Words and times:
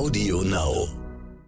Audio 0.00 0.40
Now. 0.40 0.88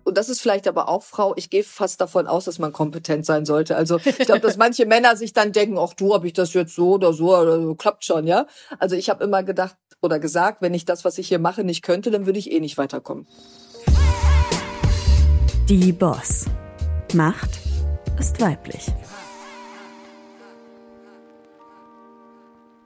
Und 0.05 0.19
das 0.19 0.29
ist 0.29 0.43
vielleicht 0.43 0.69
aber 0.69 0.91
auch 0.91 1.03
Frau. 1.03 1.33
Ich 1.37 1.49
gehe 1.49 1.65
fast 1.65 2.03
davon 2.03 2.27
aus, 2.27 2.45
dass 2.45 2.59
man 2.59 2.71
kompetent 2.71 3.25
sein 3.25 3.47
sollte. 3.47 3.77
Also 3.77 3.99
ich 4.05 4.19
glaube, 4.19 4.41
dass 4.41 4.59
manche 4.59 4.85
Männer 4.85 5.17
sich 5.17 5.33
dann 5.33 5.53
denken, 5.53 5.79
ach 5.79 5.95
du, 5.95 6.13
habe 6.13 6.27
ich 6.27 6.35
das 6.35 6.53
jetzt 6.53 6.75
so 6.75 6.91
oder 6.91 7.15
so 7.15 7.35
oder 7.35 7.63
so, 7.63 7.75
klappt 7.75 8.05
schon, 8.05 8.27
ja. 8.27 8.47
Also 8.79 8.95
ich 8.95 9.09
habe 9.09 9.25
immer 9.25 9.43
gedacht 9.43 9.79
oder 10.03 10.19
gesagt, 10.19 10.61
wenn 10.61 10.75
ich 10.75 10.85
das, 10.85 11.03
was 11.07 11.17
ich 11.17 11.29
hier 11.29 11.39
mache, 11.39 11.65
nicht 11.65 11.81
könnte, 11.81 12.11
dann 12.11 12.27
würde 12.27 12.39
ich 12.39 12.53
eh 12.53 12.61
nicht 12.61 12.77
weiterkommen. 12.77 13.27
Die 15.67 15.93
Boss. 15.93 16.45
Macht 17.15 17.59
ist 18.19 18.39
weiblich. 18.39 18.93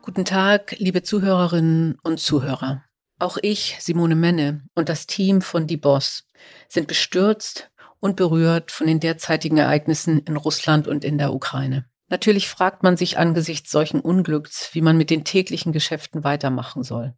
Guten 0.03 0.25
Tag, 0.25 0.77
liebe 0.79 1.03
Zuhörerinnen 1.03 1.99
und 2.05 2.21
Zuhörer. 2.21 2.86
Auch 3.19 3.39
ich, 3.41 3.77
Simone 3.81 4.15
Menne 4.15 4.63
und 4.75 4.91
das 4.91 5.07
Team 5.07 5.41
von 5.41 5.67
Die 5.67 5.79
Boss 5.79 6.27
sind 6.69 6.87
bestürzt 6.87 7.71
und 7.99 8.17
berührt 8.17 8.71
von 8.71 8.87
den 8.87 9.01
derzeitigen 9.01 9.57
Ereignissen 9.57 10.19
in 10.19 10.37
Russland 10.37 10.87
und 10.87 11.03
in 11.03 11.17
der 11.17 11.33
Ukraine. 11.33 11.87
Natürlich 12.09 12.49
fragt 12.49 12.83
man 12.83 12.97
sich 12.97 13.19
angesichts 13.19 13.71
solchen 13.71 14.01
Unglücks, 14.01 14.75
wie 14.75 14.83
man 14.83 14.99
mit 14.99 15.09
den 15.09 15.25
täglichen 15.25 15.73
Geschäften 15.73 16.25
weitermachen 16.25 16.83
soll. 16.83 17.15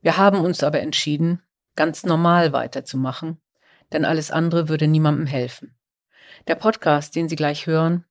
Wir 0.00 0.16
haben 0.16 0.40
uns 0.40 0.62
aber 0.62 0.80
entschieden, 0.80 1.42
ganz 1.74 2.04
normal 2.04 2.52
weiterzumachen, 2.52 3.40
denn 3.92 4.04
alles 4.04 4.30
andere 4.30 4.68
würde 4.68 4.86
niemandem 4.86 5.26
helfen. 5.26 5.76
Der 6.46 6.54
Podcast, 6.54 7.14
den 7.16 7.28
Sie 7.28 7.36
gleich 7.36 7.66
hören, 7.66 8.04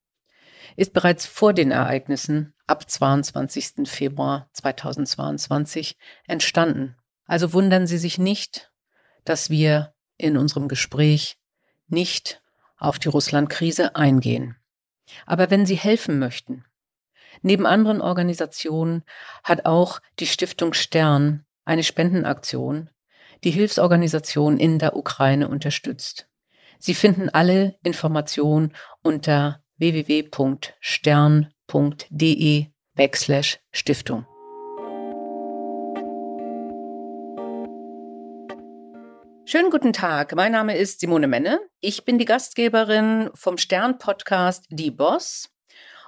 ist 0.76 0.94
bereits 0.94 1.26
vor 1.26 1.54
den 1.54 1.72
Ereignissen 1.72 2.54
ab 2.68 2.90
22. 2.90 3.90
Februar 3.90 4.50
2022 4.54 5.98
entstanden. 6.28 6.96
Also 7.32 7.54
wundern 7.54 7.88
Sie 7.88 7.98
sich 7.98 8.18
nicht, 8.18 8.74
dass 9.24 9.50
wir 9.50 9.94
in 10.18 10.36
unserem 10.36 10.68
Gespräch 10.68 11.38
nicht 11.88 12.42
auf 12.78 13.00
die 13.00 13.08
Russland-Krise 13.08 13.96
eingehen. 13.96 14.58
Aber 15.26 15.50
wenn 15.50 15.66
Sie 15.66 15.78
helfen 15.78 16.20
möchten, 16.20 16.66
neben 17.42 17.66
anderen 17.66 18.02
Organisationen 18.02 19.06
hat 19.46 19.66
auch 19.66 20.02
die 20.20 20.28
Stiftung 20.28 20.74
Stern 20.74 21.46
eine 21.64 21.84
Spendenaktion, 21.84 22.90
die 23.46 23.52
Hilfsorganisation 23.52 24.58
in 24.58 24.78
der 24.78 24.98
Ukraine 24.98 25.48
unterstützt. 25.48 26.28
Sie 26.80 26.94
finden 26.94 27.30
alle 27.30 27.78
Informationen 27.82 28.76
unter 29.04 29.64
www.stern.de 29.78 30.26
backslash 32.94 33.60
Stiftung. 33.72 34.26
Schönen 39.52 39.70
guten 39.70 39.92
Tag, 39.92 40.34
mein 40.34 40.54
Name 40.54 40.78
ist 40.78 41.02
Simone 41.02 41.28
Menne. 41.28 41.60
Ich 41.82 42.06
bin 42.06 42.18
die 42.18 42.24
Gastgeberin 42.24 43.30
vom 43.34 43.58
Stern-Podcast 43.58 44.68
Die 44.70 44.92
Boss 44.92 45.50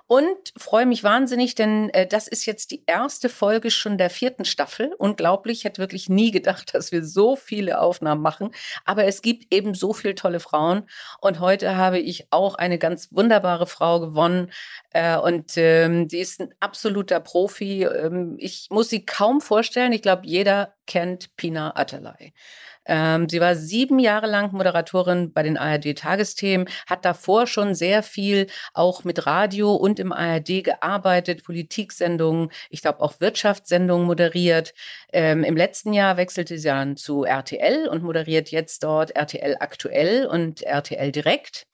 und 0.07 0.53
freue 0.57 0.85
mich 0.85 1.03
wahnsinnig, 1.03 1.53
denn 1.53 1.89
äh, 1.89 2.07
das 2.07 2.29
ist 2.29 2.45
jetzt 2.45 2.71
die 2.71 2.83
erste 2.85 3.27
Folge 3.27 3.69
schon 3.69 3.97
der 3.97 4.09
vierten 4.09 4.45
Staffel. 4.45 4.93
Unglaublich, 4.97 5.59
ich 5.59 5.63
hätte 5.65 5.81
wirklich 5.81 6.07
nie 6.07 6.31
gedacht, 6.31 6.73
dass 6.73 6.93
wir 6.93 7.03
so 7.03 7.35
viele 7.35 7.81
Aufnahmen 7.81 8.21
machen. 8.21 8.51
Aber 8.85 9.03
es 9.03 9.21
gibt 9.21 9.53
eben 9.53 9.73
so 9.73 9.91
viele 9.91 10.15
tolle 10.15 10.39
Frauen. 10.39 10.87
Und 11.19 11.41
heute 11.41 11.75
habe 11.75 11.99
ich 11.99 12.27
auch 12.31 12.55
eine 12.55 12.77
ganz 12.77 13.09
wunderbare 13.11 13.67
Frau 13.67 13.99
gewonnen. 13.99 14.51
Äh, 14.91 15.17
und 15.17 15.57
ähm, 15.57 16.07
die 16.07 16.19
ist 16.19 16.39
ein 16.39 16.53
absoluter 16.61 17.19
Profi. 17.19 17.83
Ähm, 17.83 18.35
ich 18.39 18.67
muss 18.69 18.89
sie 18.89 19.05
kaum 19.05 19.41
vorstellen. 19.41 19.91
Ich 19.91 20.01
glaube, 20.01 20.21
jeder 20.25 20.75
kennt 20.85 21.35
Pina 21.35 21.75
Atalay. 21.75 22.33
Ähm, 22.85 23.29
sie 23.29 23.39
war 23.39 23.55
sieben 23.55 23.99
Jahre 23.99 24.27
lang 24.27 24.51
Moderatorin 24.51 25.33
bei 25.33 25.43
den 25.43 25.57
ARD-Tagesthemen, 25.57 26.67
hat 26.87 27.05
davor 27.05 27.47
schon 27.47 27.75
sehr 27.75 28.03
viel 28.03 28.47
auch 28.73 29.03
mit 29.03 29.25
Radio 29.25 29.73
und 29.73 29.99
im 29.99 30.11
ARD 30.11 30.63
gearbeitet, 30.63 31.43
Politiksendungen, 31.43 32.49
ich 32.69 32.81
glaube 32.81 33.01
auch 33.01 33.19
Wirtschaftssendungen 33.19 34.05
moderiert. 34.05 34.73
Ähm, 35.11 35.43
Im 35.43 35.57
letzten 35.57 35.93
Jahr 35.93 36.17
wechselte 36.17 36.57
sie 36.57 36.67
dann 36.67 36.97
zu 36.97 37.23
RTL 37.23 37.87
und 37.87 38.03
moderiert 38.03 38.49
jetzt 38.49 38.83
dort 38.83 39.11
RTL 39.11 39.57
aktuell 39.59 40.25
und 40.25 40.61
RTL 40.63 41.11
direkt. 41.11 41.67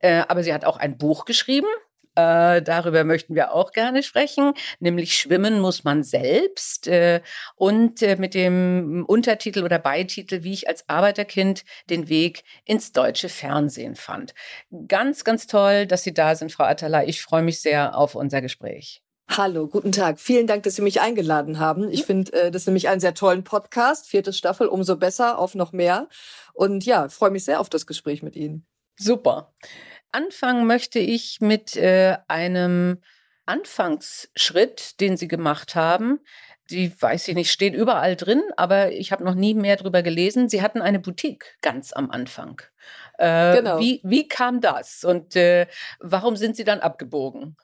Äh, 0.00 0.22
aber 0.28 0.42
sie 0.42 0.52
hat 0.52 0.64
auch 0.64 0.76
ein 0.76 0.98
Buch 0.98 1.24
geschrieben, 1.24 1.68
äh, 2.14 2.62
darüber 2.62 3.04
möchten 3.04 3.34
wir 3.34 3.52
auch 3.52 3.72
gerne 3.72 4.02
sprechen, 4.02 4.54
nämlich 4.78 5.16
Schwimmen 5.16 5.60
muss 5.60 5.84
man 5.84 6.02
selbst 6.02 6.86
äh, 6.86 7.20
und 7.56 8.02
äh, 8.02 8.16
mit 8.16 8.34
dem 8.34 9.04
Untertitel 9.06 9.64
oder 9.64 9.78
Beititel, 9.78 10.44
wie 10.44 10.52
ich 10.52 10.68
als 10.68 10.88
Arbeiterkind 10.88 11.64
den 11.90 12.08
Weg 12.08 12.44
ins 12.64 12.92
deutsche 12.92 13.28
Fernsehen 13.28 13.96
fand. 13.96 14.34
Ganz, 14.88 15.24
ganz 15.24 15.46
toll, 15.46 15.86
dass 15.86 16.04
Sie 16.04 16.14
da 16.14 16.34
sind, 16.36 16.52
Frau 16.52 16.64
Atala. 16.64 17.04
Ich 17.04 17.22
freue 17.22 17.42
mich 17.42 17.60
sehr 17.60 17.96
auf 17.96 18.14
unser 18.14 18.40
Gespräch. 18.40 19.02
Hallo, 19.28 19.66
guten 19.66 19.90
Tag. 19.90 20.20
Vielen 20.20 20.46
Dank, 20.46 20.64
dass 20.64 20.76
Sie 20.76 20.82
mich 20.82 21.00
eingeladen 21.00 21.58
haben. 21.58 21.88
Ich 21.88 22.04
finde 22.04 22.32
äh, 22.34 22.50
das 22.50 22.62
ist 22.62 22.66
nämlich 22.66 22.88
einen 22.88 23.00
sehr 23.00 23.14
tollen 23.14 23.42
Podcast. 23.42 24.06
Vierte 24.06 24.32
Staffel, 24.32 24.68
umso 24.68 24.96
besser, 24.96 25.38
auf 25.38 25.54
noch 25.54 25.72
mehr. 25.72 26.08
Und 26.52 26.84
ja, 26.84 27.08
freue 27.08 27.30
mich 27.30 27.44
sehr 27.44 27.58
auf 27.58 27.70
das 27.70 27.86
Gespräch 27.86 28.22
mit 28.22 28.36
Ihnen. 28.36 28.66
Super. 28.96 29.52
Anfangen 30.14 30.66
möchte 30.66 31.00
ich 31.00 31.40
mit 31.40 31.76
äh, 31.76 32.16
einem 32.28 33.02
Anfangsschritt, 33.46 35.00
den 35.00 35.16
Sie 35.16 35.26
gemacht 35.26 35.74
haben. 35.74 36.20
Die 36.70 36.90
weiß 37.02 37.26
ich 37.28 37.34
nicht, 37.34 37.50
steht 37.50 37.74
überall 37.74 38.14
drin, 38.14 38.40
aber 38.56 38.92
ich 38.92 39.10
habe 39.10 39.24
noch 39.24 39.34
nie 39.34 39.54
mehr 39.54 39.76
darüber 39.76 40.02
gelesen. 40.02 40.48
Sie 40.48 40.62
hatten 40.62 40.80
eine 40.80 41.00
Boutique 41.00 41.58
ganz 41.62 41.92
am 41.92 42.12
Anfang. 42.12 42.62
Äh, 43.18 43.56
genau. 43.56 43.80
Wie, 43.80 44.00
wie 44.04 44.28
kam 44.28 44.60
das 44.60 45.02
und 45.02 45.34
äh, 45.34 45.66
warum 45.98 46.36
sind 46.36 46.54
Sie 46.54 46.64
dann 46.64 46.78
abgebogen? 46.78 47.56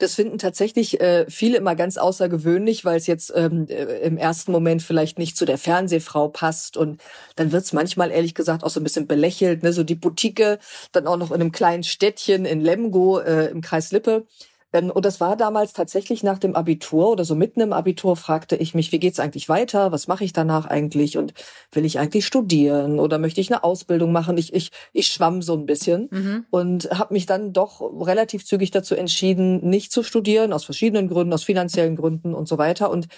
Das 0.00 0.14
finden 0.14 0.38
tatsächlich 0.38 0.98
äh, 1.02 1.26
viele 1.28 1.58
immer 1.58 1.74
ganz 1.76 1.98
außergewöhnlich, 1.98 2.86
weil 2.86 2.96
es 2.96 3.06
jetzt 3.06 3.34
ähm, 3.36 3.66
äh, 3.68 3.98
im 3.98 4.16
ersten 4.16 4.50
Moment 4.50 4.82
vielleicht 4.82 5.18
nicht 5.18 5.36
zu 5.36 5.44
der 5.44 5.58
Fernsehfrau 5.58 6.28
passt. 6.28 6.78
Und 6.78 7.02
dann 7.36 7.52
wird's 7.52 7.74
manchmal 7.74 8.10
ehrlich 8.10 8.34
gesagt 8.34 8.64
auch 8.64 8.70
so 8.70 8.80
ein 8.80 8.82
bisschen 8.82 9.06
belächelt. 9.06 9.62
Ne? 9.62 9.74
So 9.74 9.84
die 9.84 9.94
Boutique, 9.94 10.58
dann 10.92 11.06
auch 11.06 11.18
noch 11.18 11.30
in 11.30 11.42
einem 11.42 11.52
kleinen 11.52 11.82
Städtchen 11.82 12.46
in 12.46 12.62
Lemgo 12.62 13.18
äh, 13.18 13.50
im 13.50 13.60
Kreis 13.60 13.92
Lippe. 13.92 14.26
Und 14.72 15.04
das 15.04 15.20
war 15.20 15.36
damals 15.36 15.72
tatsächlich 15.72 16.22
nach 16.22 16.38
dem 16.38 16.54
Abitur 16.54 17.10
oder 17.10 17.24
so 17.24 17.34
mitten 17.34 17.60
im 17.60 17.72
Abitur 17.72 18.14
fragte 18.16 18.54
ich 18.54 18.72
mich, 18.72 18.92
wie 18.92 19.00
geht's 19.00 19.18
eigentlich 19.18 19.48
weiter? 19.48 19.90
Was 19.90 20.06
mache 20.06 20.24
ich 20.24 20.32
danach 20.32 20.66
eigentlich? 20.66 21.18
Und 21.18 21.34
will 21.72 21.84
ich 21.84 21.98
eigentlich 21.98 22.24
studieren 22.24 23.00
oder 23.00 23.18
möchte 23.18 23.40
ich 23.40 23.50
eine 23.50 23.64
Ausbildung 23.64 24.12
machen? 24.12 24.38
Ich, 24.38 24.54
ich, 24.54 24.70
ich 24.92 25.08
schwamm 25.08 25.42
so 25.42 25.54
ein 25.54 25.66
bisschen 25.66 26.08
mhm. 26.12 26.46
und 26.50 26.88
habe 26.92 27.14
mich 27.14 27.26
dann 27.26 27.52
doch 27.52 27.80
relativ 27.80 28.46
zügig 28.46 28.70
dazu 28.70 28.94
entschieden, 28.94 29.68
nicht 29.68 29.90
zu 29.90 30.04
studieren, 30.04 30.52
aus 30.52 30.64
verschiedenen 30.64 31.08
Gründen, 31.08 31.32
aus 31.32 31.42
finanziellen 31.42 31.96
Gründen 31.96 32.32
und 32.32 32.46
so 32.46 32.56
weiter. 32.56 32.90
Und 32.90 33.08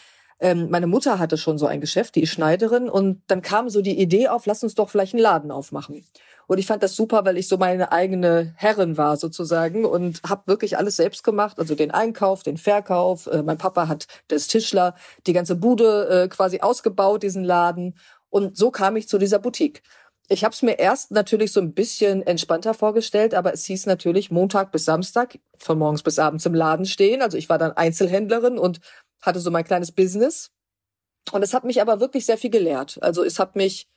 ähm, 0.43 0.71
meine 0.71 0.89
Mutter 0.89 1.19
hatte 1.19 1.37
schon 1.37 1.57
so 1.57 1.67
ein 1.67 1.81
Geschäft, 1.81 2.17
die 2.17 2.23
ist 2.23 2.31
Schneiderin 2.31 2.89
und 2.89 3.23
dann 3.29 3.43
kam 3.43 3.69
so 3.69 3.81
die 3.81 4.01
Idee 4.01 4.29
auf, 4.29 4.45
lass 4.47 4.65
uns 4.65 4.75
doch 4.75 4.91
vielleicht 4.91 5.15
einen 5.15 5.23
Laden 5.23 5.53
aufmachen. 5.53 6.05
Und 6.53 6.59
ich 6.59 6.67
fand 6.67 6.83
das 6.83 6.95
super, 6.95 7.25
weil 7.25 7.39
ich 7.39 7.49
so 7.49 7.57
meine 7.57 7.93
eigene 7.93 8.53
Herrin 8.59 8.99
war 8.99 9.17
sozusagen 9.17 9.87
und 9.87 10.21
habe 10.23 10.43
wirklich 10.45 10.77
alles 10.77 10.97
selbst 10.97 11.25
gemacht, 11.25 11.59
also 11.59 11.75
den 11.75 11.91
Einkauf, 11.91 12.43
den 12.43 12.59
Verkauf. 12.59 13.27
Äh, 13.27 13.43
mein 13.43 13.57
Papa 13.57 13.89
hat 13.89 14.07
das 14.29 14.49
Tischler, 14.49 14.95
die 15.27 15.33
ganze 15.33 15.57
Bude 15.57 16.09
äh, 16.11 16.29
quasi 16.29 16.61
ausgebaut, 16.61 17.23
diesen 17.23 17.43
Laden. 17.43 17.97
Und 18.29 18.55
so 18.55 18.71
kam 18.71 18.97
ich 18.97 19.09
zu 19.09 19.17
dieser 19.17 19.39
Boutique. 19.39 19.83
Ich 20.29 20.45
habe 20.45 20.53
es 20.53 20.61
mir 20.61 20.79
erst 20.79 21.11
natürlich 21.11 21.53
so 21.53 21.61
ein 21.61 21.73
bisschen 21.73 22.21
entspannter 22.21 22.75
vorgestellt, 22.75 23.33
aber 23.33 23.55
es 23.55 23.65
hieß 23.65 23.87
natürlich 23.87 24.31
Montag 24.31 24.73
bis 24.73 24.85
Samstag 24.85 25.39
von 25.57 25.79
morgens 25.79 26.03
bis 26.03 26.19
abends 26.19 26.45
im 26.45 26.53
Laden 26.53 26.85
stehen. 26.85 27.23
Also 27.23 27.39
ich 27.39 27.49
war 27.49 27.57
dann 27.57 27.73
Einzelhändlerin 27.73 28.59
und 28.59 28.81
hatte 29.23 29.41
so 29.41 29.51
mein 29.51 29.65
kleines 29.65 29.91
Business. 29.91 30.51
Und 31.33 31.43
es 31.43 31.55
hat 31.55 31.65
mich 31.65 31.81
aber 31.81 31.99
wirklich 32.01 32.27
sehr 32.27 32.37
viel 32.37 32.51
gelehrt. 32.51 32.99
Also 33.01 33.25
es 33.25 33.39
hat 33.39 33.57
mich 33.57 33.89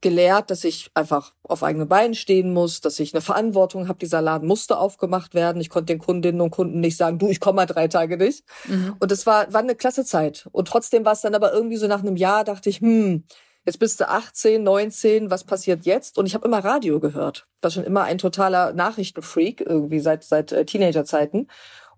gelehrt, 0.00 0.50
dass 0.50 0.64
ich 0.64 0.90
einfach 0.94 1.32
auf 1.42 1.62
eigenen 1.62 1.88
Beinen 1.88 2.14
stehen 2.14 2.52
muss, 2.52 2.80
dass 2.80 3.00
ich 3.00 3.14
eine 3.14 3.20
Verantwortung 3.20 3.88
habe. 3.88 3.98
Dieser 3.98 4.20
Laden 4.20 4.46
musste 4.46 4.78
aufgemacht 4.78 5.34
werden. 5.34 5.60
Ich 5.60 5.70
konnte 5.70 5.92
den 5.92 5.98
Kundinnen 5.98 6.40
und 6.40 6.50
Kunden 6.50 6.80
nicht 6.80 6.96
sagen, 6.96 7.18
du, 7.18 7.28
ich 7.28 7.40
komme 7.40 7.56
mal 7.56 7.66
drei 7.66 7.88
Tage 7.88 8.16
nicht. 8.16 8.44
Mhm. 8.66 8.96
Und 8.98 9.10
das 9.10 9.26
war, 9.26 9.52
war 9.52 9.60
eine 9.60 9.74
klasse 9.74 10.04
Zeit. 10.04 10.48
Und 10.52 10.68
trotzdem 10.68 11.04
war 11.04 11.12
es 11.12 11.22
dann 11.22 11.34
aber 11.34 11.52
irgendwie 11.52 11.76
so 11.76 11.86
nach 11.86 12.00
einem 12.00 12.16
Jahr, 12.16 12.44
dachte 12.44 12.68
ich, 12.68 12.80
hm, 12.80 13.24
jetzt 13.64 13.78
bist 13.78 14.00
du 14.00 14.08
18, 14.08 14.62
19, 14.62 15.30
was 15.30 15.44
passiert 15.44 15.86
jetzt? 15.86 16.18
Und 16.18 16.26
ich 16.26 16.34
habe 16.34 16.46
immer 16.46 16.64
Radio 16.64 17.00
gehört. 17.00 17.46
War 17.62 17.70
schon 17.70 17.84
immer 17.84 18.04
ein 18.04 18.18
totaler 18.18 18.72
Nachrichtenfreak, 18.72 19.60
irgendwie 19.60 20.00
seit, 20.00 20.24
seit 20.24 20.52
äh, 20.52 20.64
Teenagerzeiten. 20.64 21.50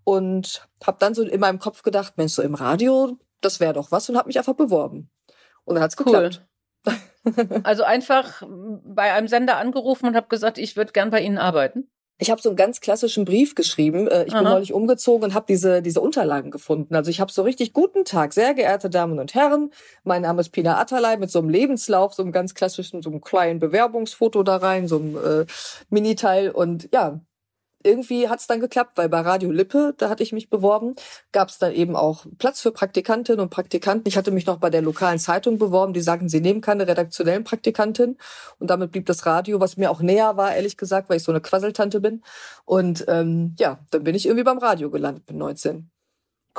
Und 0.05 0.67
habe 0.85 0.97
dann 1.01 1.15
so 1.15 1.23
in 1.23 1.41
meinem 1.41 1.59
Kopf 1.59 1.83
gedacht, 1.83 2.15
Mensch, 2.17 2.33
so 2.33 2.43
im 2.43 2.55
Radio, 2.55 3.19
das 3.41 3.61
wäre 3.61 3.75
doch 3.75 3.91
was 3.91 4.09
und 4.09 4.17
habe 4.17 4.29
mich 4.29 4.39
einfach 4.39 4.55
beworben. 4.55 5.11
Und 5.65 5.75
dann 5.75 5.85
hat's 5.85 5.97
cool. 5.99 6.05
geklappt. 6.07 6.47
Also 7.63 7.83
einfach 7.85 8.43
bei 8.85 9.13
einem 9.13 9.29
Sender 9.29 9.57
angerufen 9.57 10.07
und 10.07 10.17
habe 10.17 10.29
gesagt, 10.29 10.59
ich 10.59 10.77
würde 10.77 10.93
gern 10.93 11.11
bei 11.11 11.21
Ihnen 11.21 11.39
arbeiten. 11.39 11.89
Ich 12.21 12.31
habe 12.33 12.43
so 12.43 12.49
einen 12.49 12.57
ganz 12.57 12.81
klassischen 12.81 13.25
Brief 13.25 13.55
geschrieben. 13.55 14.09
Äh, 14.09 14.25
ich 14.25 14.35
Aha. 14.35 14.43
bin 14.43 14.51
neulich 14.51 14.73
umgezogen 14.73 15.25
und 15.25 15.35
habe 15.35 15.47
diese 15.49 15.83
diese 15.83 16.01
Unterlagen 16.01 16.51
gefunden. 16.51 16.95
Also 16.97 17.11
ich 17.11 17.21
habe 17.21 17.31
so 17.31 17.43
richtig 17.43 17.73
guten 17.73 18.05
Tag, 18.05 18.33
sehr 18.33 18.55
geehrte 18.55 18.91
Damen 18.91 19.21
und 19.21 19.35
Herren. 19.35 19.71
Mein 20.03 20.23
Name 20.23 20.41
ist 20.41 20.51
Pina 20.51 20.81
Atalay 20.81 21.17
mit 21.17 21.31
so 21.31 21.39
einem 21.39 21.49
Lebenslauf, 21.49 22.15
so 22.15 22.23
einem 22.23 22.33
ganz 22.33 22.55
klassischen, 22.55 23.03
so 23.03 23.11
einem 23.11 23.21
kleinen 23.21 23.61
Bewerbungsfoto 23.61 24.43
da 24.43 24.57
rein, 24.57 24.89
so 24.89 24.97
einem 24.97 25.17
äh, 25.17 25.47
Miniteil 25.91 26.51
und 26.51 26.89
ja, 26.93 27.21
irgendwie 27.83 28.29
hat 28.29 28.41
es 28.41 28.47
dann 28.47 28.61
geklappt, 28.61 28.93
weil 28.97 29.09
bei 29.09 29.21
Radio 29.21 29.51
Lippe, 29.51 29.95
da 29.97 30.09
hatte 30.09 30.23
ich 30.23 30.33
mich 30.33 30.51
beworben, 30.51 30.95
gab 31.33 31.49
es 31.49 31.59
dann 31.59 31.73
eben 31.73 31.97
auch 31.97 32.27
Platz 32.39 32.61
für 32.61 32.73
Praktikantinnen 32.73 33.41
und 33.41 33.51
Praktikanten. 33.51 34.09
Ich 34.09 34.17
hatte 34.17 34.31
mich 34.31 34.47
noch 34.47 34.59
bei 34.59 34.71
der 34.71 34.83
lokalen 34.83 35.19
Zeitung 35.19 35.59
beworben, 35.59 35.93
die 35.93 36.01
sagten, 36.01 36.29
sie 36.29 36.41
nehmen 36.41 36.61
keine 36.61 36.89
redaktionellen 36.89 37.45
Praktikantin. 37.45 38.17
Und 38.59 38.71
damit 38.71 38.93
blieb 38.93 39.07
das 39.07 39.27
Radio, 39.27 39.61
was 39.61 39.77
mir 39.77 39.91
auch 39.91 40.01
näher 40.01 40.37
war, 40.37 40.55
ehrlich 40.55 40.77
gesagt, 40.77 41.09
weil 41.09 41.19
ich 41.19 41.23
so 41.23 41.33
eine 41.33 41.41
Quasseltante 41.41 42.01
bin. 42.01 42.23
Und 42.65 43.05
ähm, 43.09 43.55
ja, 43.59 43.79
dann 43.91 44.05
bin 44.05 44.15
ich 44.15 44.27
irgendwie 44.27 44.45
beim 44.45 44.59
Radio 44.59 44.91
gelandet 44.91 45.25
mit 45.29 45.37
19. 45.37 45.91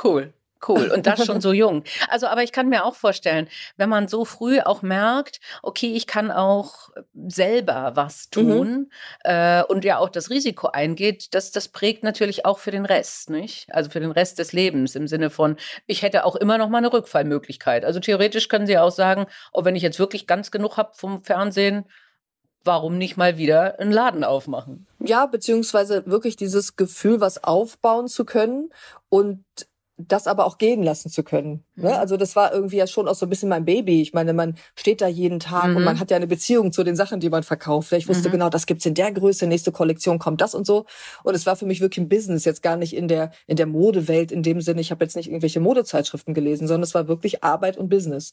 Cool. 0.02 0.32
Cool. 0.66 0.90
Und 0.90 1.06
das 1.06 1.24
schon 1.24 1.40
so 1.40 1.52
jung. 1.52 1.84
Also, 2.08 2.26
aber 2.26 2.42
ich 2.42 2.52
kann 2.52 2.68
mir 2.68 2.84
auch 2.84 2.94
vorstellen, 2.94 3.48
wenn 3.76 3.88
man 3.88 4.08
so 4.08 4.24
früh 4.24 4.60
auch 4.60 4.82
merkt, 4.82 5.40
okay, 5.62 5.92
ich 5.94 6.06
kann 6.06 6.30
auch 6.30 6.90
selber 7.28 7.92
was 7.94 8.26
mhm. 8.26 8.30
tun 8.30 8.68
mhm. 8.68 8.90
äh, 9.24 9.62
und 9.64 9.84
ja 9.84 9.98
auch 9.98 10.10
das 10.10 10.30
Risiko 10.30 10.68
eingeht, 10.68 11.34
das, 11.34 11.50
das 11.50 11.68
prägt 11.68 12.04
natürlich 12.04 12.44
auch 12.44 12.58
für 12.58 12.70
den 12.70 12.84
Rest, 12.84 13.30
nicht? 13.30 13.66
Also 13.72 13.90
für 13.90 14.00
den 14.00 14.10
Rest 14.10 14.38
des 14.38 14.52
Lebens 14.52 14.94
im 14.94 15.08
Sinne 15.08 15.30
von, 15.30 15.56
ich 15.86 16.02
hätte 16.02 16.24
auch 16.24 16.36
immer 16.36 16.58
noch 16.58 16.68
mal 16.68 16.78
eine 16.78 16.92
Rückfallmöglichkeit. 16.92 17.84
Also 17.84 18.00
theoretisch 18.00 18.48
können 18.48 18.66
Sie 18.66 18.78
auch 18.78 18.92
sagen, 18.92 19.26
oh, 19.52 19.64
wenn 19.64 19.76
ich 19.76 19.82
jetzt 19.82 19.98
wirklich 19.98 20.26
ganz 20.26 20.50
genug 20.50 20.76
habe 20.76 20.92
vom 20.94 21.22
Fernsehen, 21.22 21.86
warum 22.64 22.98
nicht 22.98 23.16
mal 23.16 23.38
wieder 23.38 23.78
einen 23.80 23.92
Laden 23.92 24.24
aufmachen? 24.24 24.86
Ja, 24.98 25.26
beziehungsweise 25.26 26.06
wirklich 26.06 26.36
dieses 26.36 26.76
Gefühl, 26.76 27.20
was 27.20 27.42
aufbauen 27.42 28.08
zu 28.08 28.24
können 28.24 28.70
und 29.08 29.44
das 30.08 30.26
aber 30.26 30.46
auch 30.46 30.58
gehen 30.58 30.82
lassen 30.82 31.10
zu 31.10 31.22
können. 31.22 31.64
Ne? 31.76 31.90
Mhm. 31.90 31.96
Also 31.96 32.16
das 32.16 32.36
war 32.36 32.52
irgendwie 32.52 32.76
ja 32.76 32.86
schon 32.86 33.08
auch 33.08 33.14
so 33.14 33.26
ein 33.26 33.28
bisschen 33.28 33.48
mein 33.48 33.64
Baby. 33.64 34.02
Ich 34.02 34.12
meine, 34.12 34.32
man 34.32 34.56
steht 34.74 35.00
da 35.00 35.08
jeden 35.08 35.40
Tag 35.40 35.68
mhm. 35.68 35.76
und 35.76 35.84
man 35.84 35.98
hat 35.98 36.10
ja 36.10 36.16
eine 36.16 36.26
Beziehung 36.26 36.72
zu 36.72 36.84
den 36.84 36.96
Sachen, 36.96 37.20
die 37.20 37.30
man 37.30 37.42
verkauft. 37.42 37.92
Ich 37.92 38.08
wusste 38.08 38.28
mhm. 38.28 38.32
genau, 38.32 38.50
das 38.50 38.66
gibt's 38.66 38.86
in 38.86 38.94
der 38.94 39.12
Größe, 39.12 39.46
nächste 39.46 39.72
Kollektion 39.72 40.18
kommt 40.18 40.40
das 40.40 40.54
und 40.54 40.66
so. 40.66 40.86
Und 41.24 41.34
es 41.34 41.46
war 41.46 41.56
für 41.56 41.66
mich 41.66 41.80
wirklich 41.80 42.04
ein 42.04 42.08
Business, 42.08 42.44
jetzt 42.44 42.62
gar 42.62 42.76
nicht 42.76 42.94
in 42.94 43.08
der 43.08 43.32
in 43.46 43.56
der 43.56 43.66
Modewelt 43.66 44.32
in 44.32 44.42
dem 44.42 44.60
Sinne. 44.60 44.80
Ich 44.80 44.90
habe 44.90 45.04
jetzt 45.04 45.16
nicht 45.16 45.28
irgendwelche 45.28 45.60
Modezeitschriften 45.60 46.34
gelesen, 46.34 46.66
sondern 46.66 46.84
es 46.84 46.94
war 46.94 47.08
wirklich 47.08 47.44
Arbeit 47.44 47.76
und 47.76 47.88
Business. 47.88 48.32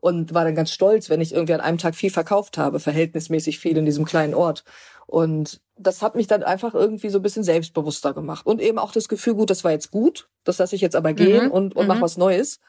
Und 0.00 0.32
war 0.32 0.44
dann 0.44 0.54
ganz 0.54 0.70
stolz, 0.70 1.10
wenn 1.10 1.20
ich 1.20 1.34
irgendwie 1.34 1.54
an 1.54 1.60
einem 1.60 1.78
Tag 1.78 1.96
viel 1.96 2.10
verkauft 2.10 2.56
habe, 2.56 2.78
verhältnismäßig 2.78 3.58
viel 3.58 3.76
in 3.76 3.84
diesem 3.84 4.04
kleinen 4.04 4.34
Ort. 4.34 4.62
Und 5.06 5.60
das 5.76 6.02
hat 6.02 6.14
mich 6.14 6.26
dann 6.26 6.42
einfach 6.42 6.74
irgendwie 6.74 7.08
so 7.08 7.18
ein 7.18 7.22
bisschen 7.22 7.42
selbstbewusster 7.42 8.14
gemacht. 8.14 8.46
Und 8.46 8.60
eben 8.60 8.78
auch 8.78 8.92
das 8.92 9.08
Gefühl, 9.08 9.34
gut, 9.34 9.50
das 9.50 9.64
war 9.64 9.72
jetzt 9.72 9.90
gut, 9.90 10.28
das 10.44 10.58
lasse 10.58 10.76
ich 10.76 10.82
jetzt 10.82 10.94
aber 10.94 11.14
gehen 11.14 11.46
mhm. 11.46 11.50
und, 11.50 11.76
und 11.76 11.84
mhm. 11.84 11.88
mach 11.88 12.00
was 12.00 12.16
Neues. 12.16 12.60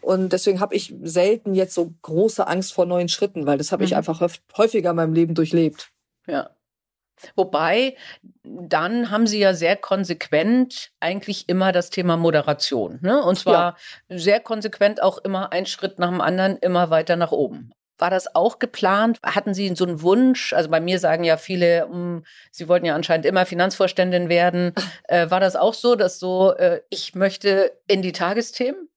Und 0.00 0.32
deswegen 0.32 0.60
habe 0.60 0.74
ich 0.74 0.94
selten 1.02 1.54
jetzt 1.54 1.74
so 1.74 1.92
große 2.02 2.46
Angst 2.46 2.72
vor 2.72 2.86
neuen 2.86 3.08
Schritten, 3.08 3.46
weil 3.46 3.58
das 3.58 3.72
habe 3.72 3.82
mhm. 3.82 3.86
ich 3.86 3.96
einfach 3.96 4.20
häufiger 4.56 4.90
in 4.90 4.96
meinem 4.96 5.12
Leben 5.12 5.34
durchlebt. 5.34 5.90
Ja. 6.26 6.50
Wobei, 7.36 7.96
dann 8.42 9.10
haben 9.10 9.26
Sie 9.26 9.38
ja 9.38 9.54
sehr 9.54 9.76
konsequent 9.76 10.90
eigentlich 11.00 11.48
immer 11.48 11.72
das 11.72 11.90
Thema 11.90 12.16
Moderation. 12.16 12.98
Ne? 13.02 13.22
Und 13.22 13.38
zwar 13.38 13.76
ja. 14.08 14.18
sehr 14.18 14.40
konsequent 14.40 15.02
auch 15.02 15.18
immer 15.18 15.52
ein 15.52 15.66
Schritt 15.66 15.98
nach 15.98 16.08
dem 16.08 16.20
anderen, 16.20 16.56
immer 16.58 16.90
weiter 16.90 17.16
nach 17.16 17.32
oben. 17.32 17.72
War 17.98 18.10
das 18.10 18.34
auch 18.34 18.60
geplant? 18.60 19.18
Hatten 19.24 19.54
Sie 19.54 19.74
so 19.74 19.84
einen 19.84 20.02
Wunsch? 20.02 20.52
Also 20.52 20.70
bei 20.70 20.80
mir 20.80 21.00
sagen 21.00 21.24
ja 21.24 21.36
viele, 21.36 21.86
mh, 21.86 21.92
hm, 21.92 22.24
Sie 22.52 22.68
wollten 22.68 22.86
ja 22.86 22.94
anscheinend 22.94 23.26
immer 23.26 23.44
Finanzvorständin 23.44 24.28
werden. 24.28 24.72
Äh, 25.08 25.30
war 25.30 25.40
das 25.40 25.56
auch 25.56 25.72
so, 25.72 25.94
dass 25.94 26.18
so, 26.18 26.54
äh, 26.54 26.82
ich 26.90 27.14
möchte 27.14 27.72
in 27.86 28.02
die 28.02 28.12
Tagesthemen? 28.12 28.88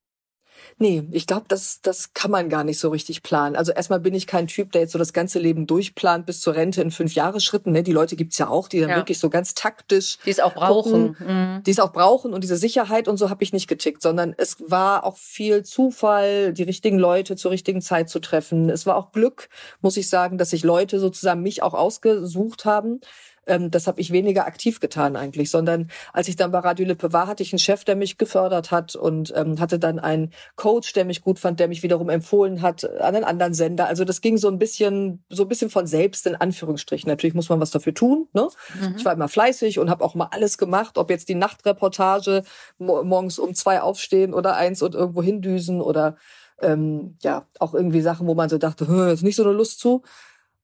Nee, 0.81 1.03
ich 1.11 1.27
glaube, 1.27 1.45
das, 1.47 1.79
das 1.83 2.15
kann 2.15 2.31
man 2.31 2.49
gar 2.49 2.63
nicht 2.63 2.79
so 2.79 2.89
richtig 2.89 3.21
planen. 3.21 3.55
Also 3.55 3.71
erstmal 3.71 3.99
bin 3.99 4.15
ich 4.15 4.25
kein 4.25 4.47
Typ, 4.47 4.71
der 4.71 4.81
jetzt 4.81 4.93
so 4.93 4.97
das 4.97 5.13
ganze 5.13 5.37
Leben 5.37 5.67
durchplant 5.67 6.25
bis 6.25 6.41
zur 6.41 6.55
Rente 6.55 6.81
in 6.81 6.89
fünf 6.89 7.13
Jahresschritten. 7.13 7.71
Ne? 7.71 7.83
Die 7.83 7.91
Leute 7.91 8.15
gibt's 8.15 8.39
ja 8.39 8.47
auch, 8.47 8.67
die 8.67 8.79
dann 8.79 8.89
ja. 8.89 8.95
wirklich 8.95 9.19
so 9.19 9.29
ganz 9.29 9.53
taktisch. 9.53 10.17
Die 10.25 10.31
es 10.31 10.39
auch 10.39 10.55
brauchen. 10.55 11.15
Mhm. 11.19 11.61
Die 11.63 11.69
es 11.69 11.79
auch 11.79 11.93
brauchen 11.93 12.33
und 12.33 12.43
diese 12.43 12.57
Sicherheit 12.57 13.07
und 13.07 13.17
so 13.17 13.29
habe 13.29 13.43
ich 13.43 13.53
nicht 13.53 13.67
getickt, 13.67 14.01
sondern 14.01 14.33
es 14.35 14.57
war 14.59 15.03
auch 15.03 15.17
viel 15.17 15.61
Zufall, 15.61 16.51
die 16.51 16.63
richtigen 16.63 16.97
Leute 16.97 17.35
zur 17.35 17.51
richtigen 17.51 17.83
Zeit 17.83 18.09
zu 18.09 18.19
treffen. 18.19 18.71
Es 18.71 18.87
war 18.87 18.95
auch 18.95 19.11
Glück, 19.11 19.49
muss 19.81 19.97
ich 19.97 20.09
sagen, 20.09 20.39
dass 20.39 20.49
sich 20.49 20.63
Leute 20.63 20.99
sozusagen 20.99 21.43
mich 21.43 21.61
auch 21.61 21.75
ausgesucht 21.75 22.65
haben 22.65 23.01
ähm, 23.47 23.71
das 23.71 23.87
habe 23.87 23.99
ich 23.99 24.11
weniger 24.11 24.45
aktiv 24.45 24.79
getan 24.79 25.15
eigentlich, 25.15 25.49
sondern 25.49 25.89
als 26.13 26.27
ich 26.27 26.35
dann 26.35 26.51
bei 26.51 26.59
Radio 26.59 26.85
Lippe 26.85 27.11
war, 27.11 27.27
hatte 27.27 27.43
ich 27.43 27.51
einen 27.51 27.59
Chef, 27.59 27.83
der 27.83 27.95
mich 27.95 28.17
gefördert 28.17 28.71
hat 28.71 28.95
und 28.95 29.33
ähm, 29.35 29.59
hatte 29.59 29.79
dann 29.79 29.99
einen 29.99 30.31
Coach, 30.55 30.93
der 30.93 31.05
mich 31.05 31.21
gut 31.21 31.39
fand, 31.39 31.59
der 31.59 31.67
mich 31.67 31.83
wiederum 31.83 32.09
empfohlen 32.09 32.61
hat 32.61 32.83
an 32.83 33.15
einen 33.15 33.23
anderen 33.23 33.53
Sender. 33.53 33.87
Also 33.87 34.05
das 34.05 34.21
ging 34.21 34.37
so 34.37 34.47
ein 34.47 34.59
bisschen, 34.59 35.23
so 35.29 35.43
ein 35.43 35.49
bisschen 35.49 35.69
von 35.69 35.87
selbst 35.87 36.27
in 36.27 36.35
Anführungsstrichen. 36.35 37.09
Natürlich 37.09 37.33
muss 37.33 37.49
man 37.49 37.59
was 37.59 37.71
dafür 37.71 37.93
tun. 37.93 38.27
Ne? 38.33 38.47
Mhm. 38.79 38.95
Ich 38.97 39.05
war 39.05 39.13
immer 39.13 39.27
fleißig 39.27 39.79
und 39.79 39.89
habe 39.89 40.03
auch 40.03 40.15
mal 40.15 40.29
alles 40.31 40.57
gemacht, 40.57 40.97
ob 40.97 41.09
jetzt 41.09 41.29
die 41.29 41.35
Nachtreportage 41.35 42.43
morgens 42.77 43.39
um 43.39 43.55
zwei 43.55 43.81
aufstehen 43.81 44.33
oder 44.33 44.55
eins 44.55 44.81
und 44.81 44.95
irgendwo 44.95 45.23
hindüsen 45.23 45.81
oder 45.81 46.15
ähm, 46.61 47.17
ja 47.21 47.47
auch 47.59 47.73
irgendwie 47.73 48.01
Sachen, 48.01 48.27
wo 48.27 48.35
man 48.35 48.49
so 48.49 48.57
dachte, 48.59 48.85
ist 49.11 49.23
nicht 49.23 49.35
so 49.35 49.43
eine 49.43 49.53
Lust 49.53 49.79
zu, 49.79 50.03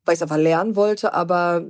weil 0.06 0.13
ich 0.13 0.19
es 0.19 0.21
einfach 0.21 0.38
lernen 0.38 0.75
wollte, 0.75 1.13
aber 1.13 1.65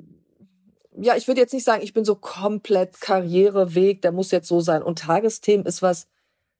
ja, 0.99 1.15
ich 1.15 1.27
würde 1.27 1.41
jetzt 1.41 1.53
nicht 1.53 1.63
sagen, 1.63 1.83
ich 1.83 1.93
bin 1.93 2.05
so 2.05 2.15
komplett 2.15 2.99
Karriereweg, 2.99 4.01
der 4.01 4.11
muss 4.11 4.31
jetzt 4.31 4.47
so 4.47 4.59
sein. 4.59 4.81
Und 4.83 4.99
Tagesthemen 4.99 5.65
ist 5.65 5.81
was, 5.81 6.07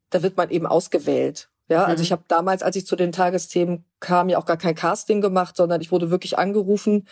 da 0.10 0.24
wird 0.24 0.38
man 0.38 0.50
eben 0.50 0.66
ausgewählt. 0.66 1.50
Ja, 1.70 1.84
also 1.84 2.00
mhm. 2.00 2.04
ich 2.04 2.12
habe 2.12 2.24
damals, 2.28 2.64
als 2.64 2.76
ich 2.76 2.86
zu 2.86 2.96
den 2.96 3.12
Tagesthemen 3.12 3.84
kam, 4.00 4.30
ja 4.30 4.38
auch 4.38 4.46
gar 4.46 4.58
kein 4.58 4.76
Casting 4.76 5.20
gemacht, 5.20 5.58
sondern 5.58 5.82
ich 5.82 5.92
wurde 5.92 6.10
wirklich 6.10 6.38
angerufen, 6.38 7.08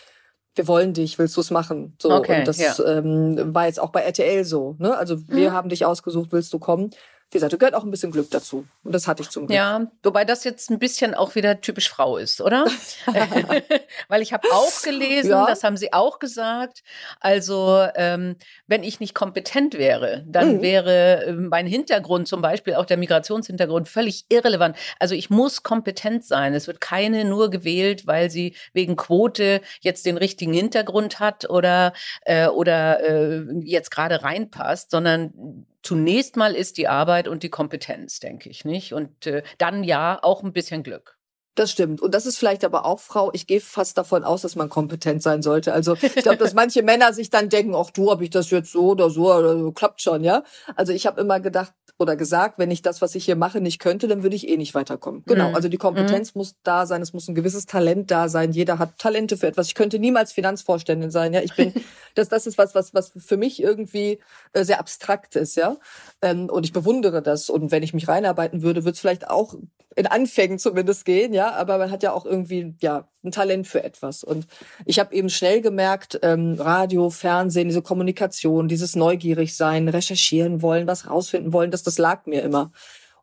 wir 0.54 0.68
wollen 0.70 0.94
dich, 0.94 1.20
willst 1.20 1.36
du 1.36 1.42
es 1.42 1.52
machen? 1.52 1.98
So 2.02 2.12
okay, 2.12 2.40
und 2.40 2.48
das 2.48 2.58
ja. 2.58 2.74
ähm, 2.86 3.54
war 3.54 3.66
jetzt 3.66 3.80
auch 3.80 3.90
bei 3.90 4.02
RTL 4.02 4.46
so. 4.46 4.76
Ne? 4.80 4.96
Also 4.98 5.28
wir 5.28 5.50
mhm. 5.50 5.54
haben 5.54 5.70
dich 5.70 5.86
ausgesucht, 5.86 6.32
willst 6.32 6.54
du 6.54 6.60
kommen? 6.60 6.92
Wie 7.32 7.38
gesagt, 7.38 7.60
gehört 7.60 7.76
auch 7.76 7.84
ein 7.84 7.92
bisschen 7.92 8.12
Glück 8.12 8.30
dazu. 8.30 8.66
Und 8.84 8.94
das 8.94 9.08
hatte 9.08 9.22
ich 9.24 9.30
zum 9.30 9.48
Glück. 9.48 9.56
Ja, 9.56 9.88
wobei 10.04 10.24
das 10.26 10.44
jetzt 10.44 10.70
ein 10.70 10.80
bisschen 10.80 11.16
auch 11.16 11.36
wieder 11.36 11.60
typisch 11.60 11.90
Frau 11.90 12.18
ist, 12.18 12.40
oder? 12.40 12.66
Weil 14.08 14.22
ich 14.22 14.32
habe 14.32 14.48
auch 14.52 14.82
gelesen, 14.84 15.32
ja. 15.32 15.46
das 15.46 15.64
haben 15.64 15.76
Sie 15.76 15.92
auch 15.92 16.20
gesagt. 16.20 16.84
Also, 17.20 17.88
ähm, 17.96 18.38
wenn 18.68 18.84
ich 18.84 19.00
nicht 19.00 19.16
kompetent 19.16 19.74
wäre, 19.74 20.24
dann 20.28 20.58
mhm. 20.58 20.62
wäre 20.62 21.24
ähm, 21.28 21.48
mein 21.50 21.68
Hintergrund, 21.68 22.28
zum 22.28 22.42
Beispiel 22.42 22.76
auch 22.76 22.86
der 22.86 22.98
Migrationshintergrund, 22.98 23.90
völlig 23.90 24.26
irrelevant. 24.30 24.78
Also, 25.00 25.16
ich 25.16 25.30
muss 25.30 25.64
kompetent 25.64 26.24
sein. 26.24 26.54
Es 26.54 26.68
wird 26.68 26.80
keine 26.80 27.26
nur 27.26 27.50
gewählt, 27.50 28.08
weil 28.08 28.30
sie 28.30 28.56
wegen 28.72 28.96
Quote 28.96 29.62
jetzt 29.82 30.06
den 30.06 30.18
richtigen 30.18 30.54
Hintergrund 30.54 31.20
hat 31.20 31.50
oder, 31.50 31.94
äh, 32.22 32.48
oder 32.48 33.04
äh, 33.04 33.44
jetzt 33.64 33.92
gerade 33.92 34.24
reinpasst, 34.24 34.92
sondern 34.92 35.66
zunächst 35.86 36.36
mal 36.36 36.56
ist 36.56 36.78
die 36.78 36.88
Arbeit 36.88 37.28
und 37.28 37.44
die 37.44 37.50
Kompetenz, 37.50 38.20
denke 38.20 38.50
ich, 38.50 38.66
nicht? 38.66 38.94
Und 38.94 39.28
äh, 39.28 39.44
dann 39.58 39.84
ja 39.84 40.20
auch 40.22 40.44
ein 40.44 40.52
bisschen 40.52 40.84
Glück. 40.84 41.15
Das 41.56 41.72
stimmt. 41.72 42.02
Und 42.02 42.14
das 42.14 42.26
ist 42.26 42.38
vielleicht 42.38 42.66
aber 42.66 42.86
auch, 42.86 43.00
Frau, 43.00 43.32
ich 43.34 43.48
gehe 43.48 43.62
fast 43.62 43.98
davon 43.98 44.26
aus, 44.26 44.42
dass 44.42 44.58
man 44.58 44.70
kompetent 44.70 45.24
sein 45.24 45.42
sollte. 45.42 45.72
Also 45.72 45.96
ich 45.96 46.16
glaube, 46.16 46.38
dass 46.38 46.54
manche 46.54 46.84
Männer 46.84 47.14
sich 47.14 47.30
dann 47.30 47.48
denken, 47.48 47.76
ach 47.76 47.92
du, 47.92 48.12
ob 48.12 48.22
ich 48.22 48.30
das 48.30 48.52
jetzt 48.52 48.74
so 48.74 48.90
oder 48.90 49.10
so 49.10 49.34
oder 49.34 49.58
so, 49.58 49.72
klappt 49.72 50.02
schon, 50.02 50.24
ja. 50.24 50.44
Also 50.76 50.92
ich 50.92 51.08
habe 51.08 51.22
immer 51.22 51.40
gedacht 51.40 51.74
oder 51.98 52.18
gesagt, 52.18 52.60
wenn 52.60 52.72
ich 52.72 52.82
das, 52.82 53.02
was 53.02 53.16
ich 53.16 53.24
hier 53.24 53.38
mache, 53.38 53.62
nicht 53.62 53.80
könnte, 53.80 54.10
dann 54.10 54.22
würde 54.22 54.36
ich 54.36 54.50
eh 54.50 54.58
nicht 54.58 54.76
weiterkommen. 54.76 55.24
Genau. 55.26 55.50
Mhm. 55.50 55.56
Also 55.56 55.70
die 55.70 55.78
Kompetenz 55.78 56.36
mhm. 56.36 56.40
muss 56.40 56.56
da 56.64 56.86
sein, 56.86 57.02
es 57.02 57.14
muss 57.14 57.30
ein 57.30 57.36
gewisses 57.36 57.68
Talent 57.68 58.12
da 58.12 58.28
sein. 58.28 58.52
Jeder 58.52 58.78
hat 58.78 58.98
Talente 58.98 59.38
für 59.38 59.48
etwas. 59.48 59.68
Ich 59.68 59.76
könnte 59.76 59.98
niemals 59.98 60.34
Finanzvorständin 60.34 61.10
sein, 61.10 61.34
ja. 61.34 61.40
Ich 61.40 61.56
bin, 61.56 61.74
das, 62.16 62.28
das 62.28 62.48
ist 62.48 62.58
was, 62.58 62.76
was, 62.76 62.94
was 62.94 63.14
für 63.16 63.38
mich 63.38 63.62
irgendwie 63.64 64.20
äh, 64.52 64.66
sehr 64.66 64.82
abstrakt 64.82 65.38
ist, 65.38 65.56
ja. 65.56 65.78
Ähm, 66.22 66.50
und 66.50 66.66
ich 66.66 66.74
bewundere 66.74 67.22
das. 67.22 67.50
Und 67.50 67.72
wenn 67.72 67.84
ich 67.84 67.94
mich 67.94 68.10
reinarbeiten 68.10 68.62
würde, 68.62 68.84
würde 68.84 68.96
es 68.96 69.00
vielleicht 69.00 69.30
auch 69.30 69.56
in 69.96 70.08
Anfängen 70.08 70.60
zumindest 70.60 71.06
gehen, 71.06 71.34
ja, 71.34 71.54
aber 71.54 71.78
man 71.78 71.90
hat 71.90 72.04
ja 72.04 72.12
auch 72.12 72.26
irgendwie 72.26 72.76
ja 72.82 73.08
ein 73.24 73.32
Talent 73.32 73.68
für 73.68 73.84
etwas. 73.84 74.24
Und 74.24 74.46
ich 74.86 75.00
habe 75.00 75.16
eben 75.16 75.30
schnell 75.30 75.62
gemerkt, 75.62 76.20
ähm, 76.22 76.56
Radio, 76.60 77.10
Fernsehen, 77.10 77.70
diese 77.70 77.82
Kommunikation, 77.82 78.68
dieses 78.68 78.96
neugierig 78.96 79.56
sein, 79.56 79.88
recherchieren 79.88 80.62
wollen, 80.62 80.86
was 80.86 81.10
rausfinden 81.10 81.54
wollen, 81.54 81.72
dass 81.72 81.84
das 81.84 81.98
lag 81.98 82.26
mir 82.26 82.44
immer. 82.44 82.72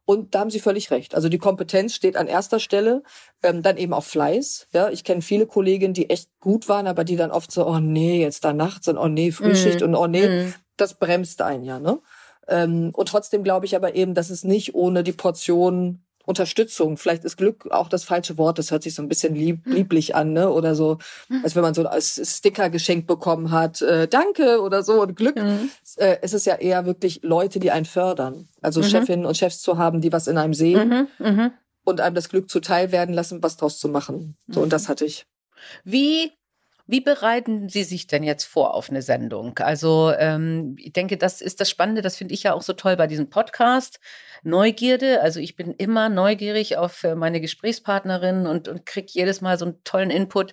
Und 0.04 0.34
da 0.34 0.40
haben 0.40 0.50
Sie 0.50 0.60
völlig 0.60 0.90
recht. 0.90 1.14
Also 1.14 1.28
die 1.28 1.38
Kompetenz 1.38 1.94
steht 1.94 2.16
an 2.16 2.26
erster 2.26 2.58
Stelle, 2.58 3.02
ähm, 3.42 3.62
dann 3.62 3.76
eben 3.76 3.92
auch 3.92 4.02
Fleiß. 4.02 4.66
Ja, 4.72 4.88
ich 4.88 5.04
kenne 5.04 5.22
viele 5.22 5.46
Kolleginnen, 5.46 5.94
die 5.94 6.10
echt 6.10 6.28
gut 6.40 6.68
waren, 6.68 6.86
aber 6.86 7.04
die 7.04 7.16
dann 7.16 7.30
oft 7.30 7.52
so, 7.52 7.66
oh 7.66 7.78
nee, 7.78 8.20
jetzt 8.20 8.44
da 8.44 8.52
nachts 8.52 8.88
und 8.88 8.98
oh 8.98 9.08
nee, 9.08 9.30
Frühschicht 9.30 9.80
mm. 9.80 9.84
und 9.84 9.94
oh 9.94 10.06
nee, 10.08 10.26
mm. 10.26 10.54
das 10.76 10.94
bremst 10.94 11.40
ein 11.42 11.62
ja, 11.62 11.78
ne? 11.78 12.00
Ähm, 12.48 12.90
und 12.94 13.08
trotzdem 13.08 13.44
glaube 13.44 13.66
ich 13.66 13.76
aber 13.76 13.94
eben, 13.94 14.14
dass 14.14 14.28
es 14.28 14.42
nicht 14.42 14.74
ohne 14.74 15.04
die 15.04 15.12
Portion 15.12 16.02
Unterstützung. 16.24 16.96
Vielleicht 16.96 17.24
ist 17.24 17.36
Glück 17.36 17.70
auch 17.70 17.88
das 17.88 18.04
falsche 18.04 18.38
Wort. 18.38 18.58
Das 18.58 18.70
hört 18.70 18.82
sich 18.82 18.94
so 18.94 19.02
ein 19.02 19.08
bisschen 19.08 19.34
lieb, 19.34 19.64
hm. 19.64 19.72
lieblich 19.72 20.14
an, 20.14 20.32
ne? 20.32 20.50
Oder 20.50 20.74
so, 20.74 20.98
hm. 21.28 21.40
als 21.44 21.54
wenn 21.56 21.62
man 21.62 21.74
so 21.74 21.86
als 21.86 22.20
Sticker 22.36 22.70
geschenkt 22.70 23.06
bekommen 23.06 23.50
hat, 23.50 23.82
äh, 23.82 24.08
Danke 24.08 24.60
oder 24.60 24.82
so 24.82 25.02
und 25.02 25.16
Glück. 25.16 25.36
Mhm. 25.36 25.70
Äh, 25.96 26.18
es 26.22 26.32
ist 26.32 26.46
ja 26.46 26.56
eher 26.56 26.86
wirklich 26.86 27.20
Leute, 27.22 27.60
die 27.60 27.70
einen 27.70 27.84
fördern. 27.84 28.48
Also 28.60 28.80
mhm. 28.80 28.84
Chefinnen 28.84 29.26
und 29.26 29.36
Chefs 29.36 29.60
zu 29.60 29.78
haben, 29.78 30.00
die 30.00 30.12
was 30.12 30.26
in 30.26 30.38
einem 30.38 30.54
sehen 30.54 31.08
mhm. 31.18 31.26
mhm. 31.26 31.50
und 31.84 32.00
einem 32.00 32.14
das 32.14 32.28
Glück 32.28 32.50
zuteil 32.50 32.92
werden 32.92 33.14
lassen, 33.14 33.42
was 33.42 33.56
draus 33.56 33.78
zu 33.78 33.88
machen. 33.88 34.36
So 34.48 34.60
und 34.60 34.72
das 34.72 34.84
mhm. 34.84 34.88
hatte 34.88 35.04
ich. 35.04 35.26
Wie 35.84 36.32
wie 36.92 37.00
bereiten 37.00 37.70
Sie 37.70 37.84
sich 37.84 38.06
denn 38.06 38.22
jetzt 38.22 38.44
vor 38.44 38.74
auf 38.74 38.90
eine 38.90 39.00
Sendung? 39.00 39.58
Also 39.60 40.12
ähm, 40.18 40.76
ich 40.78 40.92
denke, 40.92 41.16
das 41.16 41.40
ist 41.40 41.58
das 41.58 41.70
Spannende, 41.70 42.02
das 42.02 42.16
finde 42.16 42.34
ich 42.34 42.42
ja 42.42 42.52
auch 42.52 42.60
so 42.60 42.74
toll 42.74 42.96
bei 42.96 43.06
diesem 43.06 43.30
Podcast. 43.30 43.98
Neugierde, 44.42 45.22
also 45.22 45.40
ich 45.40 45.56
bin 45.56 45.72
immer 45.72 46.10
neugierig 46.10 46.76
auf 46.76 47.02
äh, 47.04 47.14
meine 47.14 47.40
Gesprächspartnerin 47.40 48.46
und, 48.46 48.68
und 48.68 48.84
kriege 48.84 49.06
jedes 49.10 49.40
Mal 49.40 49.56
so 49.56 49.64
einen 49.64 49.82
tollen 49.84 50.10
Input. 50.10 50.52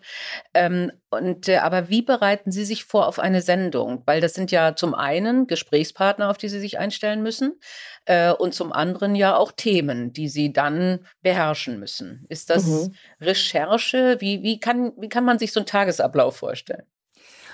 Ähm, 0.53 0.93
und 1.10 1.50
äh, 1.50 1.58
aber 1.58 1.89
wie 1.89 2.03
bereiten 2.03 2.51
Sie 2.51 2.65
sich 2.65 2.86
vor 2.86 3.08
auf 3.08 3.19
eine 3.19 3.41
Sendung? 3.41 4.03
Weil 4.05 4.22
das 4.22 4.36
sind 4.36 4.51
ja 4.51 4.75
zum 4.75 4.93
einen 4.93 5.48
Gesprächspartner, 5.48 6.29
auf 6.29 6.38
die 6.38 6.50
Sie 6.50 6.60
sich 6.60 6.77
einstellen 6.77 7.24
müssen, 7.24 7.60
äh, 8.05 8.31
und 8.31 8.53
zum 8.53 8.72
anderen 8.72 9.15
ja 9.15 9.36
auch 9.36 9.51
Themen, 9.51 10.13
die 10.13 10.29
Sie 10.29 10.53
dann 10.53 11.00
beherrschen 11.24 11.79
müssen. 11.79 12.25
Ist 12.29 12.51
das 12.51 12.65
mhm. 12.65 12.93
Recherche? 13.19 14.17
Wie, 14.19 14.43
wie, 14.43 14.60
kann, 14.60 14.93
wie 14.98 15.10
kann 15.10 15.25
man 15.25 15.39
sich 15.39 15.51
so 15.51 15.60
einen 15.60 15.67
Tagesablauf 15.67 16.28
vorstellen? 16.31 16.83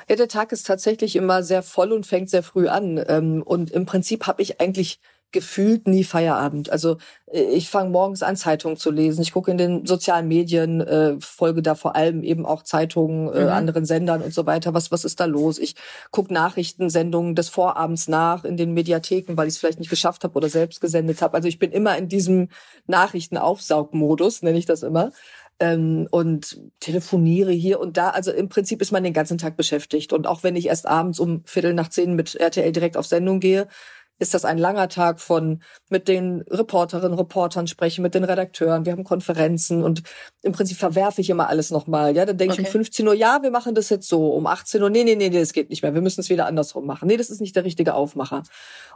Ja, 0.08 0.16
der 0.16 0.28
Tag 0.28 0.52
ist 0.52 0.68
tatsächlich 0.68 1.16
immer 1.16 1.42
sehr 1.42 1.64
voll 1.64 1.92
und 1.92 2.06
fängt 2.06 2.30
sehr 2.30 2.44
früh 2.44 2.68
an. 2.68 3.04
Ähm, 3.08 3.42
und 3.44 3.72
im 3.72 3.86
Prinzip 3.86 4.28
habe 4.28 4.42
ich 4.42 4.62
eigentlich 4.62 5.00
gefühlt 5.36 5.86
nie 5.88 6.06
Feierabend. 6.06 6.70
Also 6.70 6.98
äh, 7.32 7.42
ich 7.42 7.70
fange 7.70 7.90
morgens 7.90 8.24
an, 8.24 8.38
Zeitungen 8.38 8.78
zu 8.78 8.90
lesen. 8.90 9.22
Ich 9.22 9.34
gucke 9.34 9.52
in 9.52 9.58
den 9.58 9.86
sozialen 9.86 10.28
Medien, 10.28 10.80
äh, 10.80 11.18
folge 11.20 11.62
da 11.62 11.76
vor 11.76 11.96
allem 11.96 12.24
eben 12.24 12.46
auch 12.46 12.64
Zeitungen, 12.64 13.34
äh, 13.34 13.44
mhm. 13.44 13.50
anderen 13.50 13.86
Sendern 13.86 14.22
und 14.22 14.34
so 14.34 14.46
weiter. 14.46 14.74
Was, 14.74 14.92
was 14.92 15.04
ist 15.04 15.20
da 15.20 15.26
los? 15.26 15.60
Ich 15.60 15.76
gucke 16.12 16.34
Nachrichtensendungen 16.34 17.36
des 17.36 17.50
Vorabends 17.50 18.08
nach 18.08 18.46
in 18.46 18.56
den 18.56 18.74
Mediatheken, 18.74 19.36
weil 19.36 19.48
ich 19.48 19.56
es 19.56 19.58
vielleicht 19.58 19.80
nicht 19.80 19.90
geschafft 19.90 20.24
habe 20.24 20.36
oder 20.36 20.50
selbst 20.50 20.80
gesendet 20.80 21.22
habe. 21.22 21.36
Also 21.36 21.50
ich 21.50 21.60
bin 21.60 21.72
immer 21.72 21.98
in 21.98 22.08
diesem 22.08 22.48
Nachrichtenaufsaugmodus, 22.88 24.42
nenne 24.42 24.58
ich 24.58 24.66
das 24.66 24.84
immer. 24.84 25.12
Ähm, 25.60 26.08
und 26.12 26.60
telefoniere 26.80 27.52
hier 27.52 27.80
und 27.80 27.98
da. 27.98 28.10
Also 28.10 28.32
im 28.32 28.50
Prinzip 28.50 28.82
ist 28.82 28.92
man 28.92 29.04
den 29.04 29.14
ganzen 29.14 29.38
Tag 29.38 29.56
beschäftigt. 29.56 30.12
Und 30.12 30.28
auch 30.28 30.44
wenn 30.44 30.56
ich 30.56 30.68
erst 30.68 30.86
abends 30.86 31.20
um 31.20 31.44
Viertel 31.46 31.74
nach 31.74 31.90
zehn 31.90 32.16
mit 32.16 32.36
RTL 32.36 32.72
direkt 32.72 32.98
auf 32.98 33.06
Sendung 33.06 33.40
gehe, 33.40 33.68
ist 34.18 34.34
das 34.34 34.46
ein 34.46 34.58
langer 34.58 34.88
Tag 34.88 35.20
von 35.20 35.62
mit 35.90 36.08
den 36.08 36.42
Reporterinnen, 36.50 37.18
Reportern 37.18 37.68
sprechen, 37.68 38.02
mit 38.02 38.16
den 38.16 38.24
Redakteuren. 38.24 38.86
Wir 38.86 38.94
haben 38.94 39.04
Konferenzen 39.04 39.84
und 39.84 40.04
im 40.42 40.54
Prinzip 40.54 40.78
verwerfe 40.78 41.22
ich 41.22 41.30
immer 41.30 41.50
alles 41.50 41.72
nochmal. 41.72 42.16
Ja, 42.16 42.26
dann 42.26 42.38
denke 42.38 42.54
okay. 42.54 42.62
ich 42.62 42.68
um 42.68 42.72
15 42.72 43.08
Uhr, 43.08 43.14
ja, 43.14 43.40
wir 43.42 43.52
machen 43.52 43.76
das 43.76 43.90
jetzt 43.90 44.08
so. 44.08 44.30
Um 44.34 44.48
18 44.48 44.82
Uhr, 44.82 44.90
nee, 44.90 45.04
nee, 45.04 45.16
nee, 45.16 45.30
nee, 45.30 45.40
das 45.40 45.54
geht 45.54 45.70
nicht 45.70 45.84
mehr. 45.84 45.94
Wir 45.94 46.02
müssen 46.02 46.22
es 46.22 46.30
wieder 46.30 46.46
andersrum 46.46 46.86
machen. 46.86 47.08
Nee, 47.08 47.18
das 47.18 47.30
ist 47.30 47.42
nicht 47.42 47.56
der 47.56 47.66
richtige 47.66 47.94
Aufmacher. 47.94 48.44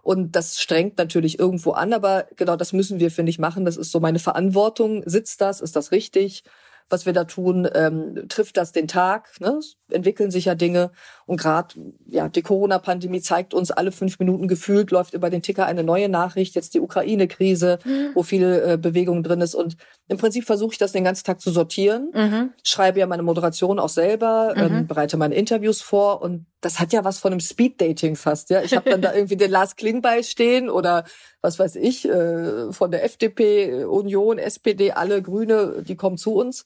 Und 0.02 0.36
das 0.36 0.60
strengt 0.60 0.98
natürlich 0.98 1.38
irgendwo 1.38 1.72
an, 1.72 1.94
aber 1.94 2.28
genau 2.38 2.56
das 2.56 2.72
müssen 2.72 3.00
wir, 3.00 3.12
finde 3.12 3.32
ich, 3.32 3.40
machen. 3.40 3.66
Das 3.66 3.78
ist 3.78 3.92
so 3.92 4.00
meine 4.00 4.20
Verantwortung. 4.20 5.04
Sitzt 5.06 5.42
das? 5.42 5.60
Ist 5.60 5.76
das 5.76 5.92
richtig? 5.92 6.44
Was 6.90 7.06
wir 7.06 7.14
da 7.14 7.24
tun, 7.24 7.68
ähm, 7.74 8.26
trifft 8.30 8.58
das 8.58 8.72
den 8.72 8.88
Tag, 8.88 9.40
ne? 9.40 9.60
entwickeln 9.92 10.32
sich 10.32 10.46
ja 10.46 10.56
Dinge. 10.56 10.92
Und 11.26 11.40
gerade 11.40 11.76
ja, 12.08 12.30
die 12.30 12.42
Corona-Pandemie 12.42 13.22
zeigt 13.22 13.54
uns, 13.54 13.72
alle 13.72 13.92
fünf 13.92 14.20
Minuten 14.20 14.48
gefühlt 14.48 14.92
läuft 14.92 15.14
über 15.14 15.30
den 15.30 15.42
Ticker 15.42 15.66
eine 15.66 15.84
neue 15.84 16.10
Nachricht, 16.10 16.56
jetzt 16.56 16.74
die 16.74 16.80
Ukraine-Krise, 16.80 17.80
mhm. 17.84 18.10
wo 18.14 18.24
viel 18.24 18.64
äh, 18.66 18.78
Bewegung 18.78 19.24
drin 19.24 19.42
ist. 19.42 19.56
Und 19.56 19.78
im 20.10 20.18
Prinzip 20.18 20.44
versuche 20.46 20.74
ich 20.74 20.78
das 20.80 20.92
den 20.92 21.04
ganzen 21.04 21.24
Tag 21.24 21.40
zu 21.40 21.52
sortieren, 21.52 22.10
mhm. 22.14 22.52
schreibe 22.64 23.00
ja 23.00 23.06
meine 23.06 23.22
Moderation 23.22 23.78
auch 23.78 23.90
selber, 23.90 24.54
mhm. 24.56 24.62
ähm, 24.62 24.88
bereite 24.88 25.18
meine 25.18 25.36
Interviews 25.36 25.82
vor 25.82 26.24
und 26.24 26.48
das 26.62 26.80
hat 26.80 26.92
ja 26.92 27.06
was 27.06 27.20
von 27.20 27.32
einem 27.32 27.40
Speed-Dating 27.40 28.16
fast. 28.16 28.50
Ja, 28.50 28.64
Ich 28.64 28.76
habe 28.76 28.90
dann 28.90 29.04
da 29.04 29.14
irgendwie 29.16 29.38
den 29.38 29.52
Lars 29.52 29.76
Klingbeil 29.76 30.24
stehen 30.24 30.70
oder 30.70 31.06
was 31.42 31.60
weiß 31.60 31.76
ich, 31.76 32.10
äh, 32.10 32.74
von 32.74 32.90
der 32.90 33.06
FDP, 33.06 33.86
Union, 33.86 34.40
SPD, 34.40 34.92
alle 34.92 35.22
Grüne, 35.22 35.84
die 35.84 35.96
kommen 35.96 36.18
zu 36.18 36.34
uns 36.34 36.66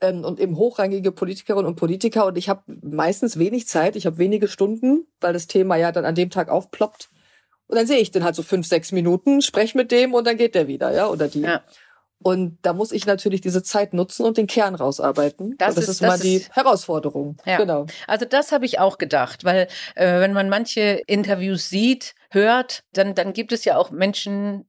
ähm, 0.00 0.24
und 0.24 0.40
eben 0.40 0.56
hochrangige 0.56 1.12
Politikerinnen 1.12 1.66
und 1.66 1.76
Politiker. 1.76 2.26
Und 2.26 2.36
ich 2.38 2.48
habe 2.48 2.62
meistens 2.82 3.38
wenig 3.38 3.68
Zeit, 3.68 3.94
ich 3.94 4.04
habe 4.04 4.18
wenige 4.18 4.48
Stunden, 4.48 5.06
weil 5.20 5.32
das 5.32 5.46
Thema 5.46 5.76
ja 5.76 5.92
dann 5.92 6.04
an 6.04 6.16
dem 6.16 6.30
Tag 6.30 6.48
aufploppt. 6.48 7.08
Und 7.68 7.76
dann 7.76 7.86
sehe 7.86 7.98
ich 7.98 8.10
den 8.10 8.24
halt 8.24 8.34
so 8.34 8.42
fünf, 8.42 8.66
sechs 8.66 8.90
Minuten, 8.90 9.42
sprech 9.42 9.76
mit 9.76 9.92
dem 9.92 10.12
und 10.12 10.26
dann 10.26 10.36
geht 10.36 10.56
der 10.56 10.66
wieder, 10.66 10.92
ja, 10.92 11.06
oder 11.06 11.28
die. 11.28 11.42
Ja. 11.42 11.62
Und 12.22 12.58
da 12.62 12.74
muss 12.74 12.92
ich 12.92 13.06
natürlich 13.06 13.40
diese 13.40 13.62
Zeit 13.62 13.94
nutzen 13.94 14.26
und 14.26 14.36
den 14.36 14.46
Kern 14.46 14.74
rausarbeiten. 14.74 15.56
Das, 15.56 15.74
das 15.74 15.84
ist, 15.84 15.90
ist, 15.90 16.02
mal 16.02 16.08
das 16.08 16.20
die 16.20 16.36
ist, 16.36 16.54
Herausforderung. 16.54 17.36
Ja. 17.46 17.56
Genau. 17.56 17.86
Also 18.06 18.26
das 18.26 18.52
habe 18.52 18.66
ich 18.66 18.78
auch 18.78 18.98
gedacht, 18.98 19.44
weil 19.44 19.68
äh, 19.94 20.20
wenn 20.20 20.34
man 20.34 20.50
manche 20.50 21.02
Interviews 21.06 21.70
sieht, 21.70 22.14
hört, 22.30 22.84
dann, 22.92 23.14
dann 23.14 23.32
gibt 23.32 23.52
es 23.52 23.64
ja 23.64 23.78
auch 23.78 23.90
Menschen, 23.90 24.66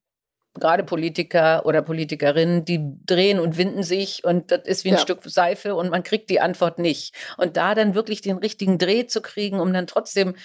gerade 0.53 0.83
Politiker 0.83 1.65
oder 1.65 1.81
Politikerinnen, 1.81 2.65
die 2.65 2.79
drehen 3.05 3.39
und 3.39 3.57
winden 3.57 3.83
sich 3.83 4.23
und 4.23 4.51
das 4.51 4.61
ist 4.65 4.83
wie 4.83 4.89
ein 4.89 4.95
ja. 4.95 5.01
Stück 5.01 5.21
Seife 5.23 5.75
und 5.75 5.89
man 5.89 6.03
kriegt 6.03 6.29
die 6.29 6.41
Antwort 6.41 6.79
nicht. 6.79 7.15
Und 7.37 7.57
da 7.57 7.75
dann 7.75 7.95
wirklich 7.95 8.21
den 8.21 8.37
richtigen 8.37 8.77
Dreh 8.77 9.07
zu 9.07 9.21
kriegen, 9.21 9.59
um 9.59 9.71
dann 9.73 9.87
trotzdem 9.87 10.35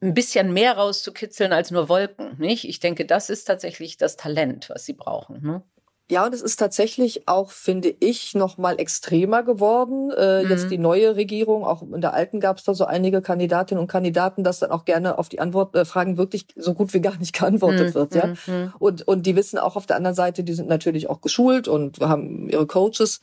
ein 0.00 0.14
bisschen 0.14 0.52
mehr 0.52 0.76
rauszukitzeln 0.76 1.52
als 1.52 1.70
nur 1.70 1.88
Wolken, 1.88 2.36
nicht? 2.38 2.68
Ich 2.68 2.78
denke, 2.78 3.04
das 3.04 3.30
ist 3.30 3.44
tatsächlich 3.44 3.96
das 3.96 4.16
Talent, 4.16 4.70
was 4.70 4.84
sie 4.84 4.92
brauchen. 4.92 5.42
Ne? 5.42 5.62
Ja, 6.10 6.24
und 6.24 6.34
es 6.34 6.40
ist 6.40 6.56
tatsächlich 6.56 7.28
auch, 7.28 7.50
finde 7.50 7.94
ich, 8.00 8.34
noch 8.34 8.56
mal 8.56 8.80
extremer 8.80 9.42
geworden. 9.42 10.10
Äh, 10.10 10.42
mhm. 10.42 10.50
Jetzt 10.50 10.70
die 10.70 10.78
neue 10.78 11.16
Regierung, 11.16 11.64
auch 11.64 11.82
in 11.82 12.00
der 12.00 12.14
alten 12.14 12.40
gab 12.40 12.56
es 12.56 12.64
da 12.64 12.72
so 12.72 12.86
einige 12.86 13.20
Kandidatinnen 13.20 13.80
und 13.80 13.88
Kandidaten, 13.88 14.42
dass 14.42 14.60
dann 14.60 14.70
auch 14.70 14.86
gerne 14.86 15.18
auf 15.18 15.28
die 15.28 15.40
Antwort 15.40 15.74
äh, 15.76 15.84
Fragen 15.84 16.16
wirklich 16.16 16.46
so 16.56 16.72
gut 16.72 16.94
wie 16.94 17.00
gar 17.00 17.18
nicht 17.18 17.32
geantwortet 17.38 17.90
mhm. 17.90 17.94
wird. 17.94 18.14
Ja, 18.14 18.26
mhm. 18.46 18.72
und 18.78 19.06
und 19.06 19.26
die 19.26 19.36
wissen 19.36 19.58
auch 19.58 19.76
auf 19.76 19.86
der 19.86 19.96
anderen 19.96 20.14
Seite, 20.14 20.44
die 20.44 20.54
sind 20.54 20.68
natürlich 20.68 21.10
auch 21.10 21.20
geschult 21.20 21.68
und 21.68 22.00
haben 22.00 22.48
ihre 22.48 22.66
Coaches 22.66 23.20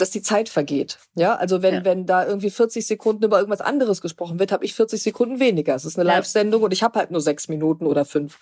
dass 0.00 0.10
die 0.10 0.22
Zeit 0.22 0.48
vergeht. 0.48 0.98
Ja, 1.14 1.34
also 1.34 1.62
wenn, 1.62 1.74
ja. 1.74 1.84
wenn 1.84 2.06
da 2.06 2.26
irgendwie 2.26 2.50
40 2.50 2.86
Sekunden 2.86 3.24
über 3.24 3.38
irgendwas 3.38 3.60
anderes 3.60 4.00
gesprochen 4.00 4.38
wird, 4.38 4.50
habe 4.50 4.64
ich 4.64 4.74
40 4.74 5.02
Sekunden 5.02 5.40
weniger. 5.40 5.74
Es 5.74 5.84
ist 5.84 5.98
eine 5.98 6.08
ja. 6.08 6.16
Live-Sendung 6.16 6.62
und 6.62 6.72
ich 6.72 6.82
habe 6.82 6.98
halt 6.98 7.10
nur 7.10 7.20
sechs 7.20 7.48
Minuten 7.48 7.86
oder 7.86 8.04
fünf. 8.04 8.38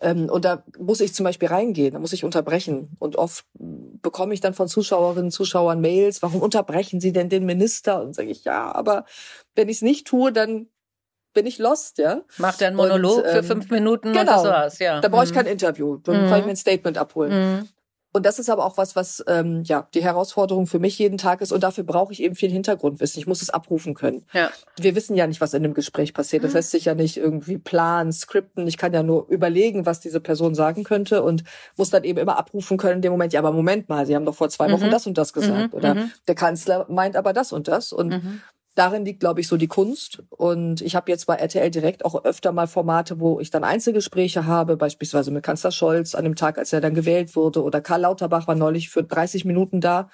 Ähm, 0.00 0.28
und 0.28 0.44
da 0.44 0.62
muss 0.78 1.00
ich 1.00 1.14
zum 1.14 1.24
Beispiel 1.24 1.48
reingehen, 1.48 1.94
da 1.94 1.98
muss 1.98 2.12
ich 2.12 2.24
unterbrechen. 2.24 2.96
Und 2.98 3.16
oft 3.16 3.44
bekomme 3.54 4.34
ich 4.34 4.40
dann 4.40 4.54
von 4.54 4.68
Zuschauerinnen, 4.68 5.30
Zuschauern 5.30 5.80
Mails, 5.80 6.22
warum 6.22 6.42
unterbrechen 6.42 7.00
Sie 7.00 7.12
denn 7.12 7.28
den 7.28 7.44
Minister? 7.46 8.02
Und 8.02 8.14
sage 8.14 8.30
ich, 8.30 8.44
ja, 8.44 8.72
aber 8.74 9.04
wenn 9.54 9.68
ich 9.68 9.78
es 9.78 9.82
nicht 9.82 10.06
tue, 10.06 10.32
dann 10.32 10.68
bin 11.34 11.46
ich 11.46 11.58
lost, 11.58 11.98
ja. 11.98 12.22
Macht 12.38 12.60
er 12.60 12.68
einen 12.68 12.76
Monolog 12.76 13.18
und, 13.18 13.24
ähm, 13.26 13.32
für 13.32 13.42
fünf 13.42 13.70
Minuten 13.70 14.12
genau, 14.12 14.20
und 14.20 14.26
das 14.26 14.44
war's, 14.44 14.78
ja. 14.78 15.00
Da 15.00 15.08
brauche 15.08 15.24
ich 15.24 15.30
mhm. 15.30 15.36
kein 15.36 15.46
Interview, 15.46 15.98
dann 15.98 16.24
mhm. 16.24 16.28
kann 16.28 16.40
ich 16.40 16.46
mir 16.46 16.50
ein 16.52 16.56
Statement 16.56 16.98
abholen. 16.98 17.32
Mhm. 17.32 17.68
Und 18.18 18.26
das 18.26 18.40
ist 18.40 18.50
aber 18.50 18.64
auch 18.64 18.76
was, 18.76 18.96
was 18.96 19.24
ähm, 19.28 19.62
ja 19.62 19.86
die 19.94 20.02
Herausforderung 20.02 20.66
für 20.66 20.80
mich 20.80 20.98
jeden 20.98 21.18
Tag 21.18 21.40
ist. 21.40 21.52
Und 21.52 21.62
dafür 21.62 21.84
brauche 21.84 22.12
ich 22.12 22.20
eben 22.20 22.34
viel 22.34 22.50
Hintergrundwissen. 22.50 23.20
Ich 23.20 23.28
muss 23.28 23.42
es 23.42 23.48
abrufen 23.48 23.94
können. 23.94 24.24
Ja. 24.32 24.50
Wir 24.76 24.96
wissen 24.96 25.14
ja 25.14 25.28
nicht, 25.28 25.40
was 25.40 25.54
in 25.54 25.62
dem 25.62 25.72
Gespräch 25.72 26.14
passiert. 26.14 26.42
Das 26.42 26.50
mhm. 26.50 26.56
lässt 26.56 26.72
sich 26.72 26.86
ja 26.86 26.96
nicht 26.96 27.16
irgendwie 27.16 27.58
planen, 27.58 28.10
skripten. 28.10 28.66
Ich 28.66 28.76
kann 28.76 28.92
ja 28.92 29.04
nur 29.04 29.28
überlegen, 29.28 29.86
was 29.86 30.00
diese 30.00 30.18
Person 30.18 30.56
sagen 30.56 30.82
könnte 30.82 31.22
und 31.22 31.44
muss 31.76 31.90
dann 31.90 32.02
eben 32.02 32.18
immer 32.18 32.36
abrufen 32.38 32.76
können 32.76 32.96
in 32.96 33.02
dem 33.02 33.12
Moment. 33.12 33.32
Ja, 33.32 33.38
aber 33.38 33.52
Moment 33.52 33.88
mal, 33.88 34.04
Sie 34.04 34.16
haben 34.16 34.24
doch 34.24 34.34
vor 34.34 34.48
zwei 34.48 34.68
Wochen 34.72 34.86
mhm. 34.86 34.90
das 34.90 35.06
und 35.06 35.16
das 35.16 35.32
gesagt. 35.32 35.72
Mhm. 35.72 35.78
Oder 35.78 35.94
mhm. 35.94 36.10
der 36.26 36.34
Kanzler 36.34 36.86
meint 36.88 37.14
aber 37.14 37.32
das 37.32 37.52
und 37.52 37.68
das. 37.68 37.92
Und 37.92 38.08
mhm 38.08 38.40
darin 38.78 39.04
liegt, 39.04 39.20
glaube 39.20 39.40
ich, 39.40 39.48
so 39.48 39.56
die 39.56 39.66
Kunst. 39.66 40.22
Und 40.30 40.80
ich 40.82 40.94
habe 40.94 41.10
jetzt 41.10 41.26
bei 41.26 41.34
RTL 41.34 41.70
direkt 41.70 42.04
auch 42.04 42.24
öfter 42.24 42.52
mal 42.52 42.68
Formate, 42.68 43.18
wo 43.18 43.40
ich 43.40 43.50
dann 43.50 43.64
Einzelgespräche 43.64 44.46
habe, 44.46 44.76
beispielsweise 44.76 45.30
mit 45.30 45.42
Kanzler 45.42 45.72
Scholz 45.72 46.14
an 46.14 46.24
dem 46.24 46.36
Tag, 46.36 46.58
als 46.58 46.72
er 46.72 46.80
dann 46.80 46.94
gewählt 46.94 47.34
wurde, 47.34 47.62
oder 47.62 47.80
Karl 47.80 48.02
Lauterbach 48.02 48.46
war 48.46 48.54
neulich 48.54 48.88
für 48.88 49.02
30 49.02 49.44
Minuten 49.44 49.80
da. 49.80 50.08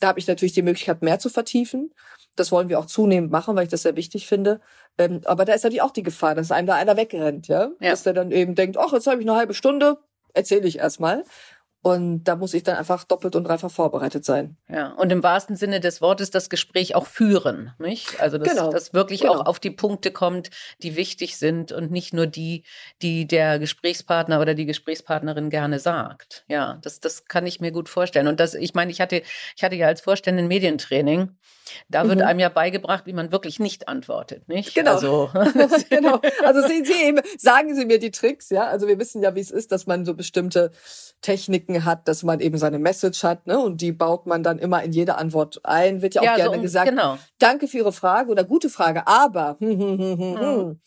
Da 0.00 0.08
habe 0.08 0.18
ich 0.18 0.26
natürlich 0.26 0.52
die 0.52 0.62
Möglichkeit, 0.62 1.02
mehr 1.02 1.18
zu 1.18 1.30
vertiefen. 1.30 1.94
Das 2.36 2.52
wollen 2.52 2.68
wir 2.68 2.78
auch 2.78 2.86
zunehmend 2.86 3.30
machen, 3.32 3.56
weil 3.56 3.64
ich 3.64 3.70
das 3.70 3.82
sehr 3.82 3.96
wichtig 3.96 4.26
finde. 4.26 4.60
Ähm, 4.98 5.22
aber 5.24 5.44
da 5.44 5.54
ist 5.54 5.64
natürlich 5.64 5.82
auch 5.82 5.92
die 5.92 6.02
Gefahr, 6.02 6.34
dass 6.34 6.50
einem 6.50 6.66
da 6.66 6.74
einer 6.74 6.96
wegrennt, 6.96 7.48
ja? 7.48 7.70
ja. 7.80 7.90
Dass 7.90 8.02
der 8.02 8.12
dann 8.12 8.30
eben 8.32 8.54
denkt, 8.54 8.76
ach, 8.76 8.92
jetzt 8.92 9.06
habe 9.06 9.20
ich 9.20 9.26
eine 9.26 9.36
halbe 9.36 9.54
Stunde, 9.54 9.98
erzähle 10.34 10.66
ich 10.68 10.78
erstmal. 10.78 11.24
Und 11.84 12.24
da 12.24 12.34
muss 12.34 12.54
ich 12.54 12.62
dann 12.62 12.78
einfach 12.78 13.04
doppelt 13.04 13.36
und 13.36 13.44
dreifach 13.44 13.70
vorbereitet 13.70 14.24
sein. 14.24 14.56
Ja, 14.70 14.94
und 14.94 15.12
im 15.12 15.22
wahrsten 15.22 15.54
Sinne 15.54 15.80
des 15.80 16.00
Wortes 16.00 16.30
das 16.30 16.48
Gespräch 16.48 16.94
auch 16.94 17.06
führen, 17.06 17.72
nicht? 17.78 18.18
Also, 18.22 18.38
dass 18.38 18.48
genau. 18.48 18.70
das 18.70 18.94
wirklich 18.94 19.20
genau. 19.20 19.34
auch 19.34 19.46
auf 19.46 19.60
die 19.60 19.70
Punkte 19.70 20.10
kommt, 20.10 20.48
die 20.82 20.96
wichtig 20.96 21.36
sind 21.36 21.72
und 21.72 21.90
nicht 21.90 22.14
nur 22.14 22.26
die, 22.26 22.64
die 23.02 23.26
der 23.26 23.58
Gesprächspartner 23.58 24.40
oder 24.40 24.54
die 24.54 24.64
Gesprächspartnerin 24.64 25.50
gerne 25.50 25.78
sagt. 25.78 26.46
Ja, 26.48 26.78
das, 26.80 27.00
das 27.00 27.26
kann 27.26 27.44
ich 27.44 27.60
mir 27.60 27.70
gut 27.70 27.90
vorstellen. 27.90 28.28
Und 28.28 28.40
das, 28.40 28.54
ich 28.54 28.72
meine, 28.72 28.90
ich 28.90 29.02
hatte, 29.02 29.20
ich 29.54 29.62
hatte 29.62 29.76
ja 29.76 29.86
als 29.86 30.00
Vorständin 30.00 30.48
Medientraining 30.48 31.36
da 31.88 32.06
wird 32.08 32.18
mhm. 32.18 32.24
einem 32.24 32.40
ja 32.40 32.48
beigebracht, 32.48 33.06
wie 33.06 33.12
man 33.12 33.32
wirklich 33.32 33.58
nicht 33.58 33.88
antwortet, 33.88 34.48
nicht? 34.48 34.74
Genau. 34.74 34.94
Also, 34.94 35.30
genau. 35.90 36.20
Also 36.44 36.66
Sie, 36.66 36.84
Sie 36.84 37.04
eben, 37.04 37.20
sagen 37.38 37.74
Sie 37.74 37.84
mir 37.84 37.98
die 37.98 38.10
Tricks, 38.10 38.50
ja. 38.50 38.66
Also 38.66 38.86
wir 38.86 38.98
wissen 38.98 39.22
ja, 39.22 39.34
wie 39.34 39.40
es 39.40 39.50
ist, 39.50 39.72
dass 39.72 39.86
man 39.86 40.04
so 40.04 40.14
bestimmte 40.14 40.70
Techniken 41.20 41.73
Bedenken 41.74 41.84
hat, 41.84 42.08
dass 42.08 42.22
man 42.22 42.40
eben 42.40 42.58
seine 42.58 42.78
Message 42.78 43.22
hat, 43.22 43.46
ne? 43.46 43.58
Und 43.58 43.80
die 43.80 43.92
baut 43.92 44.26
man 44.26 44.42
dann 44.42 44.58
immer 44.58 44.82
in 44.82 44.92
jede 44.92 45.16
Antwort 45.16 45.60
ein. 45.64 46.02
Wird 46.02 46.14
ja 46.14 46.22
auch 46.22 46.26
ja, 46.26 46.36
gerne 46.36 46.56
so, 46.56 46.62
gesagt. 46.62 46.88
Genau. 46.88 47.18
Danke 47.38 47.68
für 47.68 47.78
Ihre 47.78 47.92
Frage 47.92 48.30
oder 48.30 48.44
gute 48.44 48.70
Frage, 48.70 49.06
aber 49.06 49.56
hm, 49.58 49.78
hm, 49.78 49.98
hm, 49.98 50.18
hm, 50.18 50.40
hm. 50.40 50.80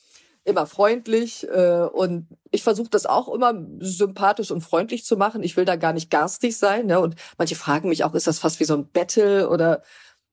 immer 0.46 0.66
freundlich 0.66 1.48
äh, 1.48 1.88
und 1.92 2.28
ich 2.52 2.64
versuche 2.64 2.90
das 2.90 3.06
auch 3.06 3.34
immer 3.34 3.54
sympathisch 3.80 4.52
und 4.52 4.62
freundlich 4.62 5.06
zu 5.06 5.18
machen. 5.18 5.44
Ich 5.44 5.58
will 5.58 5.66
da 5.66 5.76
gar 5.76 5.94
nicht 5.94 6.10
garstig 6.10 6.58
sein. 6.58 6.86
Ne? 6.86 7.00
Und 7.00 7.16
manche 7.38 7.56
fragen 7.56 7.90
mich 7.90 8.04
auch, 8.04 8.14
ist 8.14 8.28
das 8.28 8.40
fast 8.40 8.60
wie 8.60 8.66
so 8.66 8.76
ein 8.76 8.90
Battle 8.90 9.50
oder 9.50 9.82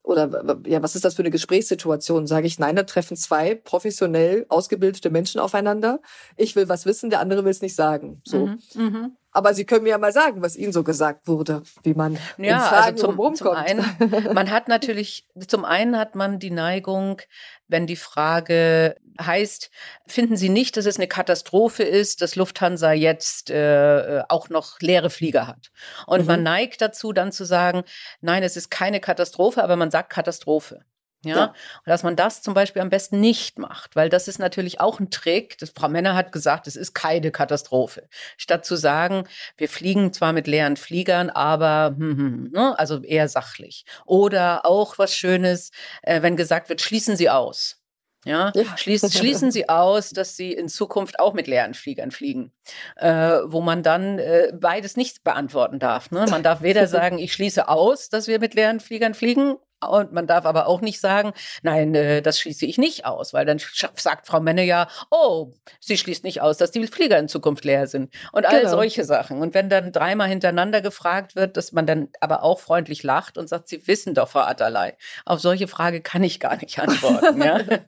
oder 0.05 0.59
ja, 0.67 0.83
was 0.83 0.97
ist 0.97 1.07
das 1.07 1.15
für 1.15 1.23
eine 1.23 1.31
Gesprächssituation? 1.31 2.27
Sage 2.27 2.47
ich, 2.47 2.59
nein, 2.59 2.77
da 2.77 2.83
treffen 2.83 3.17
zwei 3.17 3.55
professionell 3.55 4.45
ausgebildete 4.51 5.09
Menschen 5.09 5.41
aufeinander. 5.41 6.03
Ich 6.37 6.55
will 6.57 6.69
was 6.69 6.85
wissen, 6.85 7.09
der 7.09 7.21
andere 7.21 7.43
will 7.43 7.51
es 7.51 7.63
nicht 7.63 7.75
sagen. 7.75 8.21
So. 8.23 8.49
Mhm, 8.49 8.59
mh. 8.75 9.11
Aber 9.35 9.53
Sie 9.53 9.67
können 9.67 9.83
mir 9.83 9.91
ja 9.91 9.99
mal 9.99 10.13
sagen, 10.13 10.43
was 10.43 10.57
Ihnen 10.57 10.73
so 10.73 10.85
gesagt 10.85 11.27
wurde, 11.27 11.63
wie 11.83 11.95
man 11.95 12.17
ja, 12.39 12.55
in 12.55 12.61
Fragen 12.61 12.95
also 12.95 13.13
zum, 13.13 13.35
zum 13.35 13.49
einen, 13.49 13.85
man 14.33 14.51
hat 14.51 14.69
natürlich, 14.69 15.27
zum 15.49 15.65
einen 15.65 15.99
hat 15.99 16.15
man 16.15 16.39
die 16.39 16.53
Neigung, 16.53 17.21
wenn 17.67 17.89
die 17.89 17.97
Frage 17.97 18.95
heißt, 19.21 19.71
finden 20.07 20.37
Sie 20.37 20.49
nicht, 20.49 20.77
dass 20.77 20.87
es 20.87 20.97
eine 20.97 21.09
Katastrophe 21.09 21.83
ist, 21.83 22.23
dass 22.23 22.37
Lufthansa 22.37 22.93
jetzt 22.93 23.51
äh, 23.51 24.23
auch 24.29 24.51
noch 24.51 24.81
leere 24.81 25.11
Flieger 25.11 25.49
hat? 25.49 25.73
Und 26.07 26.23
mhm. 26.23 26.27
man 26.27 26.43
neigt 26.45 26.81
dazu, 26.81 27.13
dann 27.13 27.33
zu 27.33 27.45
sagen, 27.45 27.83
nein, 28.21 28.45
es 28.45 28.57
ist 28.57 28.71
keine 28.71 29.01
Katastrophe, 29.01 29.65
aber 29.65 29.75
man 29.75 29.91
sagt 29.91 30.11
Katastrophe. 30.11 30.85
Ja? 31.25 31.37
ja? 31.37 31.45
Und 31.47 31.87
dass 31.87 32.03
man 32.03 32.17
das 32.17 32.43
zum 32.43 32.55
Beispiel 32.55 32.83
am 32.83 32.91
besten 32.91 33.21
nicht 33.21 33.59
macht, 33.59 33.97
weil 33.97 34.09
das 34.09 34.29
ist 34.29 34.39
natürlich 34.39 34.81
auch 34.81 35.01
ein 35.01 35.11
Trick. 35.11 35.59
Das, 35.59 35.71
Frau 35.71 35.89
Männer 35.89 36.15
hat 36.15 36.33
gesagt, 36.33 36.67
es 36.67 36.77
ist 36.77 36.95
keine 36.95 37.31
Katastrophe. 37.31 38.09
Statt 38.37 38.65
zu 38.65 38.77
sagen, 38.77 39.25
wir 39.57 39.69
fliegen 39.69 40.13
zwar 40.13 40.33
mit 40.33 40.47
leeren 40.47 40.77
Fliegern, 40.77 41.31
aber 41.31 41.95
hm, 41.97 42.17
hm, 42.17 42.17
hm 42.19 42.51
ne? 42.53 42.79
also 42.79 43.03
eher 43.03 43.29
sachlich. 43.29 43.85
Oder 44.07 44.67
auch 44.67 44.99
was 44.99 45.15
Schönes, 45.15 45.71
äh, 46.03 46.23
wenn 46.23 46.37
gesagt 46.37 46.69
wird, 46.69 46.81
schließen 46.81 47.17
Sie 47.17 47.31
aus. 47.31 47.81
Ja, 48.25 48.53
ja. 48.55 48.77
Schließen, 48.77 49.11
schließen 49.13 49.51
Sie 49.51 49.69
aus, 49.69 50.11
dass 50.11 50.37
Sie 50.37 50.53
in 50.53 50.69
Zukunft 50.69 51.21
auch 51.21 51.35
mit 51.35 51.47
leeren 51.47 51.75
Fliegern 51.75 52.11
fliegen, 52.11 52.53
äh, 52.97 53.39
wo 53.45 53.61
man 53.61 53.83
dann 53.83 54.19
äh, 54.19 54.53
beides 54.55 54.97
nicht 54.97 55.25
beantworten 55.25 55.79
darf. 55.79 56.11
Ne? 56.11 56.27
Man 56.31 56.43
darf 56.43 56.63
weder 56.63 56.87
sagen, 56.89 57.19
ich 57.19 57.33
schließe 57.33 57.69
aus, 57.69 58.09
dass 58.09 58.27
wir 58.27 58.39
mit 58.41 58.55
leeren 58.55 58.81
Fliegern 58.81 59.15
fliegen, 59.15 59.57
und 59.85 60.13
man 60.13 60.27
darf 60.27 60.45
aber 60.47 60.67
auch 60.67 60.81
nicht 60.81 61.01
sagen, 61.01 61.33
nein, 61.63 61.95
äh, 61.95 62.23
das 62.23 62.41
schließe 62.41 62.67
ich 62.67 62.79
nicht 62.79 63.07
aus, 63.07 63.33
weil 63.33 63.45
dann 63.45 63.61
sagt 63.97 64.27
Frau 64.27 64.41
Menne 64.41 64.65
ja, 64.65 64.89
oh, 65.11 65.53
sie 65.81 65.99
schließt 65.99 66.25
nicht 66.25 66.41
aus, 66.41 66.57
dass 66.57 66.71
die 66.71 66.87
Flieger 66.87 67.19
in 67.19 67.29
Zukunft 67.29 67.65
leer 67.65 67.87
sind. 67.87 68.13
Und 68.33 68.47
all 68.47 68.61
genau. 68.61 68.71
solche 68.71 69.05
Sachen. 69.05 69.41
Und 69.41 69.55
wenn 69.55 69.69
dann 69.69 69.93
dreimal 69.93 70.29
hintereinander 70.29 70.81
gefragt 70.81 71.37
wird, 71.37 71.57
dass 71.57 71.73
man 71.73 71.87
dann 71.87 72.09
aber 72.21 72.43
auch 72.43 72.61
freundlich 72.61 73.03
lacht 73.03 73.39
und 73.39 73.49
sagt, 73.49 73.69
Sie 73.69 73.87
wissen 73.87 74.15
doch, 74.15 74.29
Frau 74.29 74.41
Atterlei, 74.41 74.97
auf 75.25 75.41
solche 75.41 75.69
Frage 75.69 76.01
kann 76.01 76.23
ich 76.23 76.41
gar 76.41 76.57
nicht 76.57 76.79
antworten. 76.79 77.43
ja? 77.43 77.61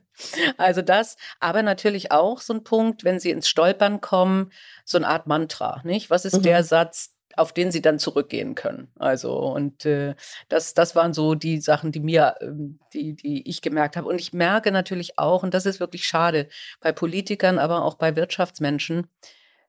Also 0.57 0.81
das, 0.81 1.15
aber 1.39 1.61
natürlich 1.61 2.11
auch 2.11 2.41
so 2.41 2.53
ein 2.53 2.63
Punkt, 2.63 3.03
wenn 3.03 3.19
Sie 3.19 3.29
ins 3.29 3.47
Stolpern 3.47 4.01
kommen, 4.01 4.51
so 4.83 4.97
eine 4.97 5.07
Art 5.07 5.27
Mantra, 5.27 5.81
nicht? 5.83 6.09
Was 6.09 6.25
ist 6.25 6.37
mhm. 6.37 6.41
der 6.41 6.63
Satz, 6.63 7.16
auf 7.37 7.53
den 7.53 7.71
sie 7.71 7.81
dann 7.81 7.99
zurückgehen 7.99 8.55
können. 8.55 8.89
Also 8.97 9.37
und 9.37 9.85
äh, 9.85 10.15
das, 10.49 10.73
das 10.73 10.95
waren 10.95 11.13
so 11.13 11.35
die 11.35 11.61
Sachen, 11.61 11.91
die 11.91 11.99
mir, 11.99 12.35
ähm, 12.41 12.79
die, 12.93 13.15
die 13.15 13.47
ich 13.47 13.61
gemerkt 13.61 13.95
habe. 13.95 14.07
Und 14.07 14.19
ich 14.19 14.33
merke 14.33 14.71
natürlich 14.71 15.17
auch, 15.17 15.43
und 15.43 15.53
das 15.53 15.65
ist 15.65 15.79
wirklich 15.79 16.05
schade, 16.05 16.49
bei 16.81 16.91
Politikern, 16.91 17.59
aber 17.59 17.83
auch 17.85 17.95
bei 17.95 18.15
Wirtschaftsmenschen, 18.15 19.07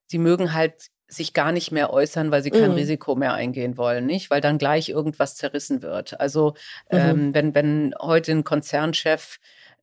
sie 0.07 0.19
mögen 0.19 0.55
halt 0.55 0.91
sich 1.09 1.33
gar 1.33 1.53
nicht 1.53 1.73
mehr 1.73 1.91
äußern, 1.91 2.31
weil 2.31 2.43
sie 2.43 2.51
kein 2.51 2.71
mhm. 2.71 2.77
Risiko 2.77 3.17
mehr 3.17 3.33
eingehen 3.33 3.79
wollen, 3.79 4.05
nicht? 4.05 4.31
Weil 4.31 4.43
dann 4.43 4.59
gleich 4.59 4.91
irgendwas 4.91 5.37
zerrissen 5.37 5.83
wird. 5.83 6.21
Also 6.21 6.55
mhm. 6.91 6.99
ähm, 6.99 7.35
wenn, 7.35 7.55
wenn 7.55 7.95
heute 8.01 8.33
ein 8.33 8.45
Konzernchef 8.45 9.39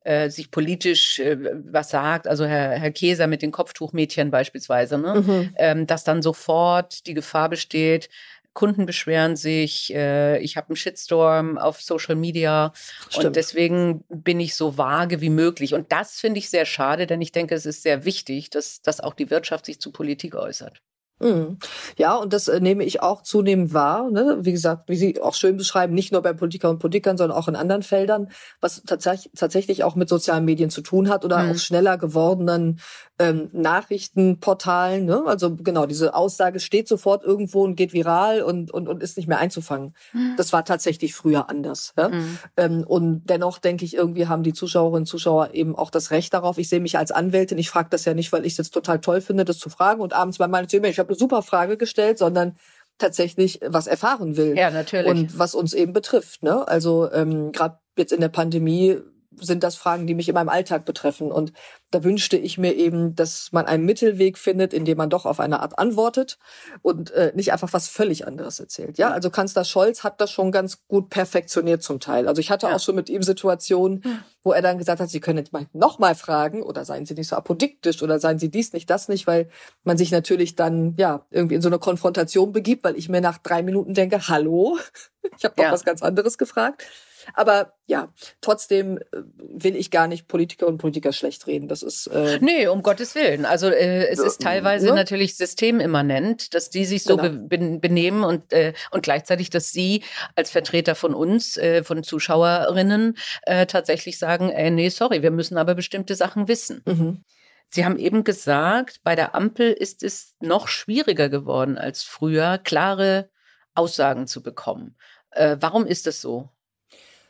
äh, 0.06 0.30
sich 0.30 0.50
politisch 0.50 1.18
äh, 1.18 1.36
was 1.70 1.90
sagt, 1.90 2.28
also 2.28 2.44
Herr, 2.44 2.70
Herr 2.78 2.92
Käser 2.92 3.26
mit 3.26 3.42
den 3.42 3.50
Kopftuchmädchen 3.50 4.30
beispielsweise, 4.30 4.98
ne? 4.98 5.22
Mhm. 5.26 5.54
Ähm, 5.56 5.86
dass 5.86 6.04
dann 6.04 6.22
sofort 6.22 7.06
die 7.06 7.14
Gefahr 7.14 7.48
besteht, 7.48 8.08
Kunden 8.56 8.86
beschweren 8.86 9.36
sich, 9.36 9.92
äh, 9.94 10.38
ich 10.38 10.56
habe 10.56 10.68
einen 10.68 10.76
Shitstorm 10.76 11.58
auf 11.58 11.82
Social 11.82 12.14
Media 12.14 12.72
Stimmt. 13.08 13.26
und 13.26 13.36
deswegen 13.36 14.04
bin 14.08 14.40
ich 14.40 14.54
so 14.54 14.78
vage 14.78 15.20
wie 15.20 15.30
möglich. 15.30 15.74
Und 15.74 15.92
das 15.92 16.18
finde 16.18 16.38
ich 16.38 16.50
sehr 16.50 16.66
schade, 16.66 17.06
denn 17.06 17.20
ich 17.20 17.32
denke, 17.32 17.54
es 17.54 17.66
ist 17.66 17.82
sehr 17.82 18.04
wichtig, 18.04 18.50
dass, 18.50 18.80
dass 18.82 19.00
auch 19.00 19.14
die 19.14 19.30
Wirtschaft 19.30 19.66
sich 19.66 19.78
zu 19.80 19.92
Politik 19.92 20.34
äußert. 20.34 20.80
Mhm. 21.18 21.58
Ja, 21.96 22.14
und 22.16 22.32
das 22.34 22.48
äh, 22.48 22.60
nehme 22.60 22.84
ich 22.84 23.00
auch 23.00 23.22
zunehmend 23.22 23.72
wahr. 23.72 24.10
Ne? 24.10 24.38
Wie 24.40 24.52
gesagt, 24.52 24.88
wie 24.88 24.96
Sie 24.96 25.20
auch 25.20 25.34
schön 25.34 25.56
beschreiben, 25.56 25.94
nicht 25.94 26.12
nur 26.12 26.20
bei 26.20 26.34
Politikern 26.34 26.72
und 26.72 26.78
Politikern, 26.78 27.16
sondern 27.16 27.38
auch 27.38 27.48
in 27.48 27.56
anderen 27.56 27.82
Feldern, 27.82 28.28
was 28.60 28.82
tatsächlich, 28.84 29.32
tatsächlich 29.34 29.82
auch 29.82 29.94
mit 29.94 30.10
sozialen 30.10 30.44
Medien 30.44 30.68
zu 30.68 30.82
tun 30.82 31.08
hat 31.08 31.24
oder 31.24 31.42
mhm. 31.42 31.52
auch 31.52 31.58
schneller 31.58 31.96
gewordenen 31.96 32.80
ähm, 33.18 33.48
Nachrichtenportalen. 33.52 35.04
Ne? 35.06 35.22
Also 35.26 35.56
genau, 35.56 35.86
diese 35.86 36.14
Aussage 36.14 36.60
steht 36.60 36.86
sofort 36.86 37.24
irgendwo 37.24 37.64
und 37.64 37.74
geht 37.74 37.92
viral 37.92 38.42
und, 38.42 38.70
und, 38.70 38.88
und 38.88 39.02
ist 39.02 39.16
nicht 39.16 39.26
mehr 39.26 39.38
einzufangen. 39.38 39.94
Mhm. 40.12 40.34
Das 40.36 40.52
war 40.52 40.64
tatsächlich 40.64 41.14
früher 41.14 41.48
anders. 41.48 41.94
Ja? 41.96 42.10
Mhm. 42.10 42.38
Ähm, 42.56 42.84
und 42.86 43.24
dennoch 43.26 43.58
denke 43.58 43.84
ich, 43.84 43.94
irgendwie 43.94 44.26
haben 44.26 44.42
die 44.42 44.52
Zuschauerinnen 44.52 45.02
und 45.02 45.06
Zuschauer 45.06 45.50
eben 45.54 45.74
auch 45.74 45.90
das 45.90 46.10
Recht 46.10 46.34
darauf. 46.34 46.58
Ich 46.58 46.68
sehe 46.68 46.80
mich 46.80 46.98
als 46.98 47.10
Anwältin, 47.10 47.58
ich 47.58 47.70
frage 47.70 47.88
das 47.90 48.04
ja 48.04 48.14
nicht, 48.14 48.32
weil 48.32 48.44
ich 48.44 48.52
es 48.52 48.58
jetzt 48.58 48.74
total 48.74 49.00
toll 49.00 49.20
finde, 49.20 49.44
das 49.44 49.58
zu 49.58 49.70
fragen 49.70 50.00
und 50.00 50.12
abends 50.12 50.38
bei 50.38 50.48
meinen 50.48 50.66
ich 50.66 50.98
habe 50.98 51.10
eine 51.10 51.18
super 51.18 51.42
Frage 51.42 51.76
gestellt, 51.76 52.18
sondern 52.18 52.56
tatsächlich 52.98 53.60
was 53.64 53.86
erfahren 53.86 54.36
will. 54.36 54.56
Ja, 54.56 54.70
natürlich. 54.70 55.10
Und 55.10 55.38
was 55.38 55.54
uns 55.54 55.74
eben 55.74 55.92
betrifft. 55.92 56.42
Ne? 56.42 56.66
Also 56.66 57.10
ähm, 57.12 57.52
gerade 57.52 57.78
jetzt 57.96 58.12
in 58.12 58.20
der 58.20 58.28
Pandemie 58.28 58.98
sind 59.40 59.62
das 59.62 59.76
Fragen, 59.76 60.06
die 60.06 60.14
mich 60.14 60.28
in 60.28 60.34
meinem 60.34 60.48
Alltag 60.48 60.84
betreffen. 60.84 61.30
Und 61.30 61.52
da 61.90 62.02
wünschte 62.04 62.36
ich 62.36 62.58
mir 62.58 62.74
eben, 62.74 63.14
dass 63.14 63.52
man 63.52 63.66
einen 63.66 63.84
Mittelweg 63.84 64.38
findet, 64.38 64.72
in 64.72 64.84
dem 64.84 64.98
man 64.98 65.10
doch 65.10 65.26
auf 65.26 65.40
eine 65.40 65.60
Art 65.60 65.78
antwortet 65.78 66.38
und 66.82 67.10
äh, 67.12 67.32
nicht 67.34 67.52
einfach 67.52 67.72
was 67.72 67.88
völlig 67.88 68.26
anderes 68.26 68.60
erzählt. 68.60 68.98
Ja, 68.98 69.10
also 69.10 69.30
Kanzler 69.30 69.64
Scholz 69.64 70.04
hat 70.04 70.20
das 70.20 70.30
schon 70.30 70.52
ganz 70.52 70.86
gut 70.88 71.10
perfektioniert 71.10 71.82
zum 71.82 72.00
Teil. 72.00 72.28
Also 72.28 72.40
ich 72.40 72.50
hatte 72.50 72.66
ja. 72.66 72.74
auch 72.74 72.80
schon 72.80 72.94
mit 72.94 73.08
ihm 73.08 73.22
Situationen, 73.22 74.02
wo 74.42 74.52
er 74.52 74.62
dann 74.62 74.78
gesagt 74.78 75.00
hat, 75.00 75.10
Sie 75.10 75.20
können 75.20 75.38
jetzt 75.38 75.52
mal 75.52 75.66
nochmal 75.72 76.14
fragen 76.14 76.62
oder 76.62 76.84
seien 76.84 77.06
Sie 77.06 77.14
nicht 77.14 77.28
so 77.28 77.36
apodiktisch 77.36 78.02
oder 78.02 78.18
seien 78.18 78.38
Sie 78.38 78.50
dies 78.50 78.72
nicht, 78.72 78.88
das 78.90 79.08
nicht, 79.08 79.26
weil 79.26 79.48
man 79.84 79.96
sich 79.98 80.10
natürlich 80.10 80.54
dann 80.54 80.94
ja 80.96 81.26
irgendwie 81.30 81.56
in 81.56 81.62
so 81.62 81.68
eine 81.68 81.78
Konfrontation 81.78 82.52
begibt, 82.52 82.84
weil 82.84 82.96
ich 82.96 83.08
mir 83.08 83.20
nach 83.20 83.38
drei 83.38 83.62
Minuten 83.62 83.94
denke, 83.94 84.28
hallo, 84.28 84.78
ich 85.36 85.44
habe 85.44 85.54
doch 85.56 85.64
ja. 85.64 85.72
was 85.72 85.84
ganz 85.84 86.02
anderes 86.02 86.38
gefragt. 86.38 86.84
Aber 87.34 87.74
ja, 87.86 88.12
trotzdem 88.40 88.98
äh, 88.98 89.02
will 89.38 89.76
ich 89.76 89.90
gar 89.90 90.06
nicht 90.06 90.28
Politiker 90.28 90.66
und 90.66 90.78
Politiker 90.78 91.12
schlecht 91.12 91.46
reden. 91.46 91.68
Das 91.68 91.82
ist 91.82 92.06
äh, 92.08 92.38
nee, 92.40 92.66
um 92.66 92.82
Gottes 92.82 93.14
willen. 93.14 93.44
Also 93.44 93.68
äh, 93.68 94.06
es 94.08 94.18
ist 94.18 94.40
teilweise 94.40 94.88
ja. 94.88 94.94
natürlich 94.94 95.36
systemimmanent, 95.36 96.54
dass 96.54 96.70
die 96.70 96.84
sich 96.84 97.04
so 97.04 97.16
genau. 97.16 97.46
be 97.46 97.78
benehmen 97.78 98.24
und 98.24 98.52
äh, 98.52 98.72
und 98.90 99.02
gleichzeitig, 99.02 99.50
dass 99.50 99.70
sie 99.70 100.02
als 100.34 100.50
Vertreter 100.50 100.94
von 100.94 101.14
uns, 101.14 101.56
äh, 101.56 101.84
von 101.84 102.02
Zuschauerinnen, 102.02 103.16
äh, 103.42 103.66
tatsächlich 103.66 104.18
sagen: 104.18 104.50
äh, 104.50 104.70
Nee, 104.70 104.88
sorry, 104.88 105.22
wir 105.22 105.30
müssen 105.30 105.56
aber 105.56 105.74
bestimmte 105.74 106.14
Sachen 106.14 106.48
wissen. 106.48 106.82
Mhm. 106.86 107.24
Sie 107.68 107.84
haben 107.84 107.98
eben 107.98 108.24
gesagt, 108.24 109.00
bei 109.02 109.16
der 109.16 109.34
Ampel 109.34 109.72
ist 109.72 110.02
es 110.02 110.36
noch 110.40 110.68
schwieriger 110.68 111.28
geworden 111.28 111.78
als 111.78 112.02
früher, 112.02 112.58
klare 112.58 113.28
Aussagen 113.74 114.26
zu 114.26 114.42
bekommen. 114.42 114.96
Äh, 115.30 115.56
warum 115.60 115.86
ist 115.86 116.06
das 116.06 116.20
so? 116.20 116.50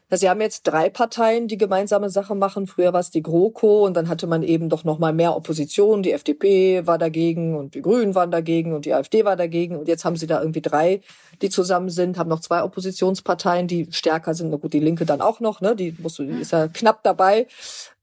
Sie 0.09 0.31
haben 0.31 0.41
jetzt 0.41 0.63
drei 0.63 0.89
Parteien, 0.89 1.49
die 1.49 1.59
gemeinsame 1.59 2.11
Sache 2.11 2.37
machen. 2.37 2.69
Früher 2.69 2.93
war 2.93 3.01
es 3.01 3.11
die 3.11 3.23
GroKo 3.23 3.85
und 3.85 3.95
dann 3.95 4.09
hatte 4.09 4.29
man 4.29 4.45
eben 4.45 4.69
doch 4.69 4.85
noch 4.85 5.01
mal 5.01 5.13
mehr 5.13 5.35
Opposition. 5.35 6.05
Die 6.05 6.13
FDP 6.13 6.87
war 6.87 6.97
dagegen 6.97 7.57
und 7.57 7.75
die 7.75 7.83
Grünen 7.83 8.15
waren 8.15 8.31
dagegen 8.31 8.73
und 8.73 8.85
die 8.85 8.95
AfD 8.95 9.25
war 9.25 9.35
dagegen. 9.35 9.77
Und 9.77 9.89
jetzt 9.89 10.05
haben 10.05 10.17
sie 10.17 10.29
da 10.29 10.39
irgendwie 10.39 10.63
drei, 10.63 11.01
die 11.43 11.51
zusammen 11.51 11.91
sind, 11.91 12.19
haben 12.19 12.31
noch 12.31 12.39
zwei 12.39 12.63
Oppositionsparteien, 12.63 13.67
die 13.67 13.89
stärker 13.91 14.35
sind. 14.35 14.51
Na 14.51 14.59
gut, 14.59 14.75
die 14.75 14.81
Linke 14.81 15.07
dann 15.07 15.21
auch 15.21 15.41
noch, 15.41 15.61
ne? 15.61 15.75
Die, 15.75 15.97
musst 15.99 16.21
du, 16.21 16.25
die 16.25 16.41
ist 16.41 16.53
ja 16.53 16.69
knapp 16.69 17.03
dabei. 17.03 17.49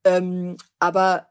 Ähm, 0.04 0.58
aber 0.80 1.28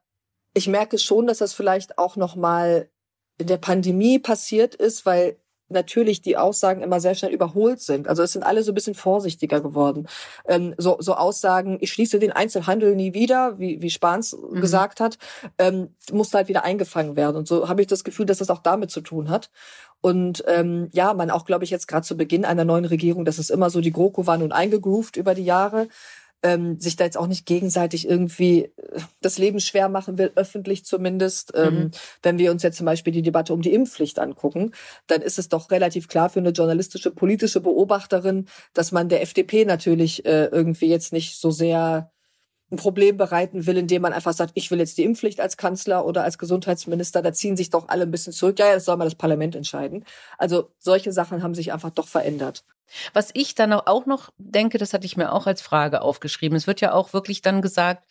ich 0.54 0.68
merke 0.68 0.96
schon, 0.96 1.26
dass 1.26 1.38
das 1.38 1.52
vielleicht 1.52 1.98
auch 1.98 2.16
noch 2.16 2.34
mal 2.34 2.88
in 3.36 3.46
der 3.46 3.58
Pandemie 3.58 4.18
passiert 4.18 4.74
ist, 4.74 5.04
weil 5.04 5.36
natürlich 5.72 6.22
die 6.22 6.36
Aussagen 6.36 6.82
immer 6.82 7.00
sehr 7.00 7.14
schnell 7.14 7.32
überholt 7.32 7.80
sind. 7.80 8.08
Also 8.08 8.22
es 8.22 8.32
sind 8.32 8.42
alle 8.42 8.62
so 8.62 8.72
ein 8.72 8.74
bisschen 8.74 8.94
vorsichtiger 8.94 9.60
geworden. 9.60 10.06
Ähm, 10.46 10.74
so, 10.78 10.96
so 11.00 11.14
Aussagen, 11.14 11.78
ich 11.80 11.92
schließe 11.92 12.18
den 12.18 12.32
Einzelhandel 12.32 12.94
nie 12.94 13.14
wieder, 13.14 13.58
wie, 13.58 13.82
wie 13.82 13.90
Spahns 13.90 14.36
mhm. 14.36 14.60
gesagt 14.60 15.00
hat, 15.00 15.18
ähm, 15.58 15.88
muss 16.12 16.32
halt 16.34 16.48
wieder 16.48 16.64
eingefangen 16.64 17.16
werden. 17.16 17.36
Und 17.36 17.48
so 17.48 17.68
habe 17.68 17.80
ich 17.80 17.86
das 17.86 18.04
Gefühl, 18.04 18.26
dass 18.26 18.38
das 18.38 18.50
auch 18.50 18.60
damit 18.60 18.90
zu 18.90 19.00
tun 19.00 19.28
hat. 19.28 19.50
Und 20.00 20.44
ähm, 20.48 20.88
ja, 20.92 21.14
man 21.14 21.30
auch, 21.30 21.44
glaube 21.44 21.64
ich, 21.64 21.70
jetzt 21.70 21.86
gerade 21.86 22.04
zu 22.04 22.16
Beginn 22.16 22.44
einer 22.44 22.64
neuen 22.64 22.84
Regierung, 22.84 23.24
das 23.24 23.38
ist 23.38 23.50
immer 23.50 23.70
so, 23.70 23.80
die 23.80 23.92
GroKo 23.92 24.26
war 24.26 24.36
nun 24.36 24.50
eingegroovt 24.50 25.16
über 25.16 25.34
die 25.34 25.44
Jahre. 25.44 25.88
Ähm, 26.42 26.78
sich 26.80 26.96
da 26.96 27.04
jetzt 27.04 27.16
auch 27.16 27.26
nicht 27.26 27.46
gegenseitig 27.46 28.08
irgendwie 28.08 28.64
äh, 28.64 29.00
das 29.20 29.38
Leben 29.38 29.60
schwer 29.60 29.88
machen 29.88 30.18
will, 30.18 30.32
öffentlich 30.34 30.84
zumindest. 30.84 31.52
Ähm, 31.54 31.74
mhm. 31.74 31.90
wenn 32.22 32.38
wir 32.38 32.50
uns 32.50 32.62
jetzt 32.62 32.76
zum 32.76 32.86
Beispiel 32.86 33.12
die 33.12 33.22
Debatte 33.22 33.54
um 33.54 33.62
die 33.62 33.72
Impfpflicht 33.72 34.18
angucken, 34.18 34.72
dann 35.06 35.22
ist 35.22 35.38
es 35.38 35.48
doch 35.48 35.70
relativ 35.70 36.08
klar 36.08 36.30
für 36.30 36.40
eine 36.40 36.50
journalistische, 36.50 37.10
politische 37.10 37.60
Beobachterin, 37.60 38.46
dass 38.74 38.92
man 38.92 39.08
der 39.08 39.22
FDP 39.22 39.64
natürlich 39.64 40.24
äh, 40.24 40.46
irgendwie 40.46 40.88
jetzt 40.88 41.12
nicht 41.12 41.38
so 41.38 41.50
sehr 41.50 42.10
ein 42.72 42.76
Problem 42.76 43.18
bereiten 43.18 43.66
will, 43.66 43.76
indem 43.76 44.02
man 44.02 44.12
einfach 44.12 44.32
sagt, 44.32 44.52
ich 44.54 44.70
will 44.70 44.78
jetzt 44.78 44.96
die 44.96 45.04
Impfpflicht 45.04 45.40
als 45.40 45.56
Kanzler 45.56 46.06
oder 46.06 46.24
als 46.24 46.38
Gesundheitsminister, 46.38 47.20
da 47.22 47.32
ziehen 47.32 47.56
sich 47.56 47.70
doch 47.70 47.88
alle 47.88 48.04
ein 48.04 48.10
bisschen 48.10 48.32
zurück. 48.32 48.58
Ja, 48.58 48.66
ja, 48.66 48.74
das 48.74 48.86
soll 48.86 48.96
mal 48.96 49.04
das 49.04 49.14
Parlament 49.14 49.54
entscheiden. 49.54 50.04
Also 50.38 50.70
solche 50.78 51.12
Sachen 51.12 51.42
haben 51.42 51.54
sich 51.54 51.72
einfach 51.72 51.90
doch 51.90 52.08
verändert. 52.08 52.64
Was 53.12 53.30
ich 53.34 53.54
dann 53.54 53.72
auch 53.72 54.06
noch 54.06 54.30
denke, 54.38 54.78
das 54.78 54.92
hatte 54.92 55.06
ich 55.06 55.16
mir 55.16 55.32
auch 55.32 55.46
als 55.46 55.62
Frage 55.62 56.02
aufgeschrieben. 56.02 56.56
Es 56.56 56.66
wird 56.66 56.80
ja 56.80 56.92
auch 56.92 57.12
wirklich 57.12 57.42
dann 57.42 57.62
gesagt, 57.62 58.04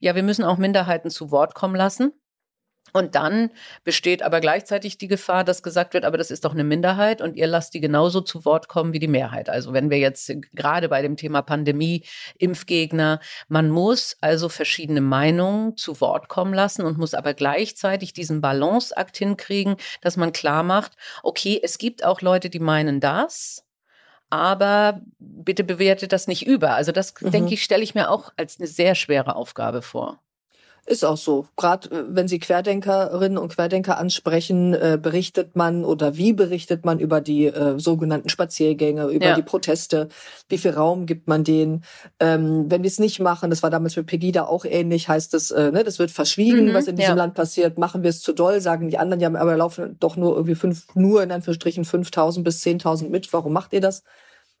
ja, 0.00 0.14
wir 0.14 0.22
müssen 0.22 0.44
auch 0.44 0.58
Minderheiten 0.58 1.10
zu 1.10 1.30
Wort 1.30 1.54
kommen 1.54 1.76
lassen. 1.76 2.12
Und 2.92 3.16
dann 3.16 3.50
besteht 3.82 4.22
aber 4.22 4.40
gleichzeitig 4.40 4.98
die 4.98 5.08
Gefahr, 5.08 5.42
dass 5.42 5.64
gesagt 5.64 5.94
wird, 5.94 6.04
aber 6.04 6.16
das 6.16 6.30
ist 6.30 6.44
doch 6.44 6.52
eine 6.52 6.62
Minderheit 6.62 7.20
und 7.20 7.34
ihr 7.34 7.48
lasst 7.48 7.74
die 7.74 7.80
genauso 7.80 8.20
zu 8.20 8.44
Wort 8.44 8.68
kommen 8.68 8.92
wie 8.92 9.00
die 9.00 9.08
Mehrheit. 9.08 9.48
Also 9.48 9.72
wenn 9.72 9.90
wir 9.90 9.98
jetzt 9.98 10.32
gerade 10.52 10.88
bei 10.88 11.02
dem 11.02 11.16
Thema 11.16 11.42
Pandemie, 11.42 12.04
Impfgegner, 12.38 13.18
man 13.48 13.68
muss 13.68 14.16
also 14.20 14.48
verschiedene 14.48 15.00
Meinungen 15.00 15.76
zu 15.76 16.00
Wort 16.00 16.28
kommen 16.28 16.54
lassen 16.54 16.82
und 16.82 16.96
muss 16.96 17.14
aber 17.14 17.34
gleichzeitig 17.34 18.12
diesen 18.12 18.40
Balanceakt 18.40 19.16
hinkriegen, 19.16 19.74
dass 20.00 20.16
man 20.16 20.32
klar 20.32 20.62
macht, 20.62 20.92
okay, 21.24 21.58
es 21.60 21.78
gibt 21.78 22.04
auch 22.04 22.20
Leute, 22.20 22.48
die 22.48 22.60
meinen 22.60 23.00
das, 23.00 23.63
aber 24.34 25.00
bitte 25.18 25.64
bewertet 25.64 26.12
das 26.12 26.26
nicht 26.26 26.46
über. 26.46 26.74
Also 26.74 26.92
das, 26.92 27.14
mhm. 27.20 27.30
denke 27.30 27.54
ich, 27.54 27.62
stelle 27.62 27.82
ich 27.82 27.94
mir 27.94 28.10
auch 28.10 28.32
als 28.36 28.58
eine 28.58 28.68
sehr 28.68 28.94
schwere 28.94 29.36
Aufgabe 29.36 29.82
vor. 29.82 30.20
Ist 30.86 31.04
auch 31.04 31.16
so. 31.16 31.46
Gerade 31.56 31.90
äh, 31.90 32.04
wenn 32.08 32.28
Sie 32.28 32.38
Querdenkerinnen 32.38 33.38
und 33.38 33.54
Querdenker 33.54 33.96
ansprechen, 33.96 34.74
äh, 34.74 34.98
berichtet 35.00 35.56
man 35.56 35.82
oder 35.82 36.16
wie 36.16 36.34
berichtet 36.34 36.84
man 36.84 36.98
über 36.98 37.22
die 37.22 37.46
äh, 37.46 37.78
sogenannten 37.78 38.28
Spaziergänge, 38.28 39.06
über 39.06 39.28
ja. 39.28 39.34
die 39.34 39.42
Proteste, 39.42 40.08
wie 40.50 40.58
viel 40.58 40.72
Raum 40.72 41.06
gibt 41.06 41.26
man 41.26 41.42
denen. 41.42 41.84
Ähm, 42.20 42.66
wenn 42.68 42.82
wir 42.82 42.88
es 42.88 42.98
nicht 42.98 43.18
machen, 43.18 43.48
das 43.48 43.62
war 43.62 43.70
damals 43.70 43.96
mit 43.96 44.06
Pegida 44.06 44.44
auch 44.44 44.66
ähnlich, 44.66 45.08
heißt 45.08 45.32
es, 45.32 45.50
äh, 45.50 45.72
ne, 45.72 45.84
das 45.84 45.98
wird 45.98 46.10
verschwiegen, 46.10 46.66
mhm, 46.66 46.74
was 46.74 46.86
in 46.86 46.96
diesem 46.96 47.16
ja. 47.16 47.22
Land 47.22 47.32
passiert. 47.32 47.78
Machen 47.78 48.02
wir 48.02 48.10
es 48.10 48.20
zu 48.20 48.34
doll, 48.34 48.60
sagen 48.60 48.90
die 48.90 48.98
anderen, 48.98 49.20
ja, 49.20 49.34
aber 49.34 49.56
laufen 49.56 49.96
doch 50.00 50.16
nur 50.16 50.34
irgendwie 50.34 50.54
fünf, 50.54 50.86
nur 50.94 51.22
in 51.22 51.32
Anführungsstrichen 51.32 51.84
5.000 51.84 52.42
bis 52.42 52.62
10.000 52.62 53.08
mit. 53.08 53.32
Warum 53.32 53.54
macht 53.54 53.72
ihr 53.72 53.80
das? 53.80 54.02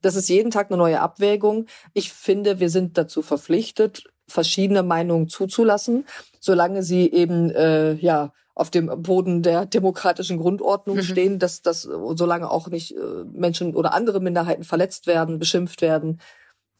Das 0.04 0.16
ist 0.16 0.28
jeden 0.28 0.50
Tag 0.50 0.70
eine 0.70 0.76
neue 0.76 1.00
Abwägung. 1.00 1.66
Ich 1.92 2.12
finde, 2.12 2.60
wir 2.60 2.70
sind 2.70 2.98
dazu 2.98 3.22
verpflichtet, 3.22 4.04
verschiedene 4.28 4.82
Meinungen 4.82 5.28
zuzulassen, 5.28 6.06
solange 6.40 6.82
sie 6.82 7.10
eben 7.10 7.50
äh, 7.50 7.94
ja 7.94 8.32
auf 8.54 8.70
dem 8.70 8.86
Boden 9.02 9.42
der 9.42 9.66
demokratischen 9.66 10.38
Grundordnung 10.38 10.96
mhm. 10.96 11.02
stehen, 11.02 11.38
dass 11.38 11.62
dass 11.62 11.82
solange 11.82 12.50
auch 12.50 12.68
nicht 12.68 12.96
äh, 12.96 13.24
Menschen 13.32 13.74
oder 13.74 13.94
andere 13.94 14.20
Minderheiten 14.20 14.64
verletzt 14.64 15.06
werden, 15.06 15.38
beschimpft 15.38 15.82
werden, 15.82 16.20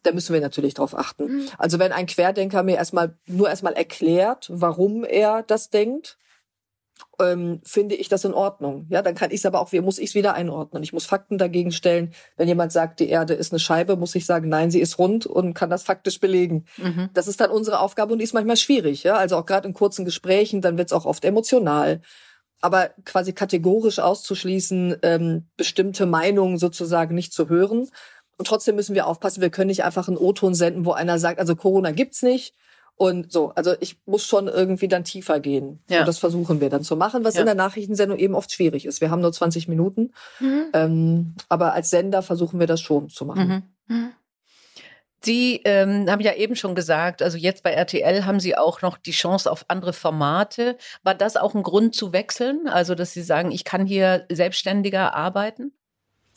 da 0.04 0.12
müssen 0.12 0.34
wir 0.34 0.40
natürlich 0.40 0.74
drauf 0.74 0.96
achten. 0.96 1.24
Mhm. 1.24 1.48
Also 1.58 1.78
wenn 1.78 1.92
ein 1.92 2.06
Querdenker 2.06 2.62
mir 2.62 2.76
erstmal 2.76 3.16
nur 3.26 3.48
erstmal 3.48 3.72
erklärt, 3.72 4.48
warum 4.52 5.04
er 5.04 5.42
das 5.42 5.70
denkt, 5.70 6.18
ähm, 7.20 7.60
finde 7.64 7.94
ich 7.94 8.08
das 8.08 8.24
in 8.24 8.34
Ordnung. 8.34 8.86
Ja, 8.88 9.02
dann 9.02 9.14
kann 9.14 9.30
ich 9.30 9.38
es 9.38 9.46
aber 9.46 9.60
auch, 9.60 9.72
wie 9.72 9.80
muss 9.80 9.98
ich 9.98 10.10
es 10.10 10.14
wieder 10.14 10.34
einordnen? 10.34 10.82
Ich 10.82 10.92
muss 10.92 11.06
Fakten 11.06 11.38
dagegen 11.38 11.72
stellen. 11.72 12.12
Wenn 12.36 12.48
jemand 12.48 12.72
sagt, 12.72 13.00
die 13.00 13.08
Erde 13.08 13.34
ist 13.34 13.52
eine 13.52 13.58
Scheibe, 13.58 13.96
muss 13.96 14.14
ich 14.14 14.26
sagen, 14.26 14.48
nein, 14.48 14.70
sie 14.70 14.80
ist 14.80 14.98
rund 14.98 15.26
und 15.26 15.54
kann 15.54 15.70
das 15.70 15.82
faktisch 15.82 16.20
belegen. 16.20 16.66
Mhm. 16.76 17.10
Das 17.14 17.28
ist 17.28 17.40
dann 17.40 17.50
unsere 17.50 17.80
Aufgabe 17.80 18.12
und 18.12 18.18
die 18.18 18.24
ist 18.24 18.34
manchmal 18.34 18.56
schwierig. 18.56 19.02
Ja, 19.04 19.16
also 19.16 19.36
auch 19.36 19.46
gerade 19.46 19.68
in 19.68 19.74
kurzen 19.74 20.04
Gesprächen, 20.04 20.60
dann 20.60 20.78
wird 20.78 20.88
es 20.88 20.92
auch 20.92 21.06
oft 21.06 21.24
emotional. 21.24 22.00
Aber 22.60 22.90
quasi 23.04 23.32
kategorisch 23.32 23.98
auszuschließen, 23.98 24.96
ähm, 25.02 25.48
bestimmte 25.56 26.06
Meinungen 26.06 26.58
sozusagen 26.58 27.14
nicht 27.14 27.32
zu 27.32 27.48
hören. 27.48 27.88
Und 28.36 28.46
trotzdem 28.46 28.74
müssen 28.74 28.94
wir 28.94 29.06
aufpassen, 29.06 29.42
wir 29.42 29.50
können 29.50 29.68
nicht 29.68 29.84
einfach 29.84 30.08
einen 30.08 30.16
O-Ton 30.16 30.54
senden, 30.54 30.84
wo 30.84 30.92
einer 30.92 31.18
sagt, 31.18 31.38
also 31.38 31.54
Corona 31.54 31.92
gibt's 31.92 32.22
nicht 32.22 32.54
und 32.96 33.32
so, 33.32 33.50
also 33.56 33.74
ich 33.80 33.98
muss 34.06 34.24
schon 34.24 34.46
irgendwie 34.46 34.88
dann 34.88 35.04
tiefer 35.04 35.40
gehen. 35.40 35.82
Ja. 35.88 36.00
Und 36.00 36.08
das 36.08 36.18
versuchen 36.18 36.60
wir 36.60 36.70
dann 36.70 36.82
zu 36.82 36.96
machen, 36.96 37.24
was 37.24 37.34
ja. 37.34 37.40
in 37.40 37.46
der 37.46 37.56
Nachrichtensendung 37.56 38.18
eben 38.18 38.34
oft 38.34 38.52
schwierig 38.52 38.86
ist. 38.86 39.00
Wir 39.00 39.10
haben 39.10 39.20
nur 39.20 39.32
20 39.32 39.66
Minuten, 39.66 40.12
mhm. 40.38 40.66
ähm, 40.72 41.34
aber 41.48 41.72
als 41.72 41.90
Sender 41.90 42.22
versuchen 42.22 42.60
wir 42.60 42.66
das 42.66 42.80
schon 42.80 43.08
zu 43.08 43.24
machen. 43.24 43.66
Mhm. 43.88 43.96
Mhm. 43.96 44.10
Sie 45.24 45.62
ähm, 45.64 46.08
haben 46.10 46.20
ja 46.20 46.34
eben 46.34 46.54
schon 46.54 46.74
gesagt, 46.74 47.22
also 47.22 47.38
jetzt 47.38 47.62
bei 47.62 47.70
RTL 47.70 48.26
haben 48.26 48.40
Sie 48.40 48.58
auch 48.58 48.82
noch 48.82 48.98
die 48.98 49.10
Chance 49.10 49.50
auf 49.50 49.64
andere 49.68 49.94
Formate. 49.94 50.76
War 51.02 51.14
das 51.14 51.36
auch 51.36 51.54
ein 51.54 51.62
Grund 51.62 51.94
zu 51.94 52.12
wechseln? 52.12 52.68
Also, 52.68 52.94
dass 52.94 53.14
Sie 53.14 53.22
sagen, 53.22 53.50
ich 53.50 53.64
kann 53.64 53.86
hier 53.86 54.26
selbstständiger 54.30 55.14
arbeiten? 55.14 55.72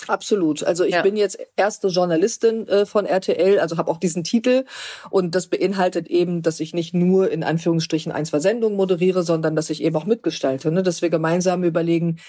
Absolut. 0.07 0.63
Also 0.63 0.83
ich 0.83 0.93
ja. 0.93 1.01
bin 1.01 1.17
jetzt 1.17 1.39
erste 1.55 1.87
Journalistin 1.87 2.67
äh, 2.67 2.85
von 2.85 3.05
RTL, 3.05 3.59
also 3.59 3.77
habe 3.77 3.89
auch 3.89 3.97
diesen 3.97 4.23
Titel 4.23 4.65
und 5.09 5.33
das 5.33 5.47
beinhaltet 5.47 6.07
eben, 6.07 6.41
dass 6.43 6.59
ich 6.59 6.73
nicht 6.73 6.93
nur 6.93 7.31
in 7.31 7.43
Anführungsstrichen 7.43 8.11
ein, 8.11 8.25
zwei 8.25 8.39
Sendungen 8.39 8.77
moderiere, 8.77 9.23
sondern 9.23 9.55
dass 9.55 9.69
ich 9.69 9.83
eben 9.83 9.95
auch 9.95 10.05
mitgestalte, 10.05 10.71
ne? 10.71 10.83
dass 10.83 11.01
wir 11.01 11.09
gemeinsam 11.09 11.63
überlegen, 11.63 12.19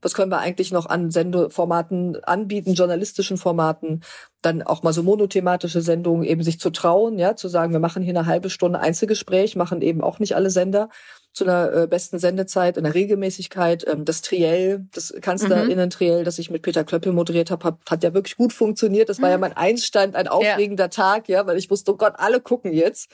was 0.00 0.14
können 0.14 0.30
wir 0.30 0.38
eigentlich 0.38 0.72
noch 0.72 0.86
an 0.86 1.10
Sendeformaten 1.10 2.22
anbieten, 2.24 2.74
journalistischen 2.74 3.36
Formaten, 3.36 4.02
dann 4.42 4.62
auch 4.62 4.82
mal 4.82 4.92
so 4.92 5.02
monothematische 5.02 5.80
Sendungen 5.80 6.24
eben 6.24 6.42
sich 6.42 6.60
zu 6.60 6.70
trauen, 6.70 7.18
ja, 7.18 7.36
zu 7.36 7.48
sagen, 7.48 7.72
wir 7.72 7.80
machen 7.80 8.02
hier 8.02 8.16
eine 8.16 8.26
halbe 8.26 8.50
Stunde 8.50 8.78
Einzelgespräch, 8.78 9.56
machen 9.56 9.82
eben 9.82 10.00
auch 10.00 10.18
nicht 10.18 10.36
alle 10.36 10.50
Sender 10.50 10.88
zu 11.32 11.44
einer 11.44 11.72
äh, 11.72 11.86
besten 11.86 12.18
Sendezeit, 12.18 12.76
in 12.76 12.84
der 12.84 12.94
Regelmäßigkeit. 12.94 13.86
Ähm, 13.86 14.04
das 14.04 14.22
Triell, 14.22 14.86
das 14.92 15.14
Kanzlerinnen-Triell, 15.20 16.24
das 16.24 16.38
ich 16.38 16.50
mit 16.50 16.62
Peter 16.62 16.84
Klöppel 16.84 17.12
moderiert 17.12 17.50
habe, 17.50 17.64
hat, 17.64 17.78
hat 17.88 18.02
ja 18.02 18.14
wirklich 18.14 18.36
gut 18.36 18.52
funktioniert. 18.52 19.08
Das 19.08 19.22
war 19.22 19.30
ja 19.30 19.36
mhm. 19.36 19.42
mein 19.42 19.56
Einstand, 19.56 20.16
ein 20.16 20.28
aufregender 20.28 20.84
ja. 20.84 20.88
Tag, 20.88 21.28
ja, 21.28 21.46
weil 21.46 21.58
ich 21.58 21.70
wusste, 21.70 21.92
oh 21.92 21.96
Gott, 21.96 22.14
alle 22.16 22.40
gucken 22.40 22.72
jetzt. 22.72 23.10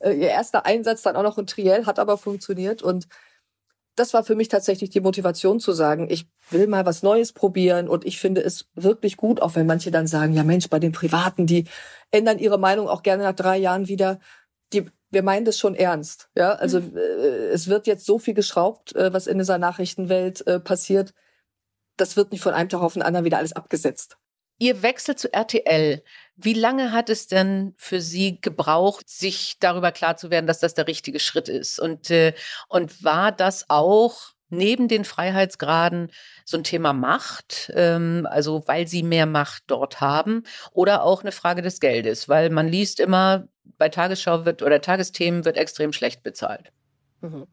Äh, 0.00 0.12
ihr 0.12 0.28
erster 0.28 0.66
Einsatz 0.66 1.02
dann 1.02 1.16
auch 1.16 1.22
noch 1.22 1.38
ein 1.38 1.46
Triell, 1.46 1.86
hat 1.86 1.98
aber 1.98 2.18
funktioniert 2.18 2.82
und 2.82 3.06
das 3.98 4.14
war 4.14 4.22
für 4.22 4.36
mich 4.36 4.48
tatsächlich 4.48 4.90
die 4.90 5.00
Motivation 5.00 5.60
zu 5.60 5.72
sagen, 5.72 6.08
ich 6.08 6.28
will 6.50 6.66
mal 6.66 6.86
was 6.86 7.02
Neues 7.02 7.32
probieren 7.32 7.88
und 7.88 8.04
ich 8.06 8.20
finde 8.20 8.42
es 8.42 8.66
wirklich 8.74 9.16
gut, 9.16 9.42
auch 9.42 9.56
wenn 9.56 9.66
manche 9.66 9.90
dann 9.90 10.06
sagen, 10.06 10.34
ja 10.34 10.44
Mensch, 10.44 10.68
bei 10.68 10.78
den 10.78 10.92
Privaten, 10.92 11.46
die 11.46 11.64
ändern 12.10 12.38
ihre 12.38 12.58
Meinung 12.58 12.88
auch 12.88 13.02
gerne 13.02 13.24
nach 13.24 13.34
drei 13.34 13.58
Jahren 13.58 13.88
wieder. 13.88 14.20
Die 14.72 14.86
wir 15.10 15.22
meinen 15.22 15.44
das 15.44 15.58
schon 15.58 15.74
ernst. 15.74 16.28
Ja, 16.34 16.52
also 16.52 16.80
mhm. 16.80 16.96
äh, 16.96 17.48
es 17.50 17.68
wird 17.68 17.86
jetzt 17.86 18.06
so 18.06 18.18
viel 18.18 18.34
geschraubt, 18.34 18.94
äh, 18.94 19.12
was 19.12 19.26
in 19.26 19.38
dieser 19.38 19.58
Nachrichtenwelt 19.58 20.46
äh, 20.46 20.60
passiert. 20.60 21.14
Das 21.96 22.16
wird 22.16 22.32
nicht 22.32 22.42
von 22.42 22.54
einem 22.54 22.68
Tag 22.68 22.80
auf 22.80 22.92
den 22.92 23.02
anderen 23.02 23.24
wieder 23.24 23.38
alles 23.38 23.54
abgesetzt. 23.54 24.16
Ihr 24.60 24.82
Wechsel 24.82 25.14
zu 25.14 25.32
RTL, 25.32 26.02
wie 26.36 26.54
lange 26.54 26.92
hat 26.92 27.10
es 27.10 27.28
denn 27.28 27.74
für 27.76 28.00
Sie 28.00 28.40
gebraucht, 28.40 29.08
sich 29.08 29.56
darüber 29.60 29.92
klar 29.92 30.16
zu 30.16 30.30
werden, 30.30 30.48
dass 30.48 30.58
das 30.58 30.74
der 30.74 30.88
richtige 30.88 31.20
Schritt 31.20 31.48
ist? 31.48 31.78
Und, 31.78 32.12
und 32.68 33.04
war 33.04 33.30
das 33.30 33.66
auch 33.68 34.34
neben 34.50 34.88
den 34.88 35.04
Freiheitsgraden 35.04 36.10
so 36.44 36.56
ein 36.56 36.64
Thema 36.64 36.92
Macht, 36.92 37.70
ähm, 37.74 38.26
also 38.30 38.62
weil 38.66 38.88
sie 38.88 39.02
mehr 39.02 39.26
Macht 39.26 39.64
dort 39.66 40.00
haben, 40.00 40.44
oder 40.72 41.02
auch 41.02 41.22
eine 41.22 41.32
Frage 41.32 41.62
des 41.62 41.80
Geldes, 41.80 42.28
weil 42.28 42.50
man 42.50 42.68
liest 42.68 43.00
immer, 43.00 43.48
bei 43.76 43.88
Tagesschau 43.88 44.44
wird 44.44 44.62
oder 44.62 44.80
Tagesthemen 44.80 45.44
wird 45.44 45.56
extrem 45.56 45.92
schlecht 45.92 46.22
bezahlt. 46.22 46.72
Mhm. 47.20 47.46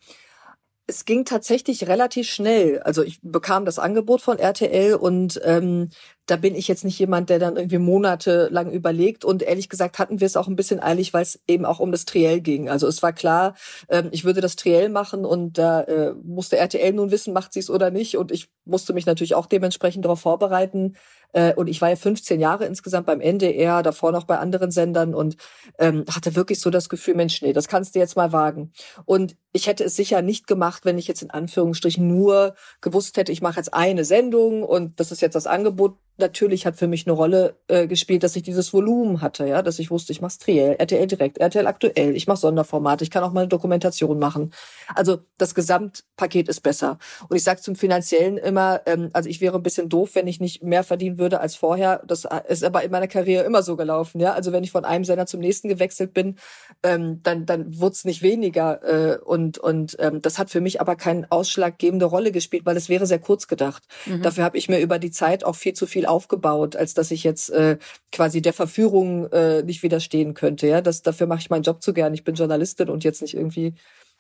Es 0.88 1.06
ging 1.06 1.26
tatsächlich 1.26 1.88
relativ 1.88 2.30
schnell. 2.30 2.80
Also 2.84 3.02
ich 3.02 3.20
bekam 3.24 3.66
das 3.66 3.80
Angebot 3.80 4.22
von 4.22 4.38
RTL 4.38 4.94
und 4.94 5.42
ähm, 5.44 5.90
da 6.28 6.36
bin 6.36 6.54
ich 6.54 6.68
jetzt 6.68 6.86
nicht 6.86 6.98
jemand, 7.00 7.30
der 7.30 7.40
dann 7.40 7.56
irgendwie 7.56 7.80
monatelang 7.80 8.72
überlegt. 8.72 9.26
Und 9.26 9.42
ehrlich 9.42 9.70
gesagt 9.70 9.98
hatten 9.98 10.20
wir 10.20 10.28
es 10.28 10.38
auch 10.38 10.48
ein 10.48 10.56
bisschen 10.56 10.80
eilig, 10.80 11.14
weil 11.14 11.24
es 11.24 11.40
eben 11.48 11.66
auch 11.66 11.80
um 11.80 11.92
das 11.92 12.06
Triell 12.06 12.40
ging. 12.40 12.70
Also 12.70 12.88
es 12.88 13.02
war 13.02 13.14
klar, 13.14 13.56
ähm, 13.90 14.10
ich 14.12 14.26
würde 14.26 14.42
das 14.42 14.56
Triell 14.56 14.90
machen 14.90 15.26
und 15.26 15.58
da 15.58 15.82
äh, 15.82 16.14
musste 16.24 16.58
RTL 16.58 16.94
nun 16.94 17.10
wissen, 17.12 17.34
macht 17.34 17.54
sie 17.54 17.60
es 17.60 17.70
oder 17.70 17.90
nicht. 17.90 18.18
Und 18.18 18.32
ich 18.32 18.50
musste 18.66 18.94
mich 18.94 19.08
natürlich 19.08 19.36
auch 19.36 19.48
dementsprechend 19.48 20.06
darauf 20.06 20.22
vorbereiten. 20.22 20.96
Äh, 21.36 21.54
und 21.54 21.68
ich 21.68 21.82
war 21.82 21.90
ja 21.90 21.98
15 21.98 22.40
Jahre 22.40 22.66
insgesamt 22.66 23.06
beim 23.06 23.20
NDR, 23.20 23.84
davor 23.84 24.14
noch 24.14 24.24
bei 24.24 24.40
anderen 24.40 24.72
Sendern 24.72 25.14
und 25.14 25.36
ähm, 25.78 26.06
hatte 26.10 26.36
wirklich 26.36 26.62
so 26.62 26.70
das 26.70 26.88
Gefühl, 26.88 27.16
Mensch, 27.16 27.42
nee, 27.42 27.52
das 27.52 27.68
kannst 27.68 27.94
du 27.94 28.00
jetzt 28.00 28.16
mal 28.16 28.32
wagen. 28.32 28.72
Und 29.04 29.36
ich 29.52 29.68
hätte 29.68 29.84
es 29.84 29.98
sicher 29.98 30.22
nicht 30.22 30.48
gemacht, 30.48 30.86
wenn 30.86 30.98
ich 30.98 31.08
jetzt 31.10 31.22
in 31.22 31.32
Anführungsstrichen 31.32 32.08
nur 32.08 32.56
gewusst 32.80 33.18
hätte, 33.18 33.34
ich 33.34 33.42
mache 33.42 33.58
jetzt 33.58 33.74
eine 33.74 34.06
Sendung 34.06 34.64
und 34.64 35.00
das 35.00 35.12
ist 35.12 35.22
jetzt 35.22 35.36
das 35.36 35.46
Angebot 35.46 35.98
natürlich 36.18 36.66
hat 36.66 36.78
für 36.78 36.88
mich 36.88 37.06
eine 37.06 37.14
Rolle 37.14 37.56
äh, 37.68 37.88
gespielt, 37.88 38.24
dass 38.24 38.36
ich 38.36 38.44
dieses 38.44 38.74
Volumen 38.74 39.22
hatte, 39.22 39.48
ja, 39.48 39.62
dass 39.62 39.80
ich 39.80 39.92
wusste, 39.92 40.12
ich 40.12 40.22
mache 40.22 40.38
Triell, 40.40 40.76
RTL 40.78 41.08
direkt, 41.08 41.38
RTL 41.38 41.68
aktuell, 41.68 42.16
ich 42.16 42.28
mache 42.28 42.38
Sonderformate, 42.38 43.04
ich 43.04 43.12
kann 43.12 43.24
auch 43.24 43.34
mal 43.34 43.42
eine 43.42 43.50
Dokumentation 43.50 44.18
machen. 44.18 44.54
Also 44.94 45.20
das 45.38 45.56
Gesamtpaket 45.56 46.48
ist 46.48 46.62
besser. 46.62 46.98
Und 47.28 47.36
ich 47.36 47.44
sage 47.44 47.62
zum 47.62 47.76
Finanziellen 47.76 48.38
immer, 48.38 48.82
ähm, 48.86 49.10
also 49.14 49.30
ich 49.30 49.42
wäre 49.42 49.58
ein 49.58 49.64
bisschen 49.64 49.90
doof, 49.90 50.12
wenn 50.14 50.28
ich 50.28 50.40
nicht 50.40 50.64
mehr 50.64 50.84
verdienen 50.84 51.18
würde 51.18 51.40
als 51.40 51.56
vorher. 51.56 52.02
Das 52.08 52.26
ist 52.48 52.64
aber 52.64 52.84
in 52.84 52.92
meiner 52.92 53.08
Karriere 53.08 53.44
immer 53.44 53.64
so 53.64 53.76
gelaufen, 53.76 54.20
ja. 54.20 54.34
Also 54.34 54.52
wenn 54.52 54.64
ich 54.64 54.72
von 54.72 54.86
einem 54.86 55.04
Sender 55.04 55.26
zum 55.26 55.42
nächsten 55.42 55.68
gewechselt 55.68 56.14
bin, 56.14 56.36
ähm, 56.84 57.22
dann 57.24 57.46
dann 57.46 57.80
wurde 57.80 57.94
es 57.94 58.06
nicht 58.06 58.22
weniger 58.22 58.84
äh, 58.84 59.18
und 59.18 59.58
und 59.58 59.98
ähm, 60.00 60.22
das 60.22 60.40
hat 60.40 60.50
für 60.50 60.62
mich 60.62 60.80
aber 60.82 60.96
keine 60.96 61.30
ausschlaggebende 61.32 62.06
Rolle 62.06 62.32
gespielt, 62.32 62.66
weil 62.66 62.78
es 62.78 62.90
wäre 62.90 63.06
sehr 63.06 63.20
kurz 63.20 63.48
gedacht. 63.48 63.84
Mhm. 64.06 64.22
Dafür 64.22 64.44
habe 64.44 64.58
ich 64.58 64.70
mir 64.70 64.80
über 64.80 65.00
die 65.00 65.12
Zeit 65.12 65.44
auch 65.44 65.56
viel 65.56 65.74
zu 65.74 65.88
viel 65.88 66.05
aufgebaut, 66.08 66.76
als 66.76 66.94
dass 66.94 67.12
ich 67.12 67.24
jetzt 67.24 67.50
äh, 67.50 67.78
quasi 68.12 68.42
der 68.42 68.54
Verführung 68.54 69.32
äh, 69.32 69.64
nicht 69.64 69.84
widerstehen 69.84 70.34
könnte. 70.34 70.68
Ja, 70.68 70.82
das 70.82 71.02
dafür 71.02 71.28
mache 71.28 71.40
ich 71.40 71.50
meinen 71.50 71.64
Job 71.64 71.82
zu 71.82 71.94
gern. 71.94 72.14
Ich 72.14 72.24
bin 72.24 72.36
Journalistin 72.36 72.90
und 72.90 73.04
jetzt 73.04 73.22
nicht 73.22 73.36
irgendwie 73.36 73.76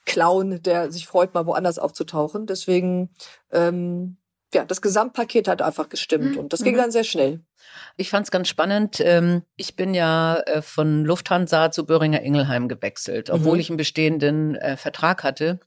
Clown, 0.06 0.62
der 0.62 0.92
sich 0.92 1.08
freut, 1.08 1.34
mal 1.34 1.46
woanders 1.46 1.80
aufzutauchen. 1.80 2.46
Deswegen 2.46 3.10
ähm, 3.52 4.18
ja, 4.56 4.64
das 4.64 4.82
Gesamtpaket 4.82 5.48
hat 5.48 5.62
einfach 5.62 5.90
gestimmt 5.90 6.32
mhm. 6.32 6.38
und 6.38 6.54
das 6.54 6.64
ging 6.64 6.76
mhm. 6.76 6.80
dann 6.80 6.92
sehr 6.92 7.04
schnell. 7.04 7.42
Ich 7.98 8.10
fand 8.10 8.26
es 8.26 8.32
ganz 8.32 8.48
spannend. 8.48 9.02
Ähm, 9.02 9.44
ich 9.58 9.76
bin 9.76 9.94
ja 9.94 10.38
äh, 10.46 10.62
von 10.62 11.04
Lufthansa 11.04 11.72
zu 11.72 11.86
Böhringer 11.86 12.22
Ingelheim 12.22 12.68
gewechselt, 12.68 13.30
obwohl 13.30 13.56
mhm. 13.56 13.60
ich 13.60 13.70
einen 13.70 13.78
bestehenden 13.78 14.56
äh, 14.56 14.78
Vertrag 14.78 15.24
hatte. 15.24 15.60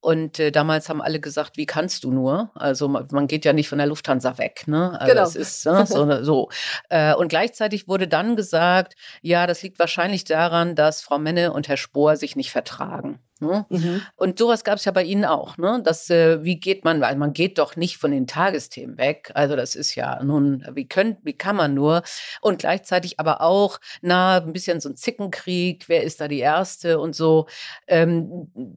Und 0.00 0.38
äh, 0.38 0.52
damals 0.52 0.88
haben 0.88 1.02
alle 1.02 1.18
gesagt, 1.18 1.56
wie 1.56 1.66
kannst 1.66 2.04
du 2.04 2.12
nur? 2.12 2.50
Also 2.54 2.86
man, 2.88 3.08
man 3.10 3.26
geht 3.26 3.44
ja 3.44 3.52
nicht 3.52 3.68
von 3.68 3.78
der 3.78 3.88
Lufthansa 3.88 4.38
weg, 4.38 4.64
ne? 4.66 4.92
Also 4.92 5.12
genau. 5.12 5.20
das 5.24 5.36
ist 5.36 5.66
ne, 5.66 5.86
so. 5.86 6.22
so. 6.22 6.48
Äh, 6.88 7.14
und 7.14 7.28
gleichzeitig 7.28 7.88
wurde 7.88 8.06
dann 8.06 8.36
gesagt, 8.36 8.94
ja, 9.22 9.46
das 9.48 9.62
liegt 9.62 9.78
wahrscheinlich 9.80 10.24
daran, 10.24 10.76
dass 10.76 11.02
Frau 11.02 11.18
Menne 11.18 11.52
und 11.52 11.66
Herr 11.68 11.76
Spohr 11.76 12.16
sich 12.16 12.36
nicht 12.36 12.52
vertragen. 12.52 13.18
Ne? 13.40 13.66
Mhm. 13.68 14.02
Und 14.16 14.38
sowas 14.38 14.64
gab 14.64 14.78
es 14.78 14.84
ja 14.84 14.92
bei 14.92 15.04
Ihnen 15.04 15.24
auch, 15.24 15.58
ne? 15.58 15.80
Das, 15.84 16.10
äh, 16.10 16.42
wie 16.42 16.58
geht 16.58 16.84
man, 16.84 17.00
weil 17.00 17.14
man 17.16 17.32
geht 17.32 17.58
doch 17.58 17.76
nicht 17.76 17.96
von 17.96 18.10
den 18.10 18.26
Tagesthemen 18.26 18.98
weg. 18.98 19.30
Also 19.34 19.54
das 19.54 19.76
ist 19.76 19.94
ja 19.94 20.22
nun, 20.24 20.66
wie 20.74 20.88
könnt, 20.88 21.18
wie 21.22 21.34
kann 21.34 21.54
man 21.54 21.74
nur? 21.74 22.02
Und 22.40 22.58
gleichzeitig 22.58 23.20
aber 23.20 23.40
auch, 23.40 23.78
na, 24.00 24.38
ein 24.38 24.52
bisschen 24.52 24.80
so 24.80 24.88
ein 24.88 24.96
Zickenkrieg, 24.96 25.88
wer 25.88 26.02
ist 26.02 26.20
da 26.20 26.26
die 26.26 26.40
Erste 26.40 26.98
und 26.98 27.14
so. 27.14 27.46
Ähm, 27.86 28.76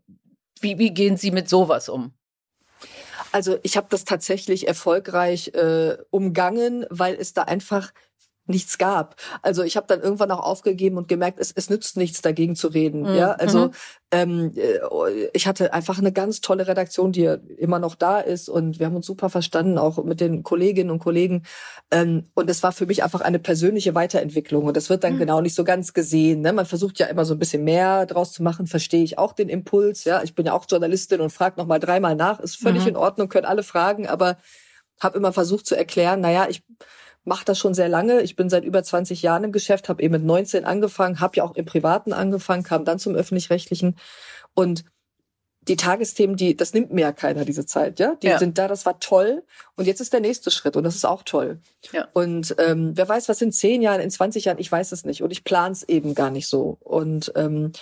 wie, 0.62 0.78
wie 0.78 0.93
gehen 0.93 1.17
Sie 1.17 1.32
mit 1.32 1.50
sowas 1.50 1.89
um? 1.89 2.13
Also 3.32 3.58
ich 3.63 3.78
habe 3.78 3.88
das 3.89 4.04
tatsächlich 4.04 4.67
erfolgreich 4.67 5.50
äh, 5.54 5.97
umgangen, 6.10 6.86
weil 6.89 7.15
es 7.15 7.34
da 7.34 7.43
einfach 7.43 7.93
nichts 8.51 8.77
gab. 8.77 9.15
Also 9.41 9.63
ich 9.63 9.75
habe 9.75 9.87
dann 9.87 10.01
irgendwann 10.01 10.29
auch 10.29 10.43
aufgegeben 10.43 10.97
und 10.97 11.07
gemerkt, 11.07 11.39
es, 11.39 11.51
es 11.51 11.69
nützt 11.69 11.97
nichts 11.97 12.21
dagegen 12.21 12.55
zu 12.55 12.67
reden. 12.67 13.01
Mhm. 13.01 13.15
Ja, 13.15 13.31
also 13.31 13.67
mhm. 13.67 13.71
ähm, 14.11 14.51
äh, 14.55 15.29
ich 15.33 15.47
hatte 15.47 15.73
einfach 15.73 15.97
eine 15.97 16.11
ganz 16.11 16.41
tolle 16.41 16.67
Redaktion, 16.67 17.11
die 17.11 17.25
immer 17.57 17.79
noch 17.79 17.95
da 17.95 18.19
ist 18.19 18.49
und 18.49 18.79
wir 18.79 18.85
haben 18.85 18.95
uns 18.95 19.07
super 19.07 19.29
verstanden, 19.29 19.79
auch 19.79 20.03
mit 20.03 20.21
den 20.21 20.43
Kolleginnen 20.43 20.91
und 20.91 20.99
Kollegen. 20.99 21.43
Ähm, 21.89 22.29
und 22.35 22.49
es 22.49 22.61
war 22.61 22.71
für 22.71 22.85
mich 22.85 23.03
einfach 23.03 23.21
eine 23.21 23.39
persönliche 23.39 23.95
Weiterentwicklung 23.95 24.65
und 24.65 24.77
das 24.77 24.89
wird 24.89 25.03
dann 25.03 25.15
mhm. 25.15 25.19
genau 25.19 25.41
nicht 25.41 25.55
so 25.55 25.63
ganz 25.63 25.93
gesehen. 25.93 26.41
Ne? 26.41 26.53
Man 26.53 26.67
versucht 26.67 26.99
ja 26.99 27.07
immer 27.07 27.25
so 27.25 27.33
ein 27.33 27.39
bisschen 27.39 27.63
mehr 27.63 28.05
draus 28.05 28.33
zu 28.33 28.43
machen. 28.43 28.67
Verstehe 28.67 29.03
ich 29.03 29.17
auch 29.17 29.33
den 29.33 29.49
Impuls. 29.49 30.03
Ja, 30.03 30.21
ich 30.23 30.35
bin 30.35 30.45
ja 30.45 30.53
auch 30.53 30.65
Journalistin 30.69 31.21
und 31.21 31.31
frage 31.31 31.59
noch 31.59 31.65
mal 31.65 31.79
dreimal 31.79 32.15
nach. 32.15 32.39
Ist 32.39 32.57
völlig 32.57 32.83
mhm. 32.83 32.89
in 32.89 32.95
Ordnung, 32.97 33.29
können 33.29 33.45
alle 33.45 33.63
fragen, 33.63 34.07
aber 34.07 34.37
habe 34.99 35.17
immer 35.17 35.33
versucht 35.33 35.65
zu 35.65 35.75
erklären. 35.75 36.21
Naja, 36.21 36.47
ich 36.49 36.63
mache 37.23 37.45
das 37.45 37.60
schon 37.60 37.73
sehr 37.73 37.89
lange. 37.89 38.21
Ich 38.21 38.36
bin 38.36 38.49
seit 38.49 38.63
über 38.63 38.84
20 38.84 39.21
Jahren 39.21 39.43
im 39.43 39.51
Geschäft, 39.51 39.89
habe 39.89 40.01
eben 40.01 40.13
mit 40.13 40.23
19 40.23 40.65
angefangen, 40.65 41.19
habe 41.19 41.38
ja 41.38 41.43
auch 41.43 41.55
im 41.55 41.65
Privaten 41.65 42.13
angefangen, 42.13 42.63
kam 42.63 42.86
dann 42.86 42.99
zum 42.99 43.15
öffentlich-rechtlichen 43.15 43.95
und 44.53 44.84
die 45.67 45.75
Tagesthemen, 45.75 46.36
die, 46.36 46.55
das 46.57 46.73
nimmt 46.73 46.91
mir 46.91 47.01
ja 47.01 47.12
keiner 47.12 47.45
diese 47.45 47.67
Zeit, 47.67 47.99
ja. 47.99 48.15
Die 48.15 48.27
ja. 48.27 48.39
sind 48.39 48.57
da, 48.57 48.67
das 48.67 48.86
war 48.88 48.99
toll. 48.99 49.43
Und 49.75 49.86
jetzt 49.86 50.01
ist 50.01 50.12
der 50.12 50.19
nächste 50.19 50.49
Schritt 50.49 50.75
und 50.75 50.84
das 50.84 50.95
ist 50.95 51.05
auch 51.05 51.21
toll. 51.21 51.60
Ja. 51.91 52.07
Und 52.13 52.55
ähm, 52.57 52.93
wer 52.95 53.07
weiß, 53.07 53.29
was 53.29 53.43
in 53.43 53.51
zehn 53.51 53.84
Jahren, 53.84 54.01
in 54.01 54.10
20 54.10 54.45
Jahren, 54.45 54.57
ich 54.57 54.71
weiß 54.71 54.91
es 54.91 55.05
nicht. 55.05 55.21
Und 55.21 55.29
ich 55.31 55.43
plane 55.43 55.73
es 55.73 55.84
eben 55.84 56.15
gar 56.15 56.31
nicht 56.31 56.47
so. 56.47 56.77
Und 56.79 57.31
ähm, 57.36 57.73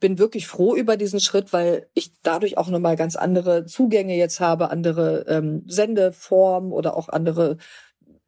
bin 0.00 0.18
wirklich 0.18 0.48
froh 0.48 0.74
über 0.74 0.96
diesen 0.96 1.20
Schritt, 1.20 1.52
weil 1.52 1.88
ich 1.94 2.12
dadurch 2.22 2.58
auch 2.58 2.68
nochmal 2.68 2.96
ganz 2.96 3.14
andere 3.14 3.64
Zugänge 3.66 4.16
jetzt 4.16 4.40
habe, 4.40 4.70
andere 4.70 5.24
ähm, 5.28 5.62
Sendeformen 5.68 6.72
oder 6.72 6.96
auch 6.96 7.08
andere 7.08 7.58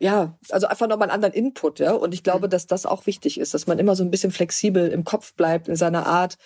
ja, 0.04 0.36
also 0.50 0.66
einfach 0.66 0.86
nochmal 0.86 1.08
einen 1.08 1.14
anderen 1.14 1.32
Input, 1.32 1.78
ja. 1.78 1.92
Und 1.92 2.12
ich 2.12 2.22
glaube, 2.22 2.46
mhm. 2.46 2.50
dass 2.50 2.66
das 2.66 2.84
auch 2.84 3.06
wichtig 3.06 3.40
ist, 3.40 3.54
dass 3.54 3.66
man 3.66 3.78
immer 3.78 3.96
so 3.96 4.04
ein 4.04 4.10
bisschen 4.10 4.32
flexibel 4.32 4.88
im 4.88 5.02
Kopf 5.02 5.32
bleibt, 5.32 5.66
in 5.66 5.76
seiner 5.76 6.04
Art. 6.06 6.36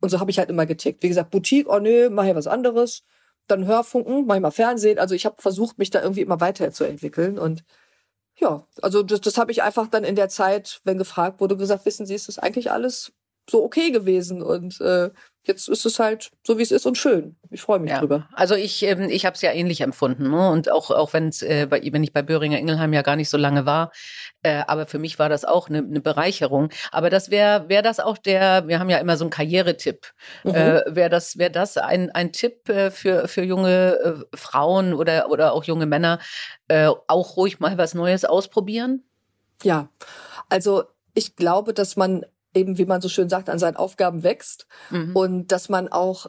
Und 0.00 0.10
so 0.10 0.20
habe 0.20 0.30
ich 0.30 0.38
halt 0.38 0.48
immer 0.48 0.64
getickt. 0.64 1.02
Wie 1.02 1.08
gesagt, 1.08 1.32
Boutique, 1.32 1.68
oh 1.68 1.80
nö, 1.80 2.08
mach 2.08 2.22
hier 2.22 2.36
was 2.36 2.46
anderes. 2.46 3.02
Dann 3.48 3.66
Hörfunken, 3.66 4.26
mach 4.26 4.36
ich 4.36 4.40
mal 4.40 4.52
Fernsehen. 4.52 5.00
Also 5.00 5.16
ich 5.16 5.26
habe 5.26 5.42
versucht, 5.42 5.76
mich 5.76 5.90
da 5.90 6.00
irgendwie 6.00 6.20
immer 6.20 6.40
weiterzuentwickeln. 6.40 7.36
Und 7.36 7.64
ja, 8.38 8.64
also 8.80 9.02
das, 9.02 9.20
das 9.20 9.38
habe 9.38 9.50
ich 9.50 9.64
einfach 9.64 9.88
dann 9.88 10.04
in 10.04 10.14
der 10.14 10.28
Zeit, 10.28 10.80
wenn 10.84 10.96
gefragt 10.96 11.40
wurde, 11.40 11.56
gesagt, 11.56 11.86
wissen 11.86 12.06
Sie, 12.06 12.14
ist 12.14 12.28
das 12.28 12.38
eigentlich 12.38 12.70
alles 12.70 13.12
so 13.50 13.62
okay 13.64 13.90
gewesen? 13.90 14.42
Und 14.42 14.80
äh, 14.80 15.10
jetzt 15.44 15.68
ist 15.68 15.86
es 15.86 15.98
halt 15.98 16.30
so, 16.46 16.58
wie 16.58 16.62
es 16.62 16.70
ist 16.70 16.86
und 16.86 16.98
schön. 16.98 17.36
Ich 17.50 17.62
freue 17.62 17.78
mich 17.78 17.90
ja. 17.90 17.98
drüber. 17.98 18.28
Also 18.32 18.54
ich, 18.54 18.82
ähm, 18.82 19.08
ich 19.08 19.24
habe 19.24 19.34
es 19.34 19.42
ja 19.42 19.52
ähnlich 19.52 19.80
empfunden. 19.80 20.30
Ne? 20.30 20.50
Und 20.50 20.70
auch, 20.70 20.90
auch 20.90 21.12
wenn's, 21.12 21.42
äh, 21.42 21.66
bei, 21.66 21.80
wenn 21.92 22.04
ich 22.04 22.12
bei 22.12 22.22
Böhringer 22.22 22.58
Ingelheim 22.58 22.92
ja 22.92 23.02
gar 23.02 23.16
nicht 23.16 23.30
so 23.30 23.36
lange 23.36 23.66
war, 23.66 23.90
äh, 24.42 24.62
aber 24.66 24.86
für 24.86 24.98
mich 24.98 25.18
war 25.18 25.28
das 25.28 25.44
auch 25.44 25.68
eine, 25.68 25.78
eine 25.78 26.00
Bereicherung. 26.00 26.70
Aber 26.92 27.10
das 27.10 27.30
wäre 27.30 27.68
wär 27.68 27.82
das 27.82 28.00
auch 28.00 28.18
der, 28.18 28.68
wir 28.68 28.78
haben 28.78 28.90
ja 28.90 28.98
immer 28.98 29.16
so 29.16 29.24
einen 29.24 29.30
Karrieretipp. 29.30 30.06
Mhm. 30.44 30.54
Äh, 30.54 30.82
wäre 30.86 31.10
das, 31.10 31.38
wär 31.38 31.50
das 31.50 31.76
ein, 31.76 32.10
ein 32.10 32.32
Tipp 32.32 32.68
äh, 32.68 32.90
für, 32.90 33.28
für 33.28 33.42
junge 33.42 33.98
äh, 34.32 34.36
Frauen 34.36 34.94
oder, 34.94 35.30
oder 35.30 35.52
auch 35.52 35.64
junge 35.64 35.86
Männer, 35.86 36.18
äh, 36.68 36.90
auch 37.06 37.36
ruhig 37.36 37.60
mal 37.60 37.78
was 37.78 37.94
Neues 37.94 38.24
ausprobieren? 38.24 39.04
Ja, 39.62 39.88
also 40.48 40.84
ich 41.14 41.36
glaube, 41.36 41.74
dass 41.74 41.96
man 41.96 42.24
eben, 42.54 42.78
wie 42.78 42.84
man 42.84 43.00
so 43.00 43.08
schön 43.08 43.28
sagt, 43.28 43.48
an 43.48 43.58
seinen 43.58 43.76
Aufgaben 43.76 44.22
wächst 44.22 44.66
mhm. 44.90 45.14
und 45.14 45.52
dass 45.52 45.68
man 45.68 45.88
auch 45.88 46.26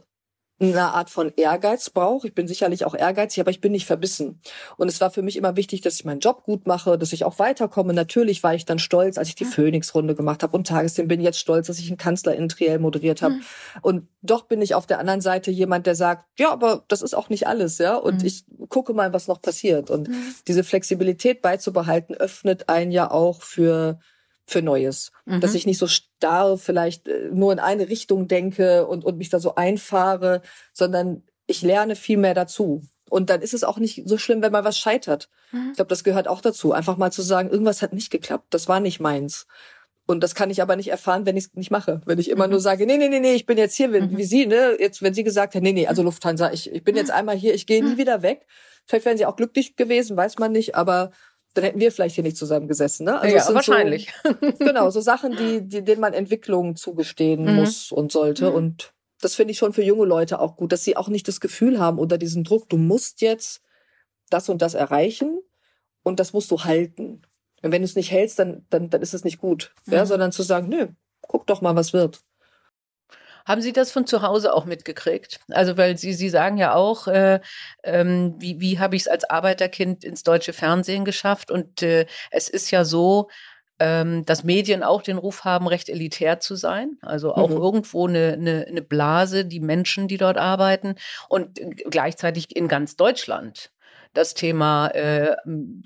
eine 0.62 0.94
Art 0.94 1.10
von 1.10 1.32
Ehrgeiz 1.36 1.90
braucht. 1.90 2.26
Ich 2.26 2.36
bin 2.36 2.48
sicherlich 2.48 2.86
auch 2.86 2.94
ehrgeizig, 2.94 3.42
aber 3.42 3.50
ich 3.50 3.62
bin 3.62 3.72
nicht 3.72 3.88
verbissen. 3.88 4.40
Und 4.78 4.88
es 4.88 5.02
war 5.02 5.10
für 5.10 5.24
mich 5.24 5.36
immer 5.36 5.56
wichtig, 5.56 5.82
dass 5.82 5.96
ich 5.96 6.06
meinen 6.06 6.20
Job 6.20 6.44
gut 6.44 6.68
mache, 6.68 6.98
dass 6.98 7.14
ich 7.14 7.26
auch 7.26 7.40
weiterkomme. 7.40 7.94
Natürlich 7.94 8.44
war 8.44 8.54
ich 8.54 8.66
dann 8.66 8.78
stolz, 8.78 9.18
als 9.18 9.30
ich 9.30 9.36
die 9.36 9.46
Phoenix-Runde 9.46 10.14
gemacht 10.14 10.44
habe 10.44 10.56
und 10.56 10.68
Tagesthemen. 10.68 11.08
Bin 11.08 11.22
jetzt 11.22 11.40
stolz, 11.40 11.68
dass 11.68 11.80
ich 11.80 11.88
einen 11.88 11.98
Kanzler 11.98 12.36
in 12.36 12.48
Triell 12.48 12.78
moderiert 12.78 13.22
habe. 13.24 13.36
Mhm. 13.36 13.44
Und 13.82 14.08
doch 14.22 14.44
bin 14.44 14.62
ich 14.62 14.76
auf 14.76 14.86
der 14.86 15.00
anderen 15.00 15.22
Seite 15.22 15.50
jemand, 15.50 15.88
der 15.88 15.96
sagt, 15.96 16.26
ja, 16.38 16.52
aber 16.52 16.84
das 16.88 17.02
ist 17.02 17.16
auch 17.16 17.30
nicht 17.30 17.48
alles, 17.48 17.80
ja. 17.80 17.96
Und 17.96 18.22
mhm. 18.22 18.28
ich 18.28 18.46
gucke 18.70 18.94
mal, 18.94 19.14
was 19.14 19.28
noch 19.28 19.42
passiert. 19.42 19.90
Und 19.90 20.10
mhm. 20.10 20.36
diese 20.48 20.64
Flexibilität 20.64 21.42
beizubehalten, 21.42 22.14
öffnet 22.14 22.70
einen 22.70 22.92
ja 22.92 23.10
auch 23.10 23.42
für 23.42 24.00
für 24.46 24.62
Neues. 24.62 25.12
Mhm. 25.26 25.42
Dass 25.42 25.56
ich 25.56 25.66
nicht 25.66 25.78
so 25.78 25.88
starr 25.88 26.58
vielleicht 26.58 27.08
äh, 27.08 27.30
nur 27.32 27.52
in 27.54 27.60
eine 27.60 27.90
Richtung 27.90 28.28
denke 28.28 28.86
und, 28.88 29.06
und 29.06 29.18
mich 29.18 29.30
da 29.30 29.40
so 29.40 29.56
einfahre, 29.56 30.42
sondern 30.74 31.24
ich 31.48 31.62
lerne 31.62 31.96
viel 31.96 32.18
mehr 32.18 32.34
dazu. 32.34 32.84
Und 33.10 33.30
dann 33.30 33.42
ist 33.42 33.54
es 33.54 33.66
auch 33.66 33.78
nicht 33.78 34.04
so 34.06 34.18
schlimm, 34.18 34.42
wenn 34.42 34.54
mal 34.54 34.64
was 34.64 34.78
scheitert. 34.78 35.30
Mhm. 35.52 35.70
Ich 35.72 35.76
glaube, 35.76 35.90
das 35.90 36.04
gehört 36.04 36.28
auch 36.28 36.42
dazu. 36.42 36.72
Einfach 36.72 36.98
mal 36.98 37.12
zu 37.12 37.22
sagen, 37.22 37.50
irgendwas 37.50 37.82
hat 37.82 37.94
nicht 37.94 38.10
geklappt, 38.10 38.48
das 38.52 38.70
war 38.70 38.80
nicht 38.80 39.00
meins. 39.00 39.48
Und 40.08 40.22
das 40.24 40.36
kann 40.36 40.50
ich 40.50 40.62
aber 40.62 40.76
nicht 40.76 40.90
erfahren, 40.90 41.26
wenn 41.26 41.38
ich 41.38 41.46
es 41.46 41.54
nicht 41.54 41.72
mache. 41.72 42.02
Wenn 42.06 42.20
ich 42.20 42.30
immer 42.30 42.48
mhm. 42.48 42.52
nur 42.52 42.60
sage, 42.60 42.86
nee, 42.86 42.98
nee, 42.98 43.08
nee, 43.08 43.20
nee, 43.20 43.34
ich 43.34 43.46
bin 43.46 43.58
jetzt 43.58 43.76
hier, 43.76 43.94
wie, 43.94 44.02
mhm. 44.02 44.18
wie 44.18 44.24
Sie, 44.24 44.46
ne? 44.46 44.76
Jetzt, 44.80 45.02
wenn 45.02 45.14
Sie 45.14 45.24
gesagt 45.24 45.56
haben, 45.56 45.64
nee, 45.64 45.74
nee, 45.74 45.88
also 45.88 46.04
Lufthansa, 46.04 46.52
ich, 46.52 46.72
ich 46.72 46.84
bin 46.84 46.96
jetzt 46.96 47.12
einmal 47.12 47.36
hier, 47.36 47.54
ich 47.54 47.68
gehe 47.68 47.84
nie 47.84 47.98
wieder 47.98 48.22
weg. 48.22 48.46
Vielleicht 48.86 49.06
wären 49.06 49.18
Sie 49.18 49.26
auch 49.26 49.36
glücklich 49.36 49.76
gewesen, 49.76 50.18
weiß 50.18 50.38
man 50.40 50.52
nicht, 50.52 50.76
aber 50.76 51.12
dann 51.54 51.64
hätten 51.64 51.80
wir 51.80 51.92
vielleicht 51.92 52.16
hier 52.16 52.24
nicht 52.24 52.38
zusammengesessen. 52.38 53.06
Ne? 53.06 53.20
Also 53.20 53.36
ja, 53.36 53.54
wahrscheinlich. 53.54 54.14
So, 54.24 54.34
genau, 54.60 54.90
so 54.90 55.02
Sachen, 55.02 55.36
die, 55.36 55.68
die, 55.68 55.84
denen 55.84 56.02
man 56.02 56.14
Entwicklung 56.14 56.76
zugestehen 56.76 57.44
mhm. 57.44 57.56
muss 57.56 57.92
und 57.92 58.12
sollte. 58.12 58.50
Mhm. 58.50 58.56
Und 58.56 58.94
das 59.20 59.36
finde 59.36 59.52
ich 59.52 59.58
schon 59.58 59.74
für 59.74 59.84
junge 59.84 60.06
Leute 60.06 60.40
auch 60.40 60.56
gut, 60.56 60.72
dass 60.72 60.84
sie 60.84 60.96
auch 60.96 61.10
nicht 61.10 61.28
das 61.28 61.42
Gefühl 61.42 61.80
haben 61.80 62.00
unter 62.00 62.18
diesem 62.18 62.44
Druck, 62.44 62.70
du 62.70 62.78
musst 62.78 63.22
jetzt 63.22 63.62
das 64.30 64.50
und 64.50 64.62
das 64.62 64.74
erreichen 64.74 65.40
und 66.04 66.20
das 66.20 66.34
musst 66.34 66.52
du 66.52 66.64
halten. 66.64 67.22
Und 67.62 67.72
wenn 67.72 67.82
du 67.82 67.86
es 67.86 67.96
nicht 67.96 68.12
hältst, 68.12 68.40
dann, 68.40 68.66
dann, 68.70 68.90
dann 68.90 69.02
ist 69.02 69.14
es 69.14 69.24
nicht 69.24 69.40
gut. 69.40 69.74
Mhm. 69.86 69.94
Ja, 69.94 70.06
sondern 70.06 70.32
zu 70.32 70.44
sagen, 70.44 70.70
nö, 70.70 70.88
guck 71.22 71.48
doch 71.48 71.62
mal, 71.62 71.76
was 71.76 71.94
wird. 71.94 72.24
Haben 73.46 73.62
Sie 73.62 73.74
das 73.74 73.92
von 73.92 74.06
zu 74.06 74.22
Hause 74.22 74.54
auch 74.54 74.66
mitgekriegt? 74.66 75.40
Also, 75.50 75.78
weil 75.78 75.98
Sie, 75.98 76.14
Sie 76.14 76.30
sagen 76.30 76.58
ja 76.58 76.74
auch, 76.74 77.08
äh, 77.08 77.40
ähm, 77.84 78.36
wie, 78.40 78.60
wie 78.60 78.80
habe 78.80 78.96
ich 78.96 79.04
es 79.04 79.08
als 79.08 79.30
Arbeiterkind 79.30 80.04
ins 80.04 80.24
deutsche 80.24 80.54
Fernsehen 80.54 81.06
geschafft? 81.06 81.52
Und 81.52 81.82
äh, 81.82 82.06
es 82.32 82.50
ist 82.50 82.72
ja 82.72 82.86
so, 82.86 83.30
ähm, 83.82 84.24
dass 84.26 84.44
Medien 84.44 84.84
auch 84.84 85.02
den 85.02 85.18
Ruf 85.18 85.44
haben, 85.44 85.68
recht 85.68 85.90
elitär 85.90 86.40
zu 86.40 86.56
sein. 86.56 86.98
Also 87.02 87.34
auch 87.34 87.50
mhm. 87.50 87.58
irgendwo 87.58 88.08
eine, 88.08 88.34
eine, 88.34 88.66
eine 88.68 88.82
Blase, 88.84 89.44
die 89.44 89.60
Menschen, 89.60 90.08
die 90.08 90.18
dort 90.18 90.38
arbeiten 90.38 90.96
und 91.30 91.60
gleichzeitig 91.90 92.56
in 92.56 92.68
ganz 92.68 92.96
Deutschland 92.96 93.72
das 94.14 94.34
Thema 94.34 94.88
äh, 94.88 95.36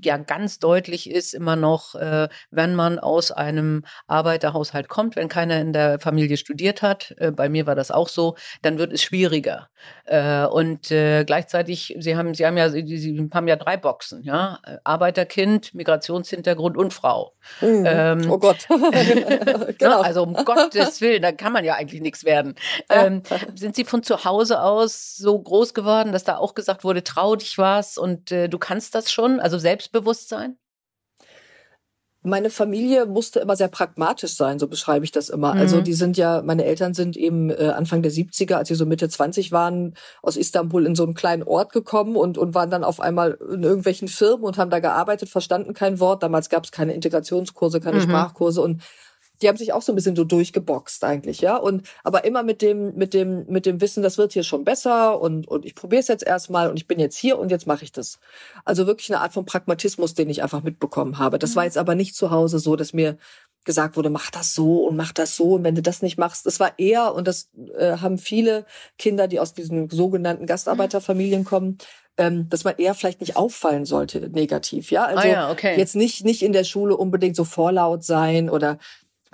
ja 0.02 0.18
ganz 0.18 0.60
deutlich 0.60 1.10
ist 1.10 1.34
immer 1.34 1.56
noch, 1.56 1.96
äh, 1.96 2.28
wenn 2.52 2.76
man 2.76 3.00
aus 3.00 3.32
einem 3.32 3.84
Arbeiterhaushalt 4.08 4.90
kommt, 4.90 5.16
wenn 5.16 5.30
keiner 5.30 5.60
in 5.60 5.74
der 5.74 6.00
Familie 6.00 6.38
studiert 6.38 6.82
hat, 6.82 7.14
äh, 7.18 7.32
bei 7.32 7.50
mir 7.50 7.68
war 7.68 7.76
das 7.76 7.92
auch 7.92 8.10
so, 8.10 8.36
dann 8.62 8.78
wird 8.78 8.94
es 8.94 9.04
schwieriger. 9.04 9.70
Äh, 10.06 10.46
und 10.46 10.92
äh, 10.92 11.24
gleichzeitig, 11.24 11.96
Sie 12.00 12.16
haben, 12.16 12.34
Sie 12.34 12.46
haben 12.46 12.58
ja, 12.58 12.70
Sie, 12.70 12.98
Sie 12.98 13.30
haben 13.34 13.48
ja 13.48 13.56
drei 13.56 13.78
Boxen, 13.78 14.24
ja, 14.24 14.60
Arbeiterkind, 14.84 15.74
Migrationshintergrund 15.74 16.78
und 16.78 16.94
Frau. 16.94 17.34
Mhm. 17.62 17.84
Ähm, 17.86 18.32
oh 18.32 18.38
Gott. 18.38 18.68
genau. 19.78 20.02
Also 20.02 20.24
um 20.24 20.34
Gottes 20.34 21.02
Willen, 21.02 21.22
da 21.22 21.32
kann 21.32 21.54
man 21.54 21.64
ja 21.66 21.76
eigentlich 21.76 22.02
nichts 22.02 22.24
werden. 22.24 22.56
Ähm, 22.90 23.22
sind 23.56 23.76
Sie 23.76 23.86
von 23.86 24.04
zu 24.04 24.26
Hause 24.26 24.62
aus 24.62 25.16
so 25.16 25.38
groß 25.38 25.74
geworden, 25.74 26.12
dass 26.12 26.24
da 26.24 26.38
auch 26.38 26.56
gesagt 26.56 26.84
wurde, 26.84 27.04
trau 27.04 27.36
dich 27.36 27.58
was 27.58 27.98
und 27.98 28.15
äh, 28.32 28.48
du 28.48 28.58
kannst 28.58 28.96
das 28.96 29.12
schon, 29.12 29.40
also 29.40 29.58
Selbstbewusstsein? 29.58 30.58
Meine 32.26 32.50
Familie 32.50 33.06
musste 33.06 33.40
immer 33.40 33.56
sehr 33.56 33.68
pragmatisch 33.68 34.36
sein, 34.36 34.58
so 34.58 34.68
beschreibe 34.68 35.06
ich 35.06 35.12
das 35.12 35.30
immer. 35.30 35.50
Also 35.50 35.58
mhm. 35.58 35.62
Also 35.62 35.82
die 35.82 35.94
sind 35.94 36.18
ja, 36.18 36.42
meine 36.42 36.66
Eltern 36.66 36.96
sind 36.96 37.16
eben 37.18 37.52
äh, 37.52 37.72
Anfang 37.76 38.02
der 38.02 38.12
70er, 38.12 38.56
als 38.56 38.68
sie 38.68 38.76
so 38.76 38.88
Mitte 38.88 39.08
20 39.08 39.52
waren, 39.52 39.94
aus 40.24 40.36
Istanbul 40.36 40.88
in 40.88 40.96
so 40.96 41.04
einen 41.04 41.14
kleinen 41.14 41.44
Ort 41.44 41.72
gekommen 41.72 42.16
und, 42.16 42.40
und 42.40 42.56
waren 42.56 42.72
dann 42.72 42.84
auf 42.84 43.00
einmal 43.00 43.38
in 43.54 43.62
irgendwelchen 43.62 44.08
Firmen 44.08 44.44
und 44.46 44.58
haben 44.58 44.72
da 44.72 44.80
gearbeitet, 44.80 45.30
verstanden 45.30 45.76
kein 45.76 46.00
Wort. 46.00 46.24
Damals 46.24 46.50
gab 46.50 46.64
es 46.64 46.72
keine 46.72 46.94
Integrationskurse, 46.94 47.80
keine 47.80 47.98
mhm. 47.98 48.04
Sprachkurse 48.04 48.62
und 48.62 48.82
die 49.46 49.50
haben 49.50 49.58
sich 49.58 49.74
auch 49.74 49.84
so 49.84 49.92
ein 49.92 49.96
bisschen 49.96 50.16
so 50.16 50.24
durchgeboxt 50.24 51.04
eigentlich, 51.04 51.40
ja. 51.40 51.56
Und 51.56 51.88
aber 52.04 52.26
immer 52.26 52.42
mit 52.42 52.64
dem, 52.64 52.96
mit 52.96 53.14
dem, 53.14 53.46
mit 53.46 53.68
dem 53.68 53.80
Wissen, 53.80 54.02
das 54.02 54.18
wird 54.18 54.34
hier 54.34 54.42
schon 54.42 54.64
besser 54.64 55.22
und, 55.22 55.48
und 55.48 55.66
ich 55.66 55.76
probiere 55.76 56.00
es 56.00 56.08
jetzt 56.08 56.26
erstmal 56.26 56.68
und 56.68 56.78
ich 56.78 56.88
bin 56.88 57.00
jetzt 57.00 57.16
hier 57.16 57.38
und 57.38 57.52
jetzt 57.52 57.68
mache 57.68 57.84
ich 57.84 57.92
das. 57.92 58.18
Also 58.64 58.88
wirklich 58.88 59.14
eine 59.14 59.22
Art 59.22 59.34
von 59.34 59.46
Pragmatismus, 59.46 60.16
den 60.16 60.32
ich 60.32 60.42
einfach 60.42 60.64
mitbekommen 60.64 61.20
habe. 61.20 61.38
Das 61.38 61.56
war 61.56 61.62
mhm. 61.62 61.68
jetzt 61.68 61.78
aber 61.78 61.94
nicht 61.94 62.16
zu 62.16 62.32
Hause 62.32 62.58
so, 62.58 62.76
dass 62.76 62.92
mir 62.92 63.20
gesagt 63.66 63.98
wurde, 63.98 64.10
mach 64.10 64.32
das 64.32 64.56
so 64.56 64.88
und 64.88 64.96
mach 64.96 65.12
das 65.12 65.36
so 65.36 65.54
und 65.54 65.64
wenn 65.64 65.76
du 65.76 65.84
das 65.84 66.02
nicht 66.02 66.18
machst, 66.18 66.48
das 66.48 66.60
war 66.60 66.80
eher 66.80 67.14
und 67.14 67.28
das 67.28 67.52
äh, 67.78 67.98
haben 67.98 68.18
viele 68.18 68.66
Kinder, 68.98 69.28
die 69.28 69.40
aus 69.40 69.54
diesen 69.54 69.92
sogenannten 69.92 70.48
Gastarbeiterfamilien 70.48 71.46
kommen, 71.46 71.78
ähm, 72.18 72.50
dass 72.50 72.64
man 72.64 72.78
eher 72.78 72.96
vielleicht 72.96 73.22
nicht 73.22 73.36
auffallen 73.36 73.86
sollte 73.86 74.30
negativ, 74.30 74.90
ja. 74.90 75.06
Also 75.06 75.28
ah 75.28 75.32
ja, 75.32 75.52
okay. 75.52 75.78
jetzt 75.78 75.96
nicht 75.96 76.26
nicht 76.26 76.42
in 76.42 76.54
der 76.54 76.64
Schule 76.64 76.98
unbedingt 76.98 77.36
so 77.36 77.44
vorlaut 77.44 78.04
sein 78.04 78.50
oder 78.50 78.80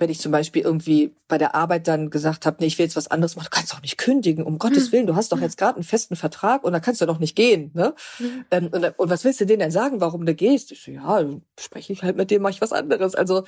wenn 0.02 0.10
ich 0.10 0.18
zum 0.18 0.32
Beispiel 0.32 0.62
irgendwie 0.62 1.14
bei 1.28 1.38
der 1.38 1.54
Arbeit 1.54 1.86
dann 1.86 2.10
gesagt 2.10 2.44
habe, 2.44 2.56
nee, 2.58 2.66
ich 2.66 2.76
will 2.76 2.86
jetzt 2.86 2.96
was 2.96 3.08
anderes 3.08 3.36
machen, 3.36 3.48
du 3.50 3.56
kannst 3.56 3.72
doch 3.72 3.82
nicht 3.82 3.98
kündigen, 3.98 4.42
um 4.42 4.58
Gottes 4.58 4.86
hm. 4.86 4.92
Willen, 4.92 5.06
du 5.06 5.14
hast 5.14 5.30
doch 5.30 5.40
jetzt 5.40 5.56
gerade 5.56 5.76
einen 5.76 5.84
festen 5.84 6.16
Vertrag 6.16 6.64
und 6.64 6.72
da 6.72 6.80
kannst 6.80 7.00
du 7.00 7.06
doch 7.06 7.20
nicht 7.20 7.36
gehen. 7.36 7.70
Ne? 7.72 7.94
Mhm. 8.18 8.44
Ähm, 8.50 8.68
und, 8.72 8.84
und, 8.98 9.10
was 9.10 9.22
willst 9.22 9.40
du 9.40 9.46
denen 9.46 9.60
denn 9.60 9.70
sagen, 9.70 10.00
warum 10.00 10.26
du 10.26 10.34
gehst? 10.34 10.72
Ich 10.72 10.82
so, 10.82 10.90
ja, 10.90 11.24
spreche 11.56 11.92
ich 11.92 12.02
halt 12.02 12.16
mit 12.16 12.32
dem, 12.32 12.42
mache 12.42 12.54
ich 12.54 12.60
was 12.60 12.72
anderes. 12.72 13.14
Also 13.14 13.44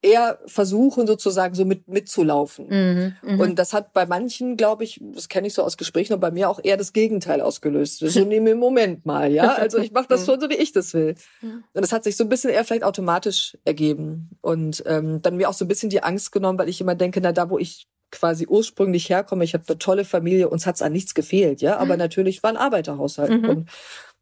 eher 0.00 0.38
versuchen 0.46 1.06
sozusagen 1.06 1.54
so 1.54 1.64
mit 1.64 1.88
mitzulaufen. 1.88 2.68
Mhm, 2.68 3.16
mh. 3.22 3.42
Und 3.42 3.58
das 3.58 3.72
hat 3.72 3.92
bei 3.92 4.06
manchen, 4.06 4.56
glaube 4.56 4.84
ich, 4.84 5.00
das 5.02 5.28
kenne 5.28 5.48
ich 5.48 5.54
so 5.54 5.62
aus 5.62 5.76
Gesprächen 5.76 6.14
und 6.14 6.20
bei 6.20 6.30
mir 6.30 6.48
auch 6.48 6.60
eher 6.62 6.76
das 6.76 6.92
Gegenteil 6.92 7.40
ausgelöst. 7.40 7.98
So 7.98 8.24
nehme 8.24 8.50
im 8.50 8.58
Moment 8.58 9.06
mal, 9.06 9.32
ja. 9.32 9.56
Also 9.58 9.78
ich 9.78 9.92
mache 9.92 10.06
das 10.08 10.24
schon 10.24 10.40
so, 10.40 10.48
wie 10.48 10.54
ich 10.54 10.72
das 10.72 10.94
will. 10.94 11.16
Und 11.42 11.64
das 11.72 11.92
hat 11.92 12.04
sich 12.04 12.16
so 12.16 12.24
ein 12.24 12.28
bisschen 12.28 12.50
eher 12.50 12.64
vielleicht 12.64 12.84
automatisch 12.84 13.58
ergeben. 13.64 14.30
Und 14.40 14.84
ähm, 14.86 15.20
dann 15.20 15.36
mir 15.36 15.48
auch 15.48 15.54
so 15.54 15.64
ein 15.64 15.68
bisschen 15.68 15.90
die 15.90 16.02
Angst 16.02 16.30
genommen, 16.30 16.58
weil 16.58 16.68
ich 16.68 16.80
immer 16.80 16.94
denke, 16.94 17.20
na 17.20 17.32
da, 17.32 17.50
wo 17.50 17.58
ich 17.58 17.88
quasi 18.10 18.46
ursprünglich 18.46 19.10
herkomme, 19.10 19.44
ich 19.44 19.54
habe 19.54 19.64
eine 19.68 19.78
tolle 19.78 20.04
Familie, 20.04 20.48
uns 20.48 20.66
hat's 20.66 20.80
an 20.80 20.92
nichts 20.92 21.14
gefehlt, 21.14 21.60
ja. 21.60 21.76
Aber 21.76 21.94
mhm. 21.94 21.98
natürlich 21.98 22.42
war 22.42 22.50
ein 22.50 22.56
Arbeiterhaushalt. 22.56 23.42
Mhm. 23.42 23.48
Und 23.48 23.68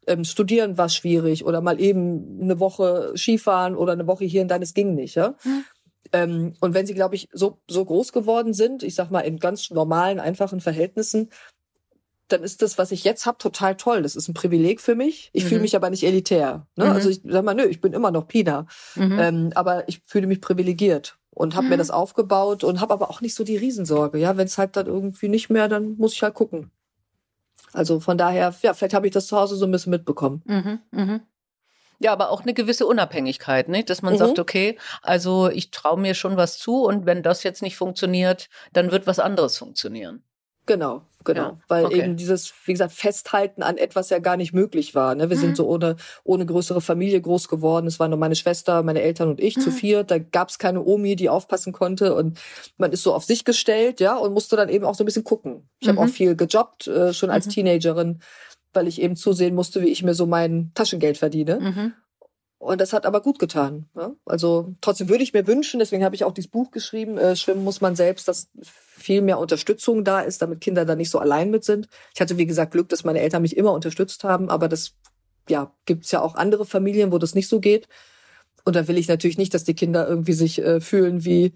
ähm, 0.07 0.23
studieren 0.23 0.77
war 0.77 0.89
schwierig 0.89 1.45
oder 1.45 1.61
mal 1.61 1.79
eben 1.79 2.39
eine 2.41 2.59
Woche 2.59 3.13
Skifahren 3.15 3.75
oder 3.75 3.93
eine 3.93 4.07
Woche 4.07 4.25
hier 4.25 4.41
und 4.41 4.47
dann, 4.47 4.61
es 4.61 4.73
ging 4.73 4.95
nicht. 4.95 5.15
Ja? 5.15 5.35
Mhm. 5.43 5.63
Ähm, 6.13 6.53
und 6.61 6.73
wenn 6.73 6.85
sie, 6.85 6.93
glaube 6.93 7.15
ich, 7.15 7.27
so, 7.31 7.59
so 7.69 7.83
groß 7.83 8.13
geworden 8.13 8.53
sind, 8.53 8.83
ich 8.83 8.95
sag 8.95 9.11
mal 9.11 9.21
in 9.21 9.39
ganz 9.39 9.69
normalen, 9.69 10.19
einfachen 10.19 10.61
Verhältnissen, 10.61 11.29
dann 12.29 12.43
ist 12.43 12.61
das, 12.61 12.77
was 12.77 12.91
ich 12.91 13.03
jetzt 13.03 13.25
habe, 13.25 13.37
total 13.37 13.75
toll. 13.75 14.01
Das 14.01 14.15
ist 14.15 14.27
ein 14.27 14.33
Privileg 14.33 14.81
für 14.81 14.95
mich. 14.95 15.29
Ich 15.33 15.45
mhm. 15.45 15.47
fühle 15.47 15.61
mich 15.61 15.75
aber 15.75 15.89
nicht 15.89 16.03
elitär. 16.03 16.67
Ne? 16.75 16.85
Mhm. 16.85 16.91
Also 16.91 17.09
ich 17.09 17.21
sag 17.23 17.43
mal, 17.43 17.55
nö, 17.55 17.65
ich 17.65 17.81
bin 17.81 17.93
immer 17.93 18.11
noch 18.11 18.27
Pina. 18.27 18.67
Mhm. 18.95 19.19
Ähm, 19.19 19.51
aber 19.55 19.87
ich 19.87 20.01
fühle 20.05 20.27
mich 20.27 20.41
privilegiert 20.41 21.17
und 21.29 21.55
habe 21.55 21.67
mir 21.67 21.75
mhm. 21.75 21.79
das 21.79 21.91
aufgebaut 21.91 22.63
und 22.63 22.81
habe 22.81 22.93
aber 22.93 23.09
auch 23.09 23.21
nicht 23.21 23.35
so 23.35 23.43
die 23.43 23.57
Riesensorge. 23.57 24.17
Ja, 24.17 24.35
wenn 24.37 24.47
es 24.47 24.57
halt 24.57 24.75
dann 24.75 24.87
irgendwie 24.87 25.29
nicht 25.29 25.49
mehr, 25.49 25.67
dann 25.67 25.95
muss 25.97 26.13
ich 26.13 26.23
halt 26.23 26.33
gucken. 26.33 26.71
Also 27.77 27.99
von 27.99 28.17
daher, 28.17 28.55
ja, 28.63 28.73
vielleicht 28.73 28.95
habe 28.95 29.05
ich 29.05 29.13
das 29.13 29.27
zu 29.27 29.37
Hause 29.37 29.55
so 29.55 29.65
ein 29.65 29.71
bisschen 29.71 29.91
mitbekommen. 29.91 30.41
Mhm, 30.45 30.79
mh. 30.89 31.19
Ja, 31.99 32.11
aber 32.11 32.31
auch 32.31 32.41
eine 32.41 32.55
gewisse 32.55 32.87
Unabhängigkeit, 32.87 33.69
nicht? 33.69 33.89
dass 33.91 34.01
man 34.01 34.13
mhm. 34.13 34.17
sagt, 34.17 34.39
okay, 34.39 34.79
also 35.03 35.49
ich 35.49 35.69
traue 35.69 35.99
mir 35.99 36.15
schon 36.15 36.37
was 36.37 36.57
zu 36.57 36.83
und 36.83 37.05
wenn 37.05 37.21
das 37.21 37.43
jetzt 37.43 37.61
nicht 37.61 37.77
funktioniert, 37.77 38.49
dann 38.73 38.91
wird 38.91 39.05
was 39.05 39.19
anderes 39.19 39.57
funktionieren. 39.57 40.23
Genau, 40.65 41.03
genau. 41.27 41.49
Ja, 41.49 41.59
Weil 41.67 41.85
okay. 41.85 41.99
eben 41.99 42.17
dieses, 42.17 42.51
wie 42.65 42.71
gesagt, 42.71 42.93
Festhalten 42.93 43.61
an 43.61 43.77
etwas 43.77 44.09
ja 44.09 44.17
gar 44.17 44.37
nicht 44.37 44.53
möglich 44.53 44.95
war. 44.95 45.13
Ne? 45.13 45.29
Wir 45.29 45.37
mhm. 45.37 45.41
sind 45.41 45.57
so 45.57 45.67
ohne, 45.67 45.97
ohne 46.23 46.45
größere 46.45 46.81
Familie 46.81 47.21
groß 47.21 47.47
geworden. 47.47 47.85
Es 47.85 47.99
war 47.99 48.07
nur 48.07 48.17
meine 48.17 48.35
Schwester, 48.35 48.81
meine 48.81 49.01
Eltern 49.01 49.29
und 49.29 49.39
ich 49.39 49.57
mhm. 49.57 49.61
zu 49.61 49.71
vier. 49.71 50.03
Da 50.03 50.17
gab 50.17 50.49
es 50.49 50.57
keine 50.57 50.83
Omi, 50.83 51.15
die 51.15 51.29
aufpassen 51.29 51.73
konnte. 51.73 52.15
Und 52.15 52.39
man 52.77 52.91
ist 52.91 53.03
so 53.03 53.13
auf 53.13 53.23
sich 53.23 53.45
gestellt, 53.45 53.99
ja, 53.99 54.15
und 54.15 54.33
musste 54.33 54.55
dann 54.55 54.69
eben 54.69 54.85
auch 54.85 54.95
so 54.95 55.03
ein 55.03 55.05
bisschen 55.05 55.23
gucken. 55.23 55.69
Ich 55.79 55.87
mhm. 55.87 55.91
habe 55.91 56.07
auch 56.07 56.11
viel 56.11 56.35
gejobbt, 56.35 56.87
äh, 56.87 57.13
schon 57.13 57.29
als 57.29 57.45
mhm. 57.45 57.51
Teenagerin, 57.51 58.19
weil 58.73 58.87
ich 58.87 59.01
eben 59.01 59.15
zusehen 59.15 59.53
musste, 59.53 59.81
wie 59.81 59.89
ich 59.89 60.01
mir 60.01 60.15
so 60.15 60.25
mein 60.25 60.71
Taschengeld 60.73 61.17
verdiene. 61.17 61.59
Mhm. 61.59 61.93
Und 62.59 62.81
das 62.81 62.91
hat 62.91 63.05
aber 63.05 63.21
gut 63.21 63.37
getan. 63.37 63.87
Ja? 63.95 64.13
Also 64.25 64.75
trotzdem 64.81 65.09
würde 65.09 65.23
ich 65.23 65.33
mir 65.33 65.45
wünschen, 65.45 65.79
deswegen 65.79 66.03
habe 66.03 66.15
ich 66.15 66.23
auch 66.23 66.33
dieses 66.33 66.49
Buch 66.49 66.71
geschrieben, 66.71 67.17
äh, 67.17 67.35
Schwimmen 67.35 67.63
muss 67.63 67.81
man 67.81 67.95
selbst, 67.95 68.27
dass 68.27 68.49
viel 68.61 69.21
mehr 69.21 69.37
Unterstützung 69.37 70.03
da 70.03 70.21
ist, 70.21 70.41
damit 70.41 70.61
Kinder 70.61 70.83
da 70.83 70.95
nicht 70.95 71.11
so 71.11 71.19
allein 71.19 71.51
mit 71.51 71.63
sind. 71.63 71.87
Ich 72.15 72.21
hatte, 72.21 72.37
wie 72.37 72.47
gesagt, 72.47 72.71
Glück, 72.71 72.89
dass 72.89 73.03
meine 73.03 73.19
Eltern 73.19 73.43
mich 73.43 73.55
immer 73.55 73.73
unterstützt 73.73 74.23
haben, 74.23 74.49
aber 74.49 74.67
das 74.67 74.93
ja, 75.49 75.71
gibt's 75.85 76.11
ja 76.11 76.21
auch 76.21 76.35
andere 76.35 76.65
Familien, 76.65 77.11
wo 77.11 77.19
das 77.19 77.35
nicht 77.35 77.47
so 77.47 77.59
geht. 77.59 77.87
Und 78.65 78.75
da 78.75 78.87
will 78.87 78.97
ich 78.97 79.07
natürlich 79.07 79.37
nicht, 79.37 79.53
dass 79.53 79.63
die 79.63 79.75
Kinder 79.75 80.07
irgendwie 80.07 80.33
sich 80.33 80.59
äh, 80.59 80.81
fühlen 80.81 81.23
wie 81.23 81.53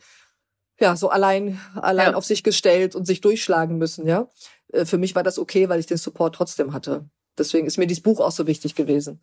ja 0.79 0.95
so 0.95 1.09
allein 1.09 1.59
allein 1.75 2.11
ja. 2.11 2.15
auf 2.15 2.25
sich 2.25 2.43
gestellt 2.43 2.95
und 2.95 3.05
sich 3.05 3.21
durchschlagen 3.21 3.77
müssen. 3.77 4.07
Ja, 4.07 4.29
äh, 4.71 4.85
für 4.85 4.97
mich 4.97 5.15
war 5.15 5.23
das 5.23 5.39
okay, 5.39 5.67
weil 5.67 5.79
ich 5.79 5.87
den 5.87 5.97
Support 5.97 6.35
trotzdem 6.35 6.73
hatte. 6.73 7.09
Deswegen 7.37 7.67
ist 7.67 7.77
mir 7.77 7.87
dieses 7.87 8.03
Buch 8.03 8.19
auch 8.19 8.31
so 8.31 8.47
wichtig 8.47 8.75
gewesen. 8.75 9.21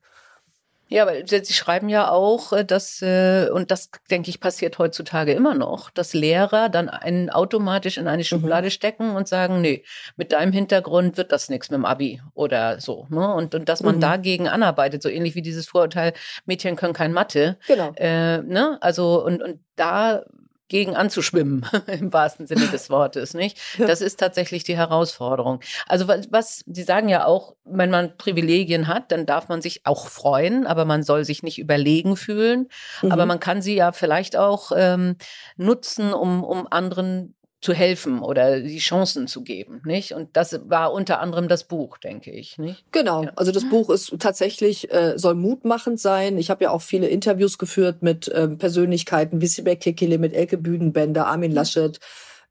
Ja, 0.88 1.06
weil 1.06 1.26
Sie 1.26 1.52
schreiben 1.52 1.88
ja 1.88 2.10
auch, 2.10 2.52
äh, 2.52 2.64
dass, 2.64 3.02
äh, 3.02 3.48
und 3.52 3.70
das 3.70 3.90
denke 4.10 4.30
ich 4.30 4.40
passiert 4.40 4.78
heutzutage 4.78 5.32
immer 5.32 5.54
noch, 5.54 5.90
dass 5.90 6.14
Lehrer 6.14 6.68
dann 6.70 6.88
einen 6.88 7.28
automatisch 7.28 7.98
in 7.98 8.08
eine 8.08 8.22
mhm. 8.22 8.24
Schublade 8.24 8.68
mhm. 8.68 8.70
stecken 8.70 9.10
und 9.16 9.28
sagen, 9.28 9.60
nee, 9.60 9.84
mit 10.16 10.32
deinem 10.32 10.52
Hintergrund 10.52 11.16
wird 11.18 11.30
das 11.30 11.50
nichts 11.50 11.70
mit 11.70 11.78
dem 11.78 11.84
Abi 11.84 12.22
oder 12.34 12.80
so. 12.80 13.06
Ne? 13.10 13.34
Und, 13.34 13.54
und 13.54 13.68
dass 13.68 13.82
man 13.82 13.96
mhm. 13.96 14.00
dagegen 14.00 14.48
anarbeitet, 14.48 15.02
so 15.02 15.08
ähnlich 15.10 15.34
wie 15.34 15.42
dieses 15.42 15.68
Vorurteil, 15.68 16.14
Mädchen 16.46 16.76
können 16.76 16.94
kein 16.94 17.12
Mathe. 17.12 17.58
Genau. 17.66 17.92
Äh, 17.96 18.38
ne? 18.38 18.78
Also, 18.80 19.24
und, 19.24 19.42
und 19.42 19.60
da 19.76 20.22
gegen 20.68 20.96
anzuschwimmen, 20.96 21.66
im 21.86 22.12
wahrsten 22.12 22.46
Sinne 22.46 22.66
des 22.66 22.90
Wortes, 22.90 23.34
nicht? 23.34 23.58
Das 23.78 24.00
ist 24.00 24.20
tatsächlich 24.20 24.64
die 24.64 24.76
Herausforderung. 24.76 25.60
Also 25.86 26.08
was, 26.08 26.30
was, 26.30 26.64
Sie 26.66 26.82
sagen 26.82 27.08
ja 27.08 27.24
auch, 27.24 27.54
wenn 27.64 27.90
man 27.90 28.16
Privilegien 28.16 28.86
hat, 28.86 29.10
dann 29.12 29.26
darf 29.26 29.48
man 29.48 29.62
sich 29.62 29.86
auch 29.86 30.08
freuen, 30.08 30.66
aber 30.66 30.84
man 30.84 31.02
soll 31.02 31.24
sich 31.24 31.42
nicht 31.42 31.58
überlegen 31.58 32.16
fühlen. 32.16 32.68
Mhm. 33.02 33.12
Aber 33.12 33.26
man 33.26 33.40
kann 33.40 33.62
sie 33.62 33.74
ja 33.74 33.92
vielleicht 33.92 34.36
auch 34.36 34.72
ähm, 34.74 35.16
nutzen, 35.56 36.12
um, 36.12 36.44
um 36.44 36.66
anderen 36.70 37.34
zu 37.60 37.72
helfen 37.72 38.20
oder 38.20 38.60
die 38.60 38.78
Chancen 38.78 39.26
zu 39.26 39.42
geben, 39.42 39.82
nicht? 39.84 40.12
Und 40.12 40.36
das 40.36 40.60
war 40.68 40.92
unter 40.92 41.20
anderem 41.20 41.48
das 41.48 41.64
Buch, 41.64 41.98
denke 41.98 42.30
ich, 42.30 42.56
nicht? 42.56 42.84
Genau. 42.92 43.24
Ja. 43.24 43.32
Also 43.34 43.50
das 43.50 43.68
Buch 43.68 43.90
ist 43.90 44.14
tatsächlich 44.20 44.92
äh, 44.92 45.18
soll 45.18 45.34
mutmachend 45.34 45.98
sein. 45.98 46.38
Ich 46.38 46.50
habe 46.50 46.64
ja 46.64 46.70
auch 46.70 46.82
viele 46.82 47.08
Interviews 47.08 47.58
geführt 47.58 48.00
mit 48.00 48.30
ähm, 48.32 48.58
Persönlichkeiten 48.58 49.40
wie 49.40 49.48
Sibek 49.48 49.80
Kekele, 49.80 50.18
mit 50.18 50.34
Elke 50.34 50.56
Büdenbender, 50.56 51.26
Armin 51.26 51.50
mhm. 51.50 51.56
Laschet, 51.56 51.98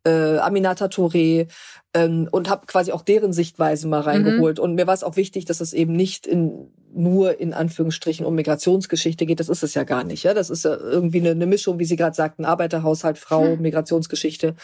äh, 0.04 0.38
Aminata 0.40 0.88
Touré 0.88 1.48
ähm, 1.94 2.28
und 2.30 2.50
habe 2.50 2.66
quasi 2.66 2.92
auch 2.92 3.02
deren 3.02 3.32
Sichtweise 3.32 3.88
mal 3.88 4.02
reingeholt. 4.02 4.58
Mhm. 4.58 4.64
Und 4.64 4.76
mir 4.76 4.88
war 4.88 4.94
es 4.94 5.04
auch 5.04 5.16
wichtig, 5.16 5.46
dass 5.46 5.62
es 5.62 5.72
eben 5.72 5.94
nicht 5.94 6.28
in 6.28 6.70
nur 6.94 7.40
in 7.40 7.54
Anführungsstrichen 7.54 8.26
um 8.26 8.36
Migrationsgeschichte 8.36 9.26
geht. 9.26 9.40
Das 9.40 9.50
ist 9.50 9.64
es 9.64 9.74
ja 9.74 9.84
gar 9.84 10.04
nicht. 10.04 10.24
Ja, 10.24 10.34
das 10.34 10.50
ist 10.50 10.66
ja 10.66 10.76
irgendwie 10.76 11.20
eine, 11.20 11.32
eine 11.32 11.46
Mischung, 11.46 11.80
wie 11.80 11.86
Sie 11.86 11.96
gerade 11.96 12.16
sagten, 12.16 12.44
Arbeiterhaushalt, 12.44 13.18
Frau, 13.18 13.56
mhm. 13.56 13.62
Migrationsgeschichte. 13.62 14.56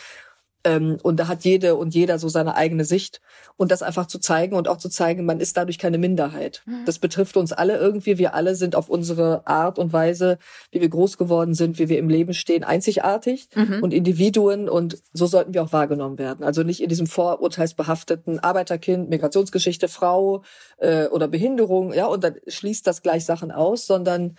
Ähm, 0.65 0.97
und 1.04 1.19
da 1.19 1.28
hat 1.28 1.43
jede 1.43 1.76
und 1.76 1.93
jeder 1.93 2.19
so 2.19 2.30
seine 2.30 2.56
eigene 2.56 2.86
Sicht. 2.86 3.21
Und 3.58 3.71
das 3.71 3.82
einfach 3.82 4.08
zu 4.08 4.19
zeigen 4.19 4.56
und 4.56 4.67
auch 4.67 4.78
zu 4.78 4.89
zeigen, 4.89 5.26
man 5.26 5.39
ist 5.39 5.58
dadurch 5.58 5.78
keine 5.78 5.97
Minderheit. 5.97 6.63
Mhm. 6.65 6.86
Das 6.86 6.99
betrifft 6.99 7.38
uns 7.38 7.52
alle 7.52 7.78
irgendwie. 7.78 8.17
Wir 8.17 8.34
alle 8.34 8.56
sind 8.56 8.76
auf 8.76 8.89
unsere 8.89 9.45
Art 9.45 9.78
und 9.78 9.91
Weise, 9.93 10.38
wie 10.71 10.82
wir 10.82 10.89
groß 10.89 11.17
geworden 11.17 11.54
sind, 11.54 11.80
wie 11.80 11.89
wir 11.89 11.99
im 11.99 12.10
Leben 12.10 12.34
stehen, 12.34 12.63
einzigartig 12.63 13.49
mhm. 13.56 13.84
und 13.84 13.93
Individuen. 13.93 14.69
Und 14.69 14.97
so 15.13 15.26
sollten 15.26 15.54
wir 15.54 15.63
auch 15.63 15.73
wahrgenommen 15.73 16.17
werden. 16.17 16.45
Also 16.45 16.63
nicht 16.63 16.82
in 16.82 16.89
diesem 16.89 17.08
vorurteilsbehafteten 17.08 18.39
Arbeiterkind, 18.39 19.10
Migrationsgeschichte, 19.10 19.88
Frau 19.88 20.43
äh, 20.78 21.08
oder 21.08 21.28
Behinderung. 21.28 21.93
Ja, 21.93 22.08
und 22.08 22.24
dann 22.24 22.36
schließt 22.47 22.88
das 22.88 23.01
gleich 23.01 23.26
Sachen 23.26 23.51
aus, 23.51 23.86
sondern 23.86 24.36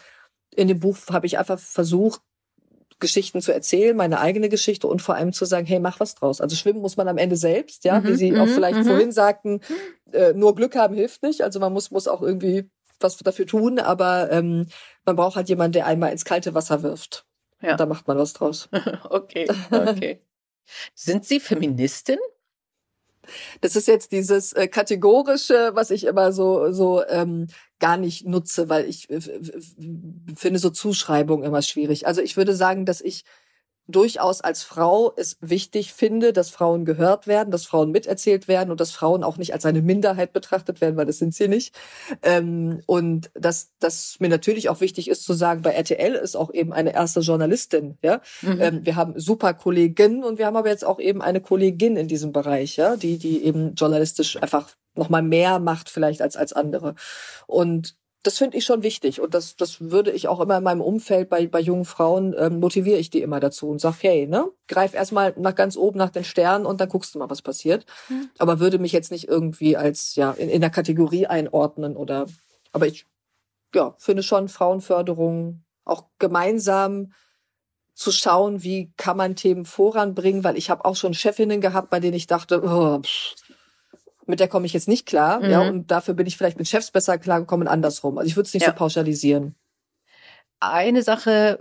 in 0.56 0.68
dem 0.68 0.80
Buch 0.80 0.96
habe 1.10 1.26
ich 1.26 1.38
einfach 1.38 1.58
versucht, 1.58 2.20
Geschichten 3.00 3.40
zu 3.40 3.52
erzählen, 3.52 3.96
meine 3.96 4.20
eigene 4.20 4.48
Geschichte 4.48 4.86
und 4.86 5.02
vor 5.02 5.14
allem 5.14 5.32
zu 5.32 5.44
sagen, 5.44 5.66
hey, 5.66 5.80
mach 5.80 6.00
was 6.00 6.14
draus. 6.14 6.40
Also 6.40 6.56
schwimmen 6.56 6.80
muss 6.80 6.96
man 6.96 7.08
am 7.08 7.18
Ende 7.18 7.36
selbst, 7.36 7.84
ja, 7.84 8.00
mhm, 8.00 8.08
wie 8.08 8.14
Sie 8.14 8.36
auch 8.38 8.46
mhm, 8.46 8.50
vielleicht 8.50 8.78
mhm. 8.78 8.84
vorhin 8.84 9.12
sagten, 9.12 9.60
äh, 10.12 10.32
nur 10.32 10.54
Glück 10.54 10.76
haben 10.76 10.94
hilft 10.94 11.22
nicht. 11.22 11.42
Also 11.42 11.60
man 11.60 11.72
muss, 11.72 11.90
muss 11.90 12.08
auch 12.08 12.22
irgendwie 12.22 12.70
was 13.00 13.16
dafür 13.18 13.46
tun, 13.46 13.78
aber 13.78 14.30
ähm, 14.30 14.68
man 15.04 15.16
braucht 15.16 15.36
halt 15.36 15.48
jemanden, 15.48 15.72
der 15.72 15.86
einmal 15.86 16.12
ins 16.12 16.24
kalte 16.24 16.54
Wasser 16.54 16.82
wirft. 16.82 17.26
Ja. 17.60 17.76
Da 17.76 17.86
macht 17.86 18.06
man 18.06 18.18
was 18.18 18.32
draus. 18.32 18.68
okay, 19.10 19.48
okay. 19.70 20.20
Sind 20.94 21.24
Sie 21.24 21.40
Feministin? 21.40 22.18
Das 23.60 23.76
ist 23.76 23.88
jetzt 23.88 24.12
dieses 24.12 24.52
äh, 24.52 24.68
kategorische, 24.68 25.72
was 25.74 25.90
ich 25.90 26.04
immer 26.04 26.32
so 26.32 26.72
so 26.72 27.04
ähm, 27.08 27.48
gar 27.80 27.96
nicht 27.96 28.26
nutze, 28.26 28.68
weil 28.68 28.86
ich 28.86 29.10
äh, 29.10 29.20
finde 30.36 30.58
so 30.58 30.70
Zuschreibungen 30.70 31.44
immer 31.44 31.62
schwierig. 31.62 32.06
Also 32.06 32.20
ich 32.22 32.36
würde 32.36 32.54
sagen, 32.54 32.86
dass 32.86 33.00
ich 33.00 33.24
durchaus 33.86 34.40
als 34.40 34.62
Frau 34.62 35.12
es 35.16 35.36
wichtig 35.40 35.92
finde, 35.92 36.32
dass 36.32 36.50
Frauen 36.50 36.84
gehört 36.84 37.26
werden, 37.26 37.50
dass 37.50 37.66
Frauen 37.66 37.90
miterzählt 37.90 38.48
werden 38.48 38.70
und 38.70 38.80
dass 38.80 38.92
Frauen 38.92 39.22
auch 39.22 39.36
nicht 39.36 39.52
als 39.52 39.66
eine 39.66 39.82
Minderheit 39.82 40.32
betrachtet 40.32 40.80
werden, 40.80 40.96
weil 40.96 41.06
das 41.06 41.18
sind 41.18 41.34
sie 41.34 41.48
nicht. 41.48 41.74
Ähm, 42.22 42.80
und 42.86 43.30
dass 43.34 43.72
das 43.78 44.16
mir 44.20 44.28
natürlich 44.28 44.68
auch 44.68 44.80
wichtig 44.80 45.08
ist 45.08 45.24
zu 45.24 45.34
sagen, 45.34 45.62
bei 45.62 45.72
RTL 45.72 46.14
ist 46.14 46.36
auch 46.36 46.52
eben 46.52 46.72
eine 46.72 46.94
erste 46.94 47.20
Journalistin. 47.20 47.98
Ja, 48.02 48.20
mhm. 48.40 48.60
ähm, 48.60 48.86
wir 48.86 48.96
haben 48.96 49.18
super 49.18 49.52
Kolleginnen 49.52 50.24
und 50.24 50.38
wir 50.38 50.46
haben 50.46 50.56
aber 50.56 50.70
jetzt 50.70 50.84
auch 50.84 50.98
eben 50.98 51.20
eine 51.20 51.40
Kollegin 51.40 51.96
in 51.96 52.08
diesem 52.08 52.32
Bereich, 52.32 52.76
ja, 52.76 52.96
die 52.96 53.18
die 53.18 53.44
eben 53.44 53.74
journalistisch 53.74 54.40
einfach 54.42 54.70
noch 54.94 55.10
mal 55.10 55.22
mehr 55.22 55.58
macht 55.58 55.90
vielleicht 55.90 56.22
als 56.22 56.36
als 56.36 56.52
andere. 56.52 56.94
Und 57.46 57.96
das 58.24 58.38
finde 58.38 58.56
ich 58.56 58.64
schon 58.64 58.82
wichtig 58.82 59.20
und 59.20 59.34
das, 59.34 59.54
das 59.54 59.80
würde 59.80 60.10
ich 60.10 60.28
auch 60.28 60.40
immer 60.40 60.58
in 60.58 60.64
meinem 60.64 60.80
Umfeld 60.80 61.28
bei, 61.28 61.46
bei 61.46 61.60
jungen 61.60 61.84
Frauen 61.84 62.34
ähm, 62.38 62.58
motiviere 62.58 62.98
ich 62.98 63.10
die 63.10 63.20
immer 63.20 63.38
dazu 63.38 63.68
und 63.68 63.80
sag, 63.80 64.02
hey, 64.02 64.26
ne, 64.26 64.50
greif 64.66 64.94
erstmal 64.94 65.34
nach 65.36 65.54
ganz 65.54 65.76
oben 65.76 65.98
nach 65.98 66.10
den 66.10 66.24
Sternen 66.24 66.64
und 66.64 66.80
dann 66.80 66.88
guckst 66.88 67.14
du 67.14 67.18
mal, 67.18 67.30
was 67.30 67.42
passiert. 67.42 67.84
Mhm. 68.08 68.30
Aber 68.38 68.60
würde 68.60 68.78
mich 68.78 68.92
jetzt 68.92 69.12
nicht 69.12 69.28
irgendwie 69.28 69.76
als 69.76 70.14
ja 70.16 70.32
in, 70.32 70.48
in 70.48 70.60
der 70.62 70.70
Kategorie 70.70 71.26
einordnen 71.26 71.96
oder 71.96 72.26
aber 72.72 72.86
ich 72.86 73.06
ja, 73.74 73.94
finde 73.98 74.22
schon 74.22 74.48
Frauenförderung 74.48 75.62
auch 75.84 76.06
gemeinsam 76.18 77.12
zu 77.94 78.10
schauen, 78.10 78.62
wie 78.62 78.92
kann 78.96 79.16
man 79.16 79.36
Themen 79.36 79.64
voranbringen, 79.64 80.42
weil 80.42 80.56
ich 80.56 80.70
habe 80.70 80.84
auch 80.84 80.96
schon 80.96 81.14
Chefinnen 81.14 81.60
gehabt, 81.60 81.90
bei 81.90 82.00
denen 82.00 82.14
ich 82.14 82.26
dachte, 82.26 82.62
oh, 82.64 83.00
pff, 83.00 83.34
mit 84.26 84.40
der 84.40 84.48
komme 84.48 84.66
ich 84.66 84.72
jetzt 84.72 84.88
nicht 84.88 85.06
klar, 85.06 85.40
mhm. 85.40 85.50
ja, 85.50 85.60
und 85.60 85.90
dafür 85.90 86.14
bin 86.14 86.26
ich 86.26 86.36
vielleicht 86.36 86.58
mit 86.58 86.68
Chefs 86.68 86.90
besser 86.90 87.18
klargekommen, 87.18 87.68
andersrum. 87.68 88.18
Also 88.18 88.28
ich 88.28 88.36
würde 88.36 88.46
es 88.46 88.54
nicht 88.54 88.64
ja. 88.64 88.70
so 88.70 88.76
pauschalisieren. 88.76 89.54
Eine 90.60 91.02
Sache, 91.02 91.60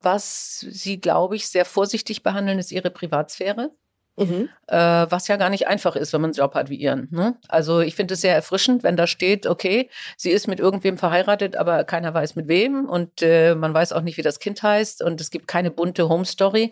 was 0.00 0.60
Sie, 0.60 1.00
glaube 1.00 1.36
ich, 1.36 1.48
sehr 1.48 1.64
vorsichtig 1.64 2.22
behandeln, 2.22 2.58
ist 2.58 2.72
Ihre 2.72 2.90
Privatsphäre. 2.90 3.70
Mhm. 4.16 4.48
Äh, 4.66 4.76
was 4.76 5.28
ja 5.28 5.36
gar 5.36 5.50
nicht 5.50 5.68
einfach 5.68 5.94
ist, 5.94 6.12
wenn 6.12 6.22
man 6.22 6.30
einen 6.30 6.38
Job 6.38 6.54
hat 6.54 6.70
wie 6.70 6.76
ihren. 6.76 7.08
Ne? 7.10 7.36
Also 7.48 7.80
ich 7.80 7.94
finde 7.94 8.14
es 8.14 8.22
sehr 8.22 8.34
erfrischend, 8.34 8.82
wenn 8.82 8.96
da 8.96 9.06
steht, 9.06 9.46
okay, 9.46 9.90
sie 10.16 10.30
ist 10.30 10.48
mit 10.48 10.58
irgendwem 10.58 10.96
verheiratet, 10.96 11.56
aber 11.56 11.84
keiner 11.84 12.14
weiß 12.14 12.34
mit 12.34 12.48
wem 12.48 12.86
und 12.88 13.22
äh, 13.22 13.54
man 13.54 13.74
weiß 13.74 13.92
auch 13.92 14.00
nicht, 14.00 14.16
wie 14.16 14.22
das 14.22 14.40
Kind 14.40 14.62
heißt 14.62 15.02
und 15.02 15.20
es 15.20 15.30
gibt 15.30 15.46
keine 15.48 15.70
bunte 15.70 16.08
Home 16.08 16.24
Story. 16.24 16.70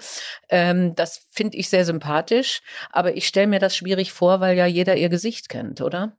Ähm, 0.49 0.95
das 0.95 1.27
finde 1.31 1.59
ich 1.59 1.69
sehr 1.69 1.85
sympathisch, 1.85 2.63
aber 2.91 3.17
ich 3.17 3.27
stelle 3.27 3.47
mir 3.47 3.61
das 3.61 3.77
schwierig 3.77 4.13
vor, 4.13 4.41
weil 4.41 4.57
ja 4.57 4.67
jeder 4.67 4.97
ihr 4.97 5.09
Gesicht 5.11 5.49
kennt, 5.49 5.81
oder? 5.81 6.17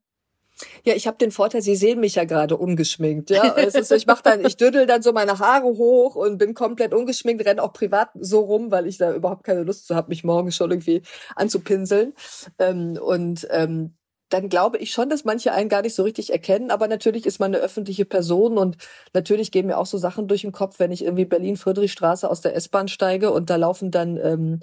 Ja, 0.83 0.93
ich 0.93 1.07
habe 1.07 1.17
den 1.17 1.31
Vorteil, 1.31 1.61
Sie 1.61 1.75
sehen 1.75 1.99
mich 1.99 2.15
ja 2.15 2.23
gerade 2.23 2.57
ungeschminkt. 2.57 3.29
Ja, 3.29 3.55
es 3.57 3.75
ist, 3.75 3.91
ich 3.91 4.07
mache 4.07 4.23
dann, 4.23 4.45
ich 4.45 4.57
düdel 4.57 4.85
dann 4.85 5.01
so 5.01 5.11
meine 5.11 5.39
Haare 5.39 5.65
hoch 5.65 6.15
und 6.15 6.37
bin 6.37 6.53
komplett 6.53 6.93
ungeschminkt, 6.93 7.45
renne 7.45 7.61
auch 7.61 7.73
privat 7.73 8.09
so 8.19 8.39
rum, 8.39 8.71
weil 8.71 8.87
ich 8.87 8.97
da 8.97 9.13
überhaupt 9.13 9.43
keine 9.43 9.63
Lust 9.63 9.87
zu 9.87 9.95
habe, 9.95 10.09
mich 10.09 10.23
morgen 10.23 10.51
schon 10.51 10.71
irgendwie 10.71 11.01
anzupinseln. 11.35 12.13
Ähm, 12.59 12.97
und 13.01 13.47
ähm, 13.51 13.95
dann 14.29 14.49
glaube 14.49 14.77
ich 14.77 14.91
schon, 14.91 15.09
dass 15.09 15.23
manche 15.23 15.51
einen 15.51 15.69
gar 15.69 15.81
nicht 15.81 15.95
so 15.95 16.03
richtig 16.03 16.31
erkennen. 16.31 16.71
Aber 16.71 16.87
natürlich 16.87 17.25
ist 17.25 17.39
man 17.39 17.53
eine 17.53 17.63
öffentliche 17.63 18.05
Person 18.05 18.57
und 18.57 18.77
natürlich 19.13 19.51
gehen 19.51 19.67
mir 19.67 19.77
auch 19.77 19.85
so 19.85 19.97
Sachen 19.97 20.27
durch 20.27 20.41
den 20.41 20.51
Kopf, 20.51 20.79
wenn 20.79 20.91
ich 20.91 21.03
irgendwie 21.03 21.25
Berlin-Friedrichstraße 21.25 22.29
aus 22.29 22.41
der 22.41 22.55
S-Bahn 22.55 22.87
steige 22.87 23.31
und 23.31 23.49
da 23.49 23.55
laufen 23.55 23.91
dann 23.91 24.17
ähm, 24.17 24.59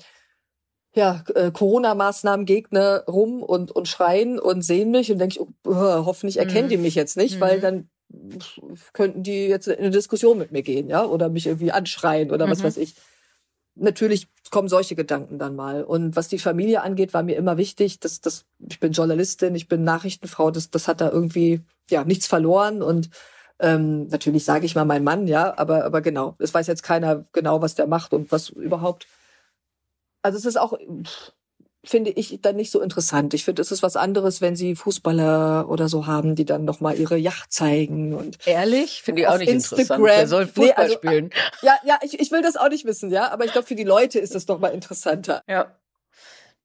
ja, 0.95 1.25
äh, 1.35 1.51
Corona-Maßnahmen 1.51 2.45
Gegner 2.45 3.05
rum 3.07 3.43
und, 3.43 3.71
und 3.71 3.89
schreien 3.89 4.39
und 4.39 4.63
sehen 4.63 4.91
mich 4.91 5.11
und 5.11 5.19
denke 5.19 5.37
ich, 5.37 5.41
oh, 5.41 5.51
hoffentlich 5.65 6.39
erkennen 6.39 6.67
mhm. 6.67 6.71
die 6.71 6.77
mich 6.79 6.95
jetzt 6.95 7.17
nicht, 7.17 7.37
mhm. 7.37 7.41
weil 7.41 7.61
dann 7.61 7.89
könnten 8.93 9.23
die 9.23 9.47
jetzt 9.47 9.69
in 9.69 9.79
eine 9.79 9.91
Diskussion 9.91 10.37
mit 10.37 10.53
mir 10.53 10.63
gehen, 10.63 10.89
ja, 10.91 11.05
oder 11.05 11.31
mich 11.31 11.47
irgendwie 11.47 11.73
anschreien 11.73 12.31
oder 12.31 12.49
was 12.49 12.59
mhm. 12.59 12.65
weiß 12.65 12.77
ich. 12.77 12.95
Natürlich 13.75 14.29
kommen 14.51 14.69
solche 14.69 14.95
Gedanken 14.95 15.39
dann 15.39 15.57
mal. 15.57 15.83
Und 15.83 16.15
was 16.15 16.29
die 16.29 16.39
Familie 16.39 16.83
angeht, 16.83 17.15
war 17.15 17.23
mir 17.23 17.37
immer 17.37 17.57
wichtig, 17.57 18.01
dass, 18.01 18.21
dass 18.21 18.45
ich 18.59 18.79
bin 18.81 18.93
Journalistin, 18.93 19.55
ich 19.55 19.67
bin 19.67 19.83
Nachrichtenfrau, 19.83 20.51
das, 20.51 20.71
das 20.71 20.89
hat 20.89 21.01
da 21.01 21.11
irgendwie 21.11 21.63
ja 21.89 22.05
nichts 22.05 22.27
verloren 22.27 22.83
und 22.83 23.09
ähm, 23.61 24.09
natürlich 24.09 24.45
sage 24.45 24.67
ich 24.67 24.75
mal 24.75 24.85
mein 24.85 25.05
Mann, 25.05 25.27
ja, 25.27 25.57
aber 25.57 25.85
aber 25.85 26.03
genau, 26.03 26.35
es 26.39 26.53
weiß 26.53 26.67
jetzt 26.67 26.83
keiner 26.83 27.25
genau, 27.33 27.63
was 27.63 27.75
der 27.75 27.87
macht 27.87 28.13
und 28.13 28.31
was 28.31 28.51
überhaupt 28.51 29.07
also 30.23 30.39
es 30.39 30.45
ist 30.45 30.57
auch, 30.57 30.79
finde 31.85 32.11
ich, 32.11 32.41
dann 32.41 32.57
nicht 32.57 32.71
so 32.71 32.81
interessant. 32.81 33.35
Ich 33.35 33.45
finde, 33.45 33.61
es 33.61 33.73
ist 33.73 33.83
was 33.83 33.97
anderes, 33.97 34.41
wenn 34.41 34.55
sie 34.55 34.77
Fußballer 34.77 35.69
oder 35.69 35.89
so 35.89 36.07
haben, 36.07 36.35
die 36.35 36.45
dann 36.45 36.65
nochmal 36.65 36.97
ihre 36.97 37.17
Yacht 37.17 37.53
zeigen 37.53 38.15
und. 38.15 38.39
Ehrlich? 38.47 39.03
Finde 39.03 39.23
ich 39.23 39.29
auch 39.29 39.39
nicht 39.39 39.49
Instagram. 39.49 39.81
interessant. 39.81 40.05
Wer 40.05 40.27
soll 40.29 40.47
Fußball 40.47 40.67
nee, 40.67 40.73
also, 40.75 40.95
spielen? 40.95 41.31
Ja, 41.63 41.77
ja, 41.85 41.99
ich, 42.03 42.21
ich 42.21 42.31
will 42.31 42.43
das 42.43 42.57
auch 42.57 42.69
nicht 42.69 42.85
wissen, 42.85 43.11
ja. 43.11 43.31
Aber 43.31 43.45
ich 43.45 43.53
glaube, 43.53 43.67
für 43.67 43.75
die 43.75 43.85
Leute 43.85 44.19
ist 44.21 44.35
das 44.35 44.47
nochmal 44.47 44.73
interessanter. 44.73 45.43
Ja. 45.49 45.77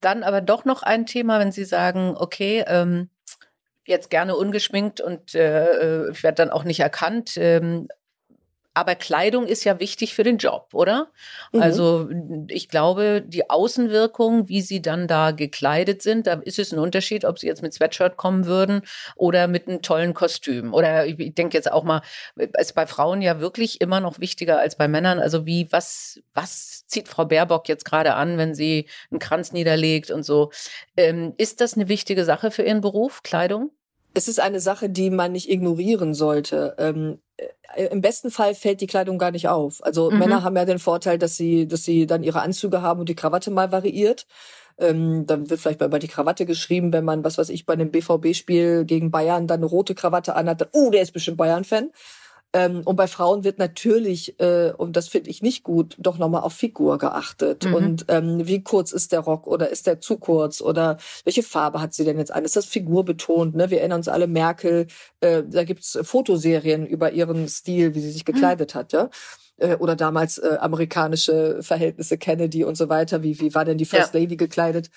Dann 0.02 0.24
aber 0.24 0.42
doch 0.42 0.66
noch 0.66 0.84
ein 0.84 1.08
Thema, 1.08 1.40
wenn 1.40 1.52
Sie 1.52 1.66
sagen, 1.66 2.16
okay, 2.16 2.64
ähm, 2.68 3.10
jetzt 3.86 4.12
gerne 4.12 4.36
ungeschminkt 4.36 5.02
und 5.02 5.34
äh, 5.34 6.06
äh 6.06 6.12
ich 6.12 6.22
werde 6.22 6.36
dann 6.36 6.52
auch 6.52 6.64
nicht 6.64 6.80
erkannt. 6.80 7.34
Ähm, 7.38 7.88
aber 8.78 8.94
Kleidung 8.94 9.48
ist 9.48 9.64
ja 9.64 9.80
wichtig 9.80 10.14
für 10.14 10.22
den 10.22 10.38
Job, 10.38 10.70
oder? 10.74 11.08
Mhm. 11.52 11.62
Also 11.64 12.10
ich 12.48 12.70
glaube, 12.70 13.24
die 13.26 13.50
Außenwirkung, 13.50 14.50
wie 14.50 14.62
sie 14.62 14.84
dann 14.84 15.08
da 15.08 15.32
gekleidet 15.32 16.04
sind, 16.04 16.28
da 16.28 16.34
ist 16.34 16.60
es 16.60 16.72
ein 16.72 16.78
Unterschied, 16.78 17.26
ob 17.26 17.40
sie 17.40 17.48
jetzt 17.48 17.64
mit 17.64 17.74
Sweatshirt 17.74 18.18
kommen 18.18 18.46
würden 18.46 18.84
oder 19.16 19.48
mit 19.48 19.68
einem 19.68 19.82
tollen 19.82 20.14
Kostüm. 20.14 20.76
Oder 20.76 21.08
ich, 21.08 21.18
ich 21.18 21.34
denke 21.34 21.58
jetzt 21.58 21.72
auch 21.72 21.84
mal, 21.84 22.04
ist 22.36 22.76
bei 22.76 22.86
Frauen 22.86 23.24
ja 23.24 23.40
wirklich 23.40 23.82
immer 23.82 24.00
noch 24.00 24.20
wichtiger 24.20 24.60
als 24.60 24.76
bei 24.76 24.88
Männern. 24.88 25.18
Also 25.18 25.48
wie, 25.48 25.72
was, 25.72 26.22
was 26.36 26.86
zieht 26.86 27.08
Frau 27.08 27.26
Baerbock 27.26 27.68
jetzt 27.68 27.84
gerade 27.84 28.14
an, 28.14 28.38
wenn 28.38 28.54
sie 28.54 28.86
einen 29.10 29.20
Kranz 29.20 29.54
niederlegt 29.54 30.12
und 30.12 30.22
so? 30.22 30.52
Ähm, 30.96 31.34
ist 31.38 31.62
das 31.62 31.74
eine 31.74 31.90
wichtige 31.90 32.26
Sache 32.26 32.52
für 32.52 32.62
Ihren 32.62 32.82
Beruf, 32.82 33.24
Kleidung? 33.24 33.72
es 34.18 34.28
ist 34.28 34.40
eine 34.40 34.60
Sache, 34.60 34.90
die 34.90 35.12
man 35.12 35.32
nicht 35.34 35.48
ignorieren 35.48 36.16
sollte. 36.16 36.76
Ähm, 36.80 37.20
äh, 37.20 37.27
Im 37.76 38.02
besten 38.02 38.32
Fall 38.32 38.56
fällt 38.56 38.82
die 38.82 38.88
Kleidung 38.88 39.18
gar 39.18 39.32
nicht 39.32 39.48
auf. 39.48 39.84
Also 39.84 40.10
mhm. 40.10 40.20
Männer 40.20 40.44
haben 40.44 40.56
ja 40.56 40.66
den 40.66 40.80
Vorteil, 40.80 41.18
dass 41.18 41.36
sie, 41.36 41.68
dass 41.68 41.84
sie 41.84 42.08
dann 42.08 42.24
ihre 42.24 42.42
Anzüge 42.42 42.82
haben 42.82 43.00
und 43.02 43.10
die 43.10 43.16
Krawatte 43.16 43.52
mal 43.52 43.72
variiert. 43.72 44.26
Ähm, 44.80 45.26
dann 45.26 45.50
wird 45.50 45.60
vielleicht 45.60 45.80
mal 45.80 46.00
die 46.00 46.08
Krawatte 46.08 46.46
geschrieben, 46.46 46.94
wenn 46.94 47.04
man, 47.04 47.24
was 47.24 47.38
weiß 47.38 47.50
ich, 47.50 47.66
bei 47.66 47.74
einem 47.74 47.92
BVB-Spiel 47.92 48.86
gegen 48.86 49.12
Bayern 49.12 49.48
dann 49.48 49.60
eine 49.60 49.66
rote 49.66 49.96
Krawatte 49.96 50.36
anhat, 50.36 50.62
dann, 50.62 50.70
oh, 50.72 50.90
der 50.92 51.02
ist 51.02 51.14
bestimmt 51.14 51.38
Bayern-Fan. 51.38 51.92
Ähm, 52.54 52.82
und 52.86 52.96
bei 52.96 53.08
Frauen 53.08 53.44
wird 53.44 53.60
natürlich, 53.60 54.40
äh, 54.40 54.72
und 54.76 54.96
das 54.96 55.10
finde 55.10 55.30
ich 55.30 55.42
nicht 55.42 55.64
gut, 55.64 55.96
doch 56.00 56.18
nochmal 56.18 56.42
auf 56.42 56.54
Figur 56.54 56.98
geachtet. 56.98 57.66
Mhm. 57.66 57.74
Und 57.74 58.06
ähm, 58.08 58.48
wie 58.48 58.64
kurz 58.64 58.92
ist 58.92 59.12
der 59.12 59.20
Rock 59.20 59.48
oder 59.48 59.70
ist 59.70 59.86
der 59.88 60.00
zu 60.00 60.18
kurz 60.18 60.62
oder 60.62 60.98
welche 61.24 61.44
Farbe 61.44 61.82
hat 61.82 61.94
sie 61.94 62.06
denn 62.06 62.18
jetzt 62.18 62.32
an? 62.32 62.46
Ist 62.46 62.56
das 62.56 62.66
figurbetont? 62.66 63.56
Ne? 63.56 63.70
Wir 63.70 63.80
erinnern 63.80 64.00
uns 64.00 64.08
alle 64.08 64.28
Merkel, 64.28 64.88
äh, 65.20 65.44
da 65.46 65.64
gibt's 65.64 65.98
Fotoserien 66.02 66.86
über 66.86 67.12
ihren 67.12 67.48
Stil, 67.50 67.96
wie 67.96 68.00
sie 68.00 68.12
sich 68.12 68.26
gekleidet 68.26 68.74
mhm. 68.74 68.80
hat, 68.80 68.94
ja 68.94 69.10
äh, 69.58 69.76
oder 69.76 69.96
damals 69.96 70.38
äh, 70.38 70.58
amerikanische 70.60 71.62
Verhältnisse 71.62 72.18
Kennedy 72.18 72.64
und 72.64 72.78
so 72.78 72.90
weiter. 72.90 73.24
Wie, 73.24 73.40
wie 73.40 73.54
war 73.54 73.66
denn 73.66 73.78
die 73.78 73.86
First 73.86 74.14
ja. 74.14 74.20
Lady 74.20 74.38
gekleidet? 74.38 74.90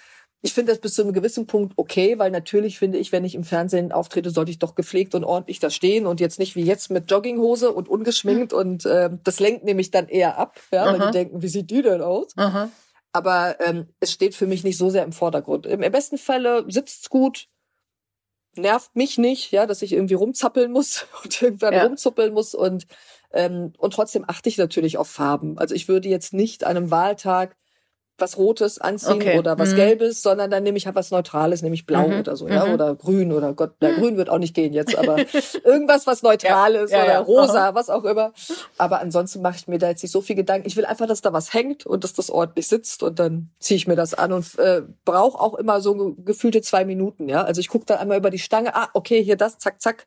Ich 0.42 0.54
finde 0.54 0.72
das 0.72 0.80
bis 0.80 0.94
zu 0.94 1.02
einem 1.02 1.12
gewissen 1.12 1.46
Punkt 1.46 1.74
okay, 1.76 2.18
weil 2.18 2.30
natürlich 2.30 2.78
finde 2.78 2.98
ich, 2.98 3.12
wenn 3.12 3.24
ich 3.24 3.34
im 3.34 3.44
Fernsehen 3.44 3.92
auftrete, 3.92 4.30
sollte 4.30 4.50
ich 4.50 4.58
doch 4.58 4.74
gepflegt 4.74 5.14
und 5.14 5.24
ordentlich 5.24 5.58
da 5.58 5.68
stehen 5.68 6.06
und 6.06 6.20
jetzt 6.20 6.38
nicht 6.38 6.56
wie 6.56 6.62
jetzt 6.62 6.90
mit 6.90 7.10
Jogginghose 7.10 7.72
und 7.72 7.88
ungeschminkt 7.88 8.52
und 8.52 8.86
äh, 8.86 9.10
das 9.22 9.40
lenkt 9.40 9.64
nämlich 9.64 9.90
dann 9.90 10.08
eher 10.08 10.38
ab, 10.38 10.58
ja, 10.72 10.84
Aha. 10.84 10.92
weil 10.92 11.06
die 11.06 11.12
denken, 11.12 11.42
wie 11.42 11.48
sieht 11.48 11.70
die 11.70 11.82
denn 11.82 12.00
aus? 12.00 12.32
Aha. 12.36 12.70
Aber 13.12 13.56
ähm, 13.60 13.88
es 13.98 14.12
steht 14.12 14.34
für 14.34 14.46
mich 14.46 14.64
nicht 14.64 14.78
so 14.78 14.88
sehr 14.88 15.04
im 15.04 15.12
Vordergrund. 15.12 15.66
Im, 15.66 15.82
im 15.82 15.92
besten 15.92 16.16
Falle 16.16 16.64
sitzt's 16.68 17.10
gut, 17.10 17.48
nervt 18.56 18.96
mich 18.96 19.18
nicht, 19.18 19.50
ja, 19.52 19.66
dass 19.66 19.82
ich 19.82 19.92
irgendwie 19.92 20.14
rumzappeln 20.14 20.72
muss 20.72 21.06
und 21.22 21.42
irgendwann 21.42 21.74
ja. 21.74 21.84
rumzuppeln 21.84 22.32
muss 22.32 22.54
und 22.54 22.86
ähm, 23.32 23.72
und 23.78 23.94
trotzdem 23.94 24.24
achte 24.26 24.48
ich 24.48 24.58
natürlich 24.58 24.98
auf 24.98 25.08
Farben. 25.08 25.58
Also 25.58 25.74
ich 25.74 25.86
würde 25.86 26.08
jetzt 26.08 26.32
nicht 26.32 26.64
an 26.64 26.76
einem 26.76 26.90
Wahltag 26.90 27.56
was 28.20 28.36
Rotes 28.36 28.78
anziehen 28.78 29.14
okay. 29.14 29.38
oder 29.38 29.58
was 29.58 29.72
mhm. 29.72 29.76
Gelbes, 29.76 30.22
sondern 30.22 30.50
dann 30.50 30.62
nehme 30.62 30.78
ich 30.78 30.86
halt 30.86 30.96
was 30.96 31.10
Neutrales, 31.10 31.62
nämlich 31.62 31.86
Blau 31.86 32.08
mhm. 32.08 32.20
oder 32.20 32.36
so, 32.36 32.48
ja, 32.48 32.66
mhm. 32.66 32.74
oder 32.74 32.94
Grün 32.94 33.32
oder 33.32 33.52
Gott, 33.52 33.72
na, 33.80 33.92
Grün 33.92 34.16
wird 34.16 34.30
auch 34.30 34.38
nicht 34.38 34.54
gehen 34.54 34.72
jetzt, 34.72 34.96
aber 34.96 35.18
irgendwas, 35.64 36.06
was 36.06 36.22
Neutrales 36.22 36.90
ja, 36.90 36.98
ja, 36.98 37.04
oder 37.04 37.18
Rosa, 37.20 37.74
was 37.74 37.90
auch 37.90 38.04
immer. 38.04 38.32
Aber 38.78 39.00
ansonsten 39.00 39.42
mache 39.42 39.56
ich 39.56 39.68
mir 39.68 39.78
da 39.78 39.88
jetzt 39.88 40.02
nicht 40.02 40.12
so 40.12 40.20
viel 40.20 40.36
Gedanken. 40.36 40.66
Ich 40.66 40.76
will 40.76 40.84
einfach, 40.84 41.06
dass 41.06 41.20
da 41.20 41.32
was 41.32 41.52
hängt 41.54 41.86
und 41.86 42.04
dass 42.04 42.12
das 42.12 42.30
ordentlich 42.30 42.68
sitzt 42.68 43.02
und 43.02 43.18
dann 43.18 43.50
ziehe 43.58 43.76
ich 43.76 43.86
mir 43.86 43.96
das 43.96 44.14
an 44.14 44.32
und 44.32 44.58
äh, 44.58 44.82
brauche 45.04 45.40
auch 45.40 45.54
immer 45.54 45.80
so 45.80 46.14
gefühlte 46.18 46.62
zwei 46.62 46.84
Minuten, 46.84 47.28
ja. 47.28 47.42
Also 47.42 47.60
ich 47.60 47.68
gucke 47.68 47.86
dann 47.86 47.98
einmal 47.98 48.18
über 48.18 48.30
die 48.30 48.38
Stange, 48.38 48.74
ah, 48.74 48.88
okay, 48.94 49.22
hier 49.22 49.36
das, 49.36 49.58
zack, 49.58 49.80
zack 49.80 50.06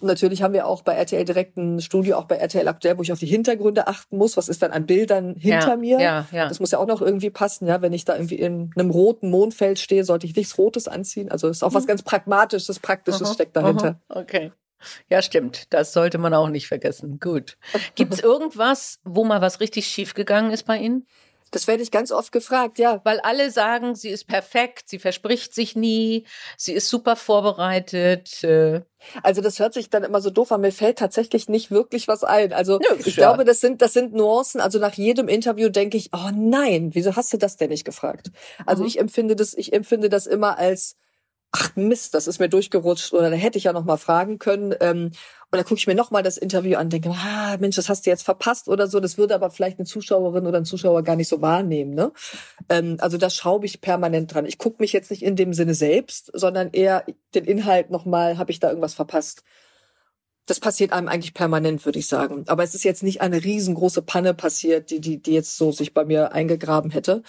und 0.00 0.06
natürlich 0.06 0.42
haben 0.42 0.54
wir 0.54 0.66
auch 0.66 0.82
bei 0.82 0.94
RTL 0.94 1.24
direkt 1.24 1.56
ein 1.56 1.80
Studio, 1.80 2.16
auch 2.16 2.26
bei 2.26 2.36
RTL 2.36 2.66
aktuell, 2.68 2.98
wo 2.98 3.02
ich 3.02 3.12
auf 3.12 3.18
die 3.18 3.26
Hintergründe 3.26 3.86
achten 3.86 4.16
muss. 4.16 4.36
Was 4.36 4.48
ist 4.48 4.62
dann 4.62 4.70
an 4.70 4.86
Bildern 4.86 5.34
hinter 5.34 5.70
ja, 5.70 5.76
mir? 5.76 6.00
Ja, 6.00 6.26
ja. 6.30 6.48
Das 6.48 6.60
muss 6.60 6.70
ja 6.70 6.78
auch 6.78 6.86
noch 6.86 7.02
irgendwie 7.02 7.30
passen. 7.30 7.66
Ja, 7.66 7.82
wenn 7.82 7.92
ich 7.92 8.04
da 8.04 8.14
irgendwie 8.14 8.36
in 8.36 8.70
einem 8.76 8.90
roten 8.90 9.30
Mondfeld 9.30 9.78
stehe, 9.78 10.04
sollte 10.04 10.26
ich 10.26 10.36
nichts 10.36 10.56
Rotes 10.56 10.88
anziehen. 10.88 11.30
Also 11.30 11.48
ist 11.48 11.62
auch 11.62 11.74
was 11.74 11.84
mhm. 11.84 11.88
ganz 11.88 12.02
Pragmatisches, 12.02 12.78
Praktisches 12.78 13.22
aha, 13.22 13.34
steckt 13.34 13.56
dahinter. 13.56 14.00
Aha, 14.08 14.20
okay. 14.20 14.52
Ja, 15.08 15.22
stimmt. 15.22 15.72
Das 15.72 15.92
sollte 15.92 16.18
man 16.18 16.34
auch 16.34 16.48
nicht 16.48 16.68
vergessen. 16.68 17.18
Gut. 17.18 17.56
Gibt 17.94 18.14
es 18.14 18.20
irgendwas, 18.20 19.00
wo 19.04 19.24
mal 19.24 19.40
was 19.40 19.60
richtig 19.60 19.88
schief 19.88 20.14
gegangen 20.14 20.52
ist 20.52 20.64
bei 20.64 20.78
Ihnen? 20.78 21.06
Das 21.50 21.66
werde 21.66 21.82
ich 21.82 21.90
ganz 21.90 22.12
oft 22.12 22.32
gefragt, 22.32 22.78
ja. 22.78 23.00
Weil 23.04 23.20
alle 23.20 23.50
sagen, 23.50 23.94
sie 23.94 24.10
ist 24.10 24.26
perfekt, 24.26 24.88
sie 24.88 24.98
verspricht 24.98 25.54
sich 25.54 25.76
nie, 25.76 26.24
sie 26.56 26.72
ist 26.72 26.88
super 26.88 27.16
vorbereitet. 27.16 28.42
Äh. 28.44 28.82
Also 29.22 29.40
das 29.40 29.58
hört 29.58 29.74
sich 29.74 29.90
dann 29.90 30.04
immer 30.04 30.20
so 30.20 30.30
doof 30.30 30.52
an. 30.52 30.60
Mir 30.60 30.72
fällt 30.72 30.98
tatsächlich 30.98 31.48
nicht 31.48 31.70
wirklich 31.70 32.08
was 32.08 32.24
ein. 32.24 32.52
Also 32.52 32.80
ja, 32.82 32.96
ich 32.98 33.16
glaube, 33.16 33.44
das 33.44 33.60
sind 33.60 33.80
das 33.82 33.92
sind 33.92 34.14
Nuancen. 34.14 34.60
Also 34.60 34.78
nach 34.78 34.94
jedem 34.94 35.28
Interview 35.28 35.68
denke 35.68 35.96
ich, 35.96 36.10
oh 36.12 36.30
nein, 36.34 36.90
wieso 36.94 37.16
hast 37.16 37.32
du 37.32 37.38
das 37.38 37.56
denn 37.56 37.70
nicht 37.70 37.84
gefragt? 37.84 38.30
Also 38.66 38.82
mhm. 38.82 38.88
ich 38.88 38.98
empfinde 38.98 39.36
das, 39.36 39.54
ich 39.54 39.72
empfinde 39.72 40.08
das 40.08 40.26
immer 40.26 40.58
als 40.58 40.96
ach 41.52 41.74
Mist, 41.76 42.14
das 42.14 42.26
ist 42.26 42.40
mir 42.40 42.48
durchgerutscht 42.48 43.12
oder 43.12 43.30
da 43.30 43.36
hätte 43.36 43.58
ich 43.58 43.64
ja 43.64 43.72
noch 43.72 43.84
mal 43.84 43.96
fragen 43.96 44.38
können. 44.38 44.74
Ähm, 44.80 45.12
und 45.50 45.56
dann 45.56 45.64
gucke 45.64 45.78
ich 45.78 45.86
mir 45.86 45.94
noch 45.94 46.10
mal 46.10 46.22
das 46.22 46.36
Interview 46.36 46.76
an, 46.76 46.90
denke, 46.90 47.08
ah 47.08 47.56
Mensch, 47.58 47.76
das 47.76 47.88
hast 47.88 48.04
du 48.04 48.10
jetzt 48.10 48.22
verpasst 48.22 48.68
oder 48.68 48.86
so. 48.86 49.00
Das 49.00 49.16
würde 49.16 49.34
aber 49.34 49.48
vielleicht 49.48 49.78
eine 49.78 49.86
Zuschauerin 49.86 50.46
oder 50.46 50.58
ein 50.58 50.66
Zuschauer 50.66 51.02
gar 51.02 51.16
nicht 51.16 51.28
so 51.28 51.40
wahrnehmen. 51.40 51.94
Ne? 51.94 52.12
Ähm, 52.68 52.98
also 53.00 53.16
das 53.16 53.34
schraube 53.34 53.64
ich 53.64 53.80
permanent 53.80 54.34
dran. 54.34 54.44
Ich 54.44 54.58
gucke 54.58 54.82
mich 54.82 54.92
jetzt 54.92 55.10
nicht 55.10 55.22
in 55.22 55.36
dem 55.36 55.54
Sinne 55.54 55.72
selbst, 55.72 56.30
sondern 56.34 56.68
eher 56.72 57.06
den 57.34 57.46
Inhalt 57.46 57.88
noch 57.88 58.04
mal, 58.04 58.36
habe 58.36 58.50
ich 58.50 58.60
da 58.60 58.68
irgendwas 58.68 58.92
verpasst? 58.92 59.42
Das 60.44 60.60
passiert 60.60 60.92
einem 60.92 61.08
eigentlich 61.08 61.32
permanent, 61.32 61.82
würde 61.86 61.98
ich 61.98 62.08
sagen. 62.08 62.44
Aber 62.46 62.62
es 62.62 62.74
ist 62.74 62.84
jetzt 62.84 63.02
nicht 63.02 63.22
eine 63.22 63.42
riesengroße 63.42 64.02
Panne 64.02 64.34
passiert, 64.34 64.90
die 64.90 65.00
die 65.00 65.22
die 65.22 65.32
jetzt 65.32 65.56
so 65.56 65.72
sich 65.72 65.94
bei 65.94 66.04
mir 66.04 66.32
eingegraben 66.32 66.90
hätte. 66.90 67.22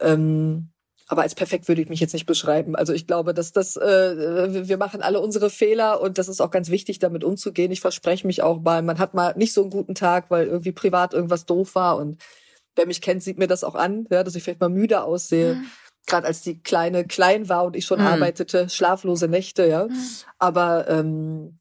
Ähm, 0.00 0.70
aber 1.06 1.22
als 1.22 1.34
perfekt 1.34 1.68
würde 1.68 1.82
ich 1.82 1.88
mich 1.88 2.00
jetzt 2.00 2.14
nicht 2.14 2.26
beschreiben. 2.26 2.76
Also 2.76 2.92
ich 2.92 3.06
glaube, 3.06 3.34
dass 3.34 3.52
das, 3.52 3.76
äh, 3.76 4.68
wir 4.68 4.78
machen 4.78 5.02
alle 5.02 5.20
unsere 5.20 5.50
Fehler 5.50 6.00
und 6.00 6.16
das 6.18 6.28
ist 6.28 6.40
auch 6.40 6.50
ganz 6.50 6.70
wichtig, 6.70 6.98
damit 6.98 7.24
umzugehen. 7.24 7.72
Ich 7.72 7.80
verspreche 7.80 8.26
mich 8.26 8.42
auch 8.42 8.60
mal, 8.62 8.82
man 8.82 8.98
hat 8.98 9.12
mal 9.12 9.34
nicht 9.36 9.52
so 9.52 9.62
einen 9.62 9.70
guten 9.70 9.94
Tag, 9.94 10.30
weil 10.30 10.46
irgendwie 10.46 10.72
privat 10.72 11.12
irgendwas 11.12 11.44
doof 11.44 11.74
war 11.74 11.98
und 11.98 12.22
wer 12.74 12.86
mich 12.86 13.02
kennt, 13.02 13.22
sieht 13.22 13.38
mir 13.38 13.46
das 13.46 13.64
auch 13.64 13.74
an, 13.74 14.06
ja, 14.10 14.24
dass 14.24 14.34
ich 14.34 14.42
vielleicht 14.42 14.60
mal 14.60 14.70
müde 14.70 15.02
aussehe. 15.02 15.56
Mhm. 15.56 15.66
Gerade 16.06 16.26
als 16.26 16.42
die 16.42 16.62
Kleine 16.62 17.06
klein 17.06 17.48
war 17.48 17.64
und 17.64 17.76
ich 17.76 17.86
schon 17.86 18.00
mhm. 18.00 18.06
arbeitete, 18.06 18.68
schlaflose 18.68 19.28
Nächte, 19.28 19.66
ja. 19.66 19.86
Mhm. 19.86 19.96
Aber 20.38 20.88
ähm, 20.88 21.58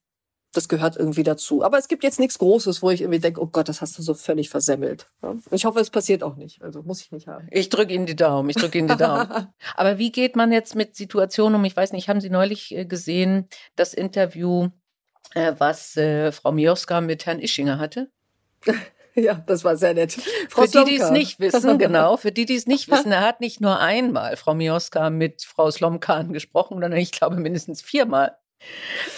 das 0.54 0.70
gehört 0.70 0.96
irgendwie 0.96 1.24
dazu. 1.24 1.64
Aber 1.64 1.78
es 1.78 1.88
gibt 1.88 2.04
jetzt 2.04 2.20
nichts 2.20 2.38
Großes, 2.38 2.82
wo 2.82 2.92
ich 2.92 3.02
irgendwie 3.02 3.20
denke, 3.20 3.42
oh 3.42 3.48
Gott, 3.48 3.68
das 3.68 3.82
hast 3.82 3.98
du 3.98 4.04
so 4.04 4.14
völlig 4.14 4.50
versemmelt. 4.50 5.08
Ja? 5.22 5.36
Ich 5.52 5.66
hoffe, 5.66 5.80
es 5.80 5.90
passiert 5.90 6.24
auch 6.24 6.36
nicht. 6.36 6.62
Also 6.62 6.84
muss 6.84 7.02
ich 7.02 7.12
nicht 7.12 7.28
haben. 7.28 7.48
Ich 7.52 7.70
drücke 7.70 7.94
Ihnen 7.94 8.06
die 8.06 8.16
Daumen. 8.16 8.50
Ich 8.50 8.56
drücke 8.56 8.78
Ihnen 8.78 8.88
die 8.88 8.96
Daumen. 8.96 9.28
Aber 9.76 9.98
wie 9.98 10.12
geht 10.12 10.36
man 10.36 10.52
jetzt 10.52 10.76
mit 10.76 10.96
Situationen 10.96 11.56
um? 11.56 11.66
Ich 11.66 11.76
weiß 11.76 11.92
nicht, 11.92 12.08
haben 12.08 12.22
Sie 12.22 12.30
neulich 12.30 12.74
äh, 12.74 12.86
gesehen, 12.86 13.50
das 13.76 13.94
Interview, 13.94 14.70
äh, 15.34 15.54
was 15.58 15.98
äh, 15.98 16.32
Frau 16.32 16.52
Mioska 16.52 17.02
mit 17.02 17.26
Herrn 17.26 17.40
Ischinger 17.40 17.80
hatte? 17.80 18.10
Ja, 19.16 19.36
das 19.46 19.64
war 19.64 19.78
sehr 19.78 19.94
nett. 19.94 20.14
Frau 20.50 20.64
für 20.64 20.70
Slomka. 20.70 20.90
die, 20.90 20.98
die 20.98 21.04
es 21.04 21.12
nicht 21.12 21.40
wissen, 21.40 21.78
genau, 21.78 22.18
für 22.18 22.32
die, 22.32 22.46
die 22.46 22.56
es 22.56 22.66
nicht 22.66 22.90
wissen, 22.90 23.12
er 23.12 23.22
hat 23.22 23.42
nicht 23.42 23.62
nur 23.62 23.80
einmal 23.80 24.38
Frau 24.38 24.56
Mioska 24.56 25.12
mit 25.12 25.44
Frau 25.44 25.70
Slomkan 25.70 26.34
gesprochen, 26.34 26.80
sondern 26.80 26.94
ich 26.94 27.12
glaube 27.12 27.36
mindestens 27.36 27.84
viermal. 27.84 28.36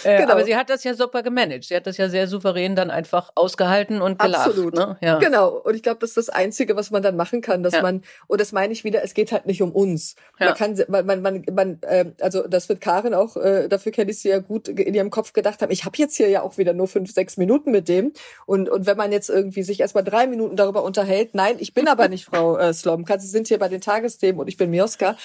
Äh, 0.04 0.18
genau. 0.18 0.32
Aber 0.32 0.44
sie 0.44 0.56
hat 0.56 0.70
das 0.70 0.84
ja 0.84 0.94
super 0.94 1.22
gemanagt. 1.22 1.64
Sie 1.64 1.76
hat 1.76 1.86
das 1.86 1.96
ja 1.96 2.08
sehr 2.08 2.28
souverän 2.28 2.76
dann 2.76 2.90
einfach 2.90 3.30
ausgehalten 3.34 4.02
und 4.02 4.18
gelacht. 4.18 4.48
Absolut. 4.48 4.74
Ne? 4.74 4.96
Ja. 5.00 5.18
Genau. 5.18 5.48
Und 5.48 5.74
ich 5.74 5.82
glaube, 5.82 5.98
das 6.00 6.10
ist 6.10 6.16
das 6.16 6.28
Einzige, 6.28 6.76
was 6.76 6.90
man 6.90 7.02
dann 7.02 7.16
machen 7.16 7.40
kann, 7.40 7.62
dass 7.62 7.74
ja. 7.74 7.82
man, 7.82 8.02
und 8.26 8.40
das 8.40 8.52
meine 8.52 8.72
ich 8.72 8.84
wieder, 8.84 9.02
es 9.02 9.14
geht 9.14 9.32
halt 9.32 9.46
nicht 9.46 9.62
um 9.62 9.72
uns. 9.72 10.16
Ja. 10.38 10.46
Man 10.46 10.54
kann, 10.54 10.84
man, 10.88 11.06
man, 11.06 11.22
man, 11.22 11.44
man 11.52 11.78
äh, 11.82 12.06
also 12.20 12.46
das 12.46 12.68
wird 12.68 12.80
Karin 12.80 13.14
auch, 13.14 13.36
äh, 13.36 13.68
dafür 13.68 13.92
kenne 13.92 14.10
ich 14.10 14.18
sie 14.20 14.28
ja 14.28 14.38
gut, 14.38 14.68
in 14.68 14.94
ihrem 14.94 15.10
Kopf 15.10 15.32
gedacht 15.32 15.62
haben, 15.62 15.70
ich 15.70 15.84
habe 15.84 15.96
jetzt 15.98 16.16
hier 16.16 16.28
ja 16.28 16.42
auch 16.42 16.58
wieder 16.58 16.72
nur 16.72 16.88
fünf, 16.88 17.12
sechs 17.12 17.36
Minuten 17.36 17.70
mit 17.70 17.88
dem. 17.88 18.12
Und, 18.46 18.68
und 18.68 18.86
wenn 18.86 18.96
man 18.96 19.12
jetzt 19.12 19.30
irgendwie 19.30 19.62
sich 19.62 19.80
erstmal 19.80 20.04
drei 20.04 20.26
Minuten 20.26 20.56
darüber 20.56 20.82
unterhält, 20.82 21.34
nein, 21.34 21.56
ich 21.58 21.74
bin 21.74 21.88
aber 21.88 22.08
nicht 22.08 22.24
Frau 22.26 22.56
äh, 22.56 22.72
Slomka, 22.72 23.18
Sie 23.18 23.28
sind 23.28 23.48
hier 23.48 23.58
bei 23.58 23.68
den 23.68 23.80
Tagesthemen 23.80 24.40
und 24.40 24.48
ich 24.48 24.56
bin 24.56 24.70
Mioska, 24.70 25.16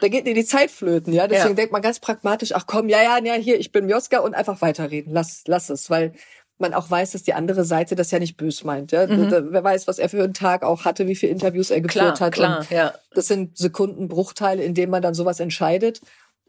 da 0.00 0.08
geht 0.08 0.26
dir 0.26 0.34
die 0.34 0.44
Zeit 0.44 0.70
flöten, 0.70 1.12
ja. 1.12 1.26
Deswegen 1.26 1.50
ja. 1.50 1.54
denkt 1.54 1.72
man 1.72 1.82
ganz 1.82 2.00
pragmatisch, 2.00 2.52
ach 2.54 2.64
komm, 2.66 2.88
ja, 2.88 3.02
ja, 3.02 3.18
ja, 3.22 3.34
hier, 3.34 3.58
ich 3.58 3.69
bin 3.72 3.86
Mioska 3.86 4.18
und 4.18 4.34
einfach 4.34 4.60
weiterreden. 4.60 5.12
Lass, 5.12 5.42
lass 5.46 5.70
es, 5.70 5.90
weil 5.90 6.12
man 6.58 6.74
auch 6.74 6.90
weiß, 6.90 7.12
dass 7.12 7.22
die 7.22 7.32
andere 7.32 7.64
Seite 7.64 7.96
das 7.96 8.10
ja 8.10 8.18
nicht 8.18 8.36
bös 8.36 8.64
meint. 8.64 8.92
Ja? 8.92 9.06
Mhm. 9.06 9.48
Wer 9.50 9.64
weiß, 9.64 9.88
was 9.88 9.98
er 9.98 10.08
für 10.08 10.22
einen 10.22 10.34
Tag 10.34 10.62
auch 10.62 10.84
hatte, 10.84 11.06
wie 11.06 11.16
viele 11.16 11.32
Interviews 11.32 11.70
er 11.70 11.80
geführt 11.80 12.16
klar, 12.16 12.26
hat. 12.26 12.32
Klar, 12.34 12.66
ja. 12.70 12.94
Das 13.14 13.26
sind 13.28 13.56
Sekundenbruchteile, 13.56 14.62
in 14.62 14.74
denen 14.74 14.90
man 14.90 15.02
dann 15.02 15.14
sowas 15.14 15.40
entscheidet. 15.40 16.00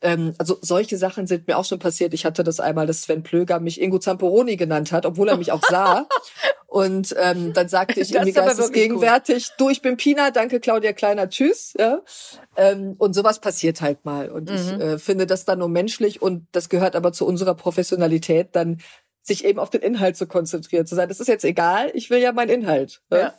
Ähm, 0.01 0.33
also 0.37 0.57
solche 0.61 0.97
Sachen 0.97 1.27
sind 1.27 1.47
mir 1.47 1.57
auch 1.57 1.65
schon 1.65 1.79
passiert. 1.79 2.13
Ich 2.13 2.25
hatte 2.25 2.43
das 2.43 2.59
einmal, 2.59 2.87
dass 2.87 3.03
Sven 3.03 3.23
Plöger 3.23 3.59
mich 3.59 3.81
Ingo 3.81 3.99
Zamperoni 3.99 4.57
genannt 4.57 4.91
hat, 4.91 5.05
obwohl 5.05 5.29
er 5.29 5.37
mich 5.37 5.51
auch 5.51 5.63
sah. 5.69 6.07
Und 6.71 7.13
ähm, 7.19 7.51
dann 7.51 7.67
sagte 7.67 7.99
ich 7.99 8.13
irgendwie 8.13 8.31
geistesgegenwärtig, 8.31 9.49
du, 9.57 9.69
ich 9.69 9.81
bin 9.81 9.97
Pina, 9.97 10.31
danke 10.31 10.61
Claudia 10.61 10.93
Kleiner, 10.93 11.27
tschüss. 11.27 11.73
Ja? 11.77 12.01
Ähm, 12.55 12.95
und 12.97 13.13
sowas 13.13 13.39
passiert 13.39 13.81
halt 13.81 14.05
mal. 14.05 14.29
Und 14.29 14.49
mhm. 14.49 14.55
ich 14.55 14.71
äh, 14.71 14.97
finde 14.97 15.27
das 15.27 15.43
dann 15.43 15.59
nur 15.59 15.67
menschlich 15.67 16.21
und 16.21 16.47
das 16.53 16.69
gehört 16.69 16.95
aber 16.95 17.11
zu 17.11 17.27
unserer 17.27 17.55
Professionalität, 17.55 18.55
dann 18.55 18.79
sich 19.23 19.45
eben 19.45 19.59
auf 19.59 19.69
den 19.69 19.81
Inhalt 19.81 20.17
zu 20.17 20.25
konzentrieren, 20.25 20.85
zu 20.85 20.95
sagen, 20.95 21.09
das 21.09 21.19
ist 21.19 21.27
jetzt 21.27 21.45
egal, 21.45 21.91
ich 21.93 22.09
will 22.09 22.19
ja 22.19 22.31
meinen 22.31 22.49
Inhalt. 22.49 23.01
Ja? 23.11 23.17
ja. 23.17 23.33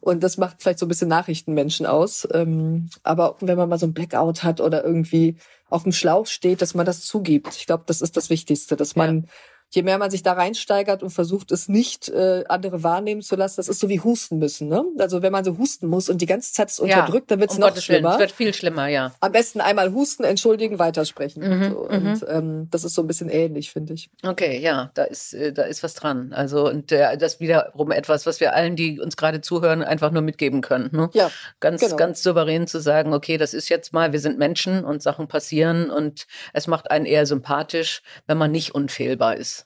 Und 0.00 0.22
das 0.22 0.36
macht 0.36 0.62
vielleicht 0.62 0.78
so 0.78 0.86
ein 0.86 0.88
bisschen 0.88 1.08
Nachrichtenmenschen 1.08 1.86
aus. 1.86 2.26
Ähm, 2.32 2.90
aber 3.02 3.36
wenn 3.40 3.56
man 3.56 3.68
mal 3.68 3.78
so 3.78 3.86
ein 3.86 3.94
Blackout 3.94 4.42
hat 4.42 4.60
oder 4.60 4.84
irgendwie 4.84 5.36
auf 5.70 5.84
dem 5.84 5.92
Schlauch 5.92 6.26
steht, 6.26 6.62
dass 6.62 6.74
man 6.74 6.86
das 6.86 7.02
zugibt. 7.02 7.54
Ich 7.56 7.66
glaube, 7.66 7.84
das 7.86 8.00
ist 8.00 8.16
das 8.16 8.30
Wichtigste, 8.30 8.74
dass 8.74 8.96
man 8.96 9.22
ja 9.22 9.28
je 9.70 9.82
mehr 9.82 9.98
man 9.98 10.10
sich 10.10 10.22
da 10.22 10.32
reinsteigert 10.32 11.02
und 11.02 11.10
versucht, 11.10 11.52
es 11.52 11.68
nicht 11.68 12.08
äh, 12.08 12.44
andere 12.48 12.82
wahrnehmen 12.82 13.22
zu 13.22 13.36
lassen, 13.36 13.56
das 13.56 13.68
ist 13.68 13.80
so 13.80 13.88
wie 13.88 14.00
husten 14.00 14.38
müssen. 14.38 14.68
Ne? 14.68 14.84
Also 14.98 15.22
wenn 15.22 15.32
man 15.32 15.44
so 15.44 15.58
husten 15.58 15.88
muss 15.88 16.08
und 16.08 16.20
die 16.20 16.26
ganze 16.26 16.52
Zeit 16.52 16.70
es 16.70 16.80
unterdrückt, 16.80 17.30
dann 17.30 17.40
wird 17.40 17.50
es 17.50 17.56
um 17.56 17.60
noch 17.60 17.68
Gottes 17.68 17.84
schlimmer. 17.84 18.14
Es 18.14 18.18
wird 18.18 18.32
viel 18.32 18.54
schlimmer, 18.54 18.88
ja. 18.88 19.12
Am 19.20 19.32
besten 19.32 19.60
einmal 19.60 19.92
husten, 19.92 20.24
entschuldigen, 20.24 20.78
weitersprechen. 20.78 21.42
Mhm, 21.42 21.62
und, 21.62 21.72
so. 21.72 21.78
und 21.78 22.04
mhm. 22.04 22.24
ähm, 22.28 22.68
das 22.70 22.84
ist 22.84 22.94
so 22.94 23.02
ein 23.02 23.06
bisschen 23.06 23.28
ähnlich, 23.28 23.70
finde 23.70 23.94
ich. 23.94 24.10
Okay, 24.26 24.58
ja, 24.58 24.90
da 24.94 25.04
ist 25.04 25.34
äh, 25.34 25.52
da 25.52 25.62
ist 25.62 25.82
was 25.82 25.94
dran. 25.94 26.32
Also 26.32 26.68
und 26.68 26.92
äh, 26.92 27.16
das 27.16 27.40
wiederum 27.40 27.90
etwas, 27.90 28.26
was 28.26 28.40
wir 28.40 28.54
allen, 28.54 28.76
die 28.76 29.00
uns 29.00 29.16
gerade 29.16 29.40
zuhören, 29.40 29.82
einfach 29.82 30.10
nur 30.10 30.22
mitgeben 30.22 30.60
können. 30.60 30.90
Ne? 30.92 31.10
Ja, 31.12 31.30
ganz 31.60 31.80
genau. 31.80 31.96
ganz 31.96 32.22
souverän 32.22 32.66
zu 32.66 32.80
sagen, 32.80 33.12
okay, 33.12 33.36
das 33.36 33.54
ist 33.54 33.68
jetzt 33.68 33.92
mal, 33.92 34.12
wir 34.12 34.20
sind 34.20 34.38
Menschen 34.38 34.84
und 34.84 35.02
Sachen 35.02 35.28
passieren 35.28 35.90
und 35.90 36.26
es 36.52 36.66
macht 36.66 36.90
einen 36.90 37.06
eher 37.06 37.26
sympathisch, 37.26 38.02
wenn 38.26 38.38
man 38.38 38.50
nicht 38.50 38.74
unfehlbar 38.74 39.36
ist. 39.36 39.57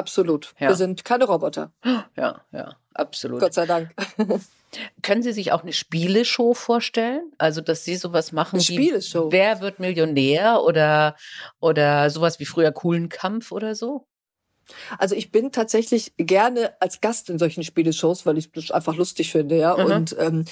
Absolut. 0.00 0.54
Ja. 0.58 0.68
Wir 0.68 0.76
sind 0.76 1.04
keine 1.04 1.24
Roboter. 1.24 1.72
Ja, 2.16 2.40
ja, 2.52 2.74
absolut. 2.94 3.40
Gott 3.40 3.52
sei 3.52 3.66
Dank. 3.66 3.94
Können 5.02 5.22
Sie 5.22 5.32
sich 5.32 5.52
auch 5.52 5.62
eine 5.62 5.74
Spieleshow 5.74 6.54
vorstellen? 6.54 7.30
Also, 7.36 7.60
dass 7.60 7.84
Sie 7.84 7.96
sowas 7.96 8.32
machen 8.32 8.56
eine 8.56 8.68
wie 8.68 8.74
Spieleshow. 8.74 9.30
Wer 9.30 9.60
wird 9.60 9.78
Millionär 9.78 10.62
oder, 10.62 11.16
oder 11.58 12.08
sowas 12.08 12.40
wie 12.40 12.46
früher 12.46 12.72
Coolen 12.72 13.10
Kampf 13.10 13.52
oder 13.52 13.74
so? 13.74 14.06
Also 14.98 15.14
ich 15.14 15.32
bin 15.32 15.52
tatsächlich 15.52 16.12
gerne 16.16 16.80
als 16.80 17.00
Gast 17.00 17.28
in 17.28 17.38
solchen 17.38 17.64
Spieleshows, 17.64 18.24
weil 18.24 18.38
ich 18.38 18.52
das 18.52 18.70
einfach 18.70 18.96
lustig 18.96 19.32
finde, 19.32 19.58
ja. 19.58 19.76
Mhm. 19.76 19.92
Und 19.92 20.16
ähm, 20.18 20.44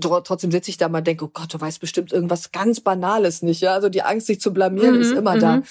trotzdem 0.00 0.52
sitze 0.52 0.70
ich 0.70 0.76
da 0.76 0.88
mal 0.88 0.98
und 0.98 1.06
denke, 1.06 1.24
oh 1.24 1.30
Gott, 1.32 1.52
du 1.54 1.60
weißt 1.60 1.80
bestimmt 1.80 2.12
irgendwas 2.12 2.52
ganz 2.52 2.80
Banales 2.80 3.42
nicht, 3.42 3.62
ja. 3.62 3.74
Also 3.74 3.88
die 3.88 4.02
Angst, 4.02 4.26
sich 4.26 4.40
zu 4.40 4.52
blamieren, 4.52 4.96
mhm, 4.96 5.00
ist 5.00 5.12
immer 5.12 5.36
mhm. 5.36 5.40
da. 5.40 5.62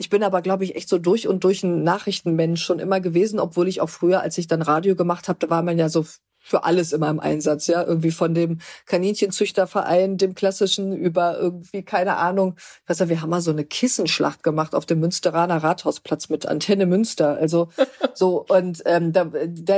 Ich 0.00 0.10
bin 0.10 0.22
aber, 0.22 0.42
glaube 0.42 0.62
ich, 0.62 0.76
echt 0.76 0.88
so 0.88 0.98
durch 0.98 1.26
und 1.26 1.42
durch 1.42 1.64
ein 1.64 1.82
Nachrichtenmensch 1.82 2.62
schon 2.62 2.78
immer 2.78 3.00
gewesen, 3.00 3.40
obwohl 3.40 3.66
ich 3.66 3.80
auch 3.80 3.90
früher, 3.90 4.20
als 4.20 4.38
ich 4.38 4.46
dann 4.46 4.62
Radio 4.62 4.94
gemacht 4.94 5.28
habe, 5.28 5.40
da 5.40 5.50
war 5.50 5.62
man 5.62 5.76
ja 5.76 5.88
so 5.88 6.06
für 6.48 6.64
alles 6.64 6.92
immer 6.92 7.10
im 7.10 7.20
Einsatz, 7.20 7.66
ja. 7.66 7.82
Irgendwie 7.82 8.10
von 8.10 8.34
dem 8.34 8.58
Kaninchenzüchterverein, 8.86 10.16
dem 10.16 10.34
klassischen, 10.34 10.96
über 10.96 11.38
irgendwie, 11.38 11.82
keine 11.82 12.16
Ahnung. 12.16 12.54
Ich 12.84 12.90
weiß 12.90 13.00
ja, 13.00 13.08
wir 13.08 13.20
haben 13.20 13.30
mal 13.30 13.40
so 13.40 13.50
eine 13.50 13.64
Kissenschlacht 13.64 14.42
gemacht 14.42 14.74
auf 14.74 14.86
dem 14.86 15.00
Münsteraner 15.00 15.62
Rathausplatz 15.62 16.30
mit 16.30 16.46
Antenne 16.46 16.86
Münster. 16.86 17.36
Also 17.36 17.68
so, 18.14 18.46
und 18.48 18.82
ähm, 18.86 19.12
der, 19.12 19.26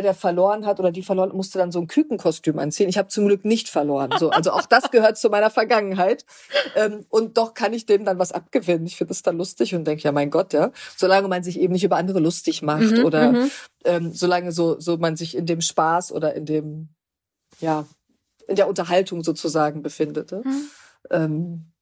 der, 0.03 0.15
verloren 0.15 0.67
hat 0.67 0.79
oder 0.79 0.93
die 0.93 1.03
verloren, 1.03 1.31
musste 1.35 1.59
dann 1.59 1.73
so 1.73 1.81
ein 1.81 1.89
Kükenkostüm 1.89 2.59
anziehen. 2.59 2.89
Ich 2.89 2.99
habe 2.99 3.09
zum 3.09 3.27
Glück 3.27 3.45
nicht 3.45 3.69
verloren. 3.69 4.11
So, 4.19 4.31
also 4.31 4.53
auch 4.53 4.67
das 4.67 4.91
gehört 4.91 5.19
zu 5.19 5.29
meiner 5.29 5.51
Vergangenheit. 5.51 6.25
Ähm, 6.77 7.05
und 7.11 7.37
doch 7.37 7.55
kann 7.55 7.73
ich 7.73 7.87
dem 7.87 8.05
dann 8.05 8.19
was 8.19 8.33
abgewinnen. 8.33 8.87
Ich 8.87 8.97
finde 8.97 9.13
es 9.13 9.23
dann 9.23 9.37
lustig 9.39 9.75
und 9.75 9.85
denke, 9.87 10.05
ja, 10.05 10.13
mein 10.13 10.31
Gott, 10.31 10.53
ja, 10.53 10.71
solange 10.97 11.29
man 11.29 11.43
sich 11.43 11.59
eben 11.59 11.73
nicht 11.73 11.85
über 11.85 11.97
andere 11.97 12.21
lustig 12.21 12.63
macht 12.63 12.93
mhm, 12.93 13.05
oder 13.05 13.33
mhm. 13.33 13.51
Ähm, 13.85 14.13
solange 14.13 14.53
so, 14.53 14.79
so 14.79 14.97
man 14.97 15.17
sich 15.17 15.37
in 15.37 15.47
dem 15.47 15.61
Spaß 15.61 16.13
oder 16.13 16.35
in 16.35 16.47
dem, 16.47 16.89
ja, 17.61 17.87
in 18.47 18.57
der 18.57 18.69
Unterhaltung 18.69 19.23
sozusagen 19.23 19.83
befindet. 19.83 20.33
Mhm. 20.33 20.71
Ähm, 21.11 21.73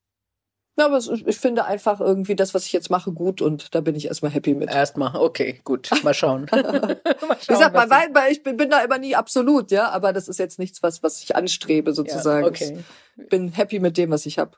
ja, 0.78 0.86
aber 0.86 0.99
ich 1.26 1.38
finde 1.38 1.64
einfach 1.64 2.01
irgendwie 2.01 2.36
das, 2.36 2.55
was 2.55 2.64
ich 2.66 2.72
jetzt 2.72 2.88
mache, 2.88 3.11
gut 3.11 3.42
und 3.42 3.74
da 3.74 3.80
bin 3.80 3.96
ich 3.96 4.07
erstmal 4.07 4.30
happy 4.30 4.55
mit. 4.55 4.70
Erstmal, 4.70 5.16
okay, 5.16 5.61
gut. 5.64 5.90
Mal 6.05 6.14
schauen. 6.14 6.46
Mal 6.53 6.62
schauen 6.62 6.96
Wie 7.40 7.53
gesagt, 7.53 7.74
man, 7.74 7.90
weil, 7.90 8.14
weil 8.14 8.30
ich 8.30 8.44
bin, 8.44 8.57
bin, 8.57 8.70
da 8.70 8.84
immer 8.84 8.99
nie 8.99 9.16
absolut, 9.16 9.72
ja, 9.72 9.90
aber 9.90 10.12
das 10.12 10.28
ist 10.28 10.38
jetzt 10.38 10.61
nichts, 10.61 10.80
was, 10.80 11.03
was 11.03 11.20
ich 11.20 11.34
anstrebe 11.34 11.92
sozusagen. 11.92 12.44
Ja, 12.44 12.49
okay. 12.49 12.78
Ich 13.16 13.28
bin 13.28 13.51
happy 13.51 13.80
mit 13.80 13.96
dem, 13.96 14.11
was 14.11 14.24
ich 14.24 14.38
habe. 14.38 14.57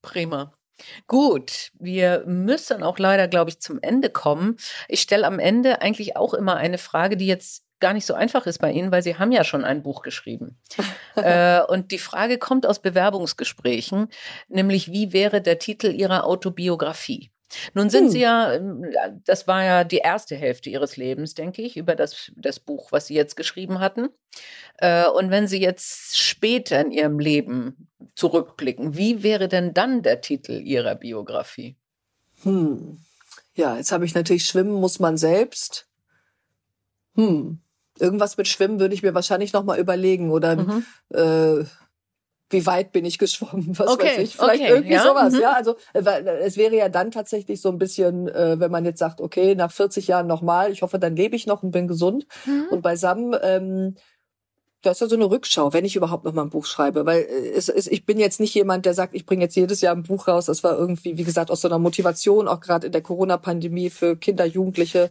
Prima. 0.00 0.54
Gut, 1.06 1.70
wir 1.78 2.24
müssen 2.26 2.82
auch 2.82 2.98
leider, 2.98 3.28
glaube 3.28 3.50
ich, 3.50 3.60
zum 3.60 3.78
Ende 3.80 4.10
kommen. 4.10 4.56
Ich 4.88 5.00
stelle 5.00 5.26
am 5.26 5.38
Ende 5.38 5.80
eigentlich 5.82 6.16
auch 6.16 6.34
immer 6.34 6.56
eine 6.56 6.78
Frage, 6.78 7.16
die 7.16 7.26
jetzt 7.26 7.64
gar 7.80 7.92
nicht 7.92 8.06
so 8.06 8.14
einfach 8.14 8.46
ist 8.46 8.58
bei 8.58 8.72
Ihnen, 8.72 8.90
weil 8.90 9.02
Sie 9.02 9.16
haben 9.16 9.32
ja 9.32 9.44
schon 9.44 9.64
ein 9.64 9.82
Buch 9.82 10.02
geschrieben. 10.02 10.58
äh, 11.16 11.60
und 11.62 11.92
die 11.92 11.98
Frage 11.98 12.38
kommt 12.38 12.66
aus 12.66 12.80
Bewerbungsgesprächen, 12.80 14.08
nämlich 14.48 14.90
wie 14.90 15.12
wäre 15.12 15.42
der 15.42 15.58
Titel 15.58 15.88
Ihrer 15.88 16.24
Autobiografie? 16.24 17.30
Nun 17.74 17.90
sind 17.90 18.04
hm. 18.04 18.10
Sie 18.10 18.20
ja, 18.20 18.54
ähm, 18.54 18.86
das 19.24 19.46
war 19.46 19.64
ja 19.64 19.84
die 19.84 19.98
erste 19.98 20.36
Hälfte 20.36 20.70
Ihres 20.70 20.96
Lebens, 20.96 21.34
denke 21.34 21.62
ich, 21.62 21.76
über 21.76 21.94
das, 21.94 22.32
das 22.36 22.60
Buch, 22.60 22.92
was 22.92 23.06
Sie 23.06 23.14
jetzt 23.14 23.36
geschrieben 23.36 23.80
hatten. 23.80 24.08
Äh, 24.78 25.06
und 25.08 25.30
wenn 25.30 25.46
Sie 25.46 25.60
jetzt 25.60 26.18
später 26.18 26.80
in 26.80 26.90
Ihrem 26.90 27.18
Leben 27.18 27.88
zurückblicken, 28.14 28.96
wie 28.96 29.22
wäre 29.22 29.48
denn 29.48 29.74
dann 29.74 30.02
der 30.02 30.20
Titel 30.20 30.60
Ihrer 30.60 30.94
Biografie? 30.94 31.76
Hm. 32.42 32.98
Ja, 33.54 33.76
jetzt 33.76 33.92
habe 33.92 34.04
ich 34.04 34.14
natürlich 34.14 34.46
Schwimmen 34.46 34.74
muss 34.74 34.98
man 34.98 35.16
selbst. 35.16 35.88
Hm. 37.14 37.60
Irgendwas 37.98 38.36
mit 38.36 38.48
Schwimmen 38.48 38.80
würde 38.80 38.94
ich 38.94 39.02
mir 39.02 39.14
wahrscheinlich 39.14 39.52
noch 39.52 39.62
mal 39.62 39.78
überlegen 39.78 40.30
oder 40.30 40.56
mhm. 40.56 40.84
äh, 41.10 41.64
wie 42.54 42.64
weit 42.66 42.92
bin 42.92 43.04
ich 43.04 43.18
geschwommen, 43.18 43.78
was 43.78 43.88
okay, 43.88 44.06
weiß 44.06 44.18
ich. 44.18 44.36
Vielleicht 44.36 44.62
okay, 44.62 44.72
irgendwie 44.72 44.94
ja, 44.94 45.02
sowas, 45.02 45.34
mhm. 45.34 45.40
ja. 45.40 45.52
Also 45.52 45.76
weil, 45.92 46.26
es 46.26 46.56
wäre 46.56 46.74
ja 46.74 46.88
dann 46.88 47.10
tatsächlich 47.10 47.60
so 47.60 47.68
ein 47.68 47.78
bisschen, 47.78 48.28
äh, 48.28 48.58
wenn 48.58 48.70
man 48.70 48.84
jetzt 48.84 49.00
sagt, 49.00 49.20
okay, 49.20 49.54
nach 49.54 49.72
40 49.72 50.06
Jahren 50.06 50.26
nochmal, 50.26 50.72
ich 50.72 50.82
hoffe, 50.82 50.98
dann 50.98 51.16
lebe 51.16 51.36
ich 51.36 51.46
noch 51.46 51.62
und 51.62 51.72
bin 51.72 51.88
gesund 51.88 52.26
mhm. 52.46 52.68
und 52.70 52.82
beisammen. 52.82 53.36
Ähm, 53.42 53.96
das 54.82 54.96
ist 54.96 55.00
ja 55.00 55.08
so 55.08 55.16
eine 55.16 55.30
Rückschau, 55.30 55.72
wenn 55.72 55.84
ich 55.84 55.96
überhaupt 55.96 56.24
noch 56.24 56.32
mal 56.32 56.42
ein 56.42 56.50
Buch 56.50 56.66
schreibe, 56.66 57.06
weil 57.06 57.22
äh, 57.22 57.50
es 57.50 57.68
ist, 57.68 57.90
ich 57.90 58.06
bin 58.06 58.18
jetzt 58.18 58.40
nicht 58.40 58.54
jemand, 58.54 58.86
der 58.86 58.94
sagt, 58.94 59.14
ich 59.14 59.26
bringe 59.26 59.42
jetzt 59.42 59.56
jedes 59.56 59.80
Jahr 59.80 59.94
ein 59.94 60.02
Buch 60.02 60.28
raus. 60.28 60.46
Das 60.46 60.64
war 60.64 60.78
irgendwie, 60.78 61.18
wie 61.18 61.24
gesagt, 61.24 61.50
aus 61.50 61.60
so 61.60 61.68
einer 61.68 61.78
Motivation, 61.78 62.48
auch 62.48 62.60
gerade 62.60 62.86
in 62.86 62.92
der 62.92 63.02
Corona-Pandemie 63.02 63.90
für 63.90 64.16
Kinder, 64.16 64.44
Jugendliche 64.44 65.10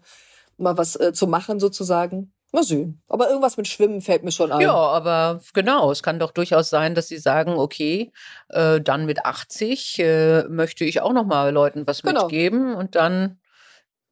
mal 0.57 0.77
was 0.77 0.95
äh, 0.95 1.13
zu 1.13 1.27
machen 1.27 1.59
sozusagen. 1.59 2.32
Mal 2.53 2.63
sehen. 2.63 3.01
Aber 3.07 3.29
irgendwas 3.29 3.57
mit 3.57 3.67
Schwimmen 3.67 4.01
fällt 4.01 4.23
mir 4.23 4.31
schon 4.31 4.51
ein. 4.51 4.61
Ja, 4.61 4.75
aber 4.75 5.41
genau, 5.53 5.91
es 5.91 6.03
kann 6.03 6.19
doch 6.19 6.29
durchaus 6.29 6.69
sein, 6.69 6.93
dass 6.93 7.07
sie 7.07 7.17
sagen, 7.17 7.53
okay, 7.53 8.11
äh, 8.49 8.79
dann 8.79 9.07
mit 9.07 9.25
80 9.25 9.97
äh, 9.97 10.43
möchte 10.43 10.85
ich 10.85 11.01
auch 11.01 11.13
noch 11.13 11.25
mal 11.25 11.51
Leuten 11.51 11.87
was 11.87 12.03
genau. 12.03 12.21
mitgeben 12.21 12.75
und 12.75 12.93
dann 12.93 13.39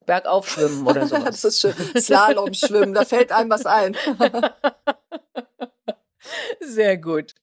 bergauf 0.07 0.49
schwimmen 0.49 0.87
oder 0.87 1.05
so. 1.07 1.17
das 1.17 1.43
ist 1.43 1.61
schön. 1.61 1.75
Slalom 1.95 2.55
schwimmen, 2.55 2.95
da 2.95 3.05
fällt 3.05 3.31
einem 3.31 3.51
was 3.51 3.67
ein. 3.67 3.95
Sehr 6.59 6.97
gut. 6.97 7.35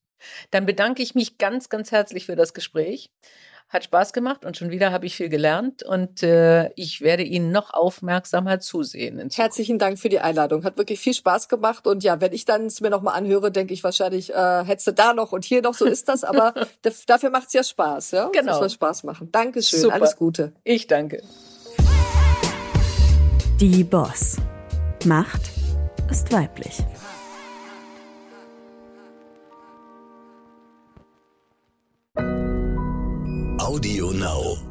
Dann 0.50 0.66
bedanke 0.66 1.04
ich 1.04 1.14
mich 1.14 1.38
ganz, 1.38 1.68
ganz 1.68 1.92
herzlich 1.92 2.26
für 2.26 2.34
das 2.34 2.54
Gespräch. 2.54 3.12
Hat 3.68 3.84
Spaß 3.84 4.14
gemacht 4.14 4.46
und 4.46 4.56
schon 4.56 4.70
wieder 4.70 4.92
habe 4.92 5.04
ich 5.04 5.14
viel 5.14 5.28
gelernt 5.28 5.82
und 5.82 6.22
äh, 6.22 6.70
ich 6.74 7.02
werde 7.02 7.22
Ihnen 7.22 7.52
noch 7.52 7.74
aufmerksamer 7.74 8.60
zusehen. 8.60 9.28
Herzlichen 9.30 9.78
Dank 9.78 9.98
für 9.98 10.08
die 10.08 10.20
Einladung. 10.20 10.64
Hat 10.64 10.78
wirklich 10.78 11.00
viel 11.00 11.12
Spaß 11.12 11.50
gemacht 11.50 11.86
und 11.86 12.02
ja, 12.02 12.18
wenn 12.22 12.32
ich 12.32 12.46
dann 12.46 12.64
es 12.64 12.80
mir 12.80 12.88
nochmal 12.88 13.18
anhöre, 13.18 13.52
denke 13.52 13.74
ich 13.74 13.84
wahrscheinlich, 13.84 14.32
äh, 14.32 14.64
hättest 14.64 14.86
du 14.86 14.92
da 14.92 15.12
noch 15.12 15.32
und 15.32 15.44
hier 15.44 15.60
noch, 15.60 15.74
so 15.74 15.84
ist 15.84 16.08
das, 16.08 16.24
aber 16.24 16.54
dafür 17.06 17.28
macht 17.28 17.48
es 17.48 17.52
ja 17.52 17.62
Spaß. 17.62 18.12
Ja? 18.12 18.30
Genau. 18.32 18.46
Das 18.46 18.58
soll 18.58 18.70
Spaß 18.70 19.04
machen. 19.04 19.30
Dankeschön, 19.32 19.80
Super. 19.80 19.96
alles 19.96 20.16
Gute. 20.16 20.52
Ich 20.64 20.86
danke. 20.86 21.22
Die 23.60 23.84
Boss. 23.84 24.38
Macht 25.04 25.42
ist 26.10 26.32
weiblich. 26.32 26.78
thank 32.18 32.42
you 32.42 32.47
Audio 33.68 34.12
Now. 34.12 34.67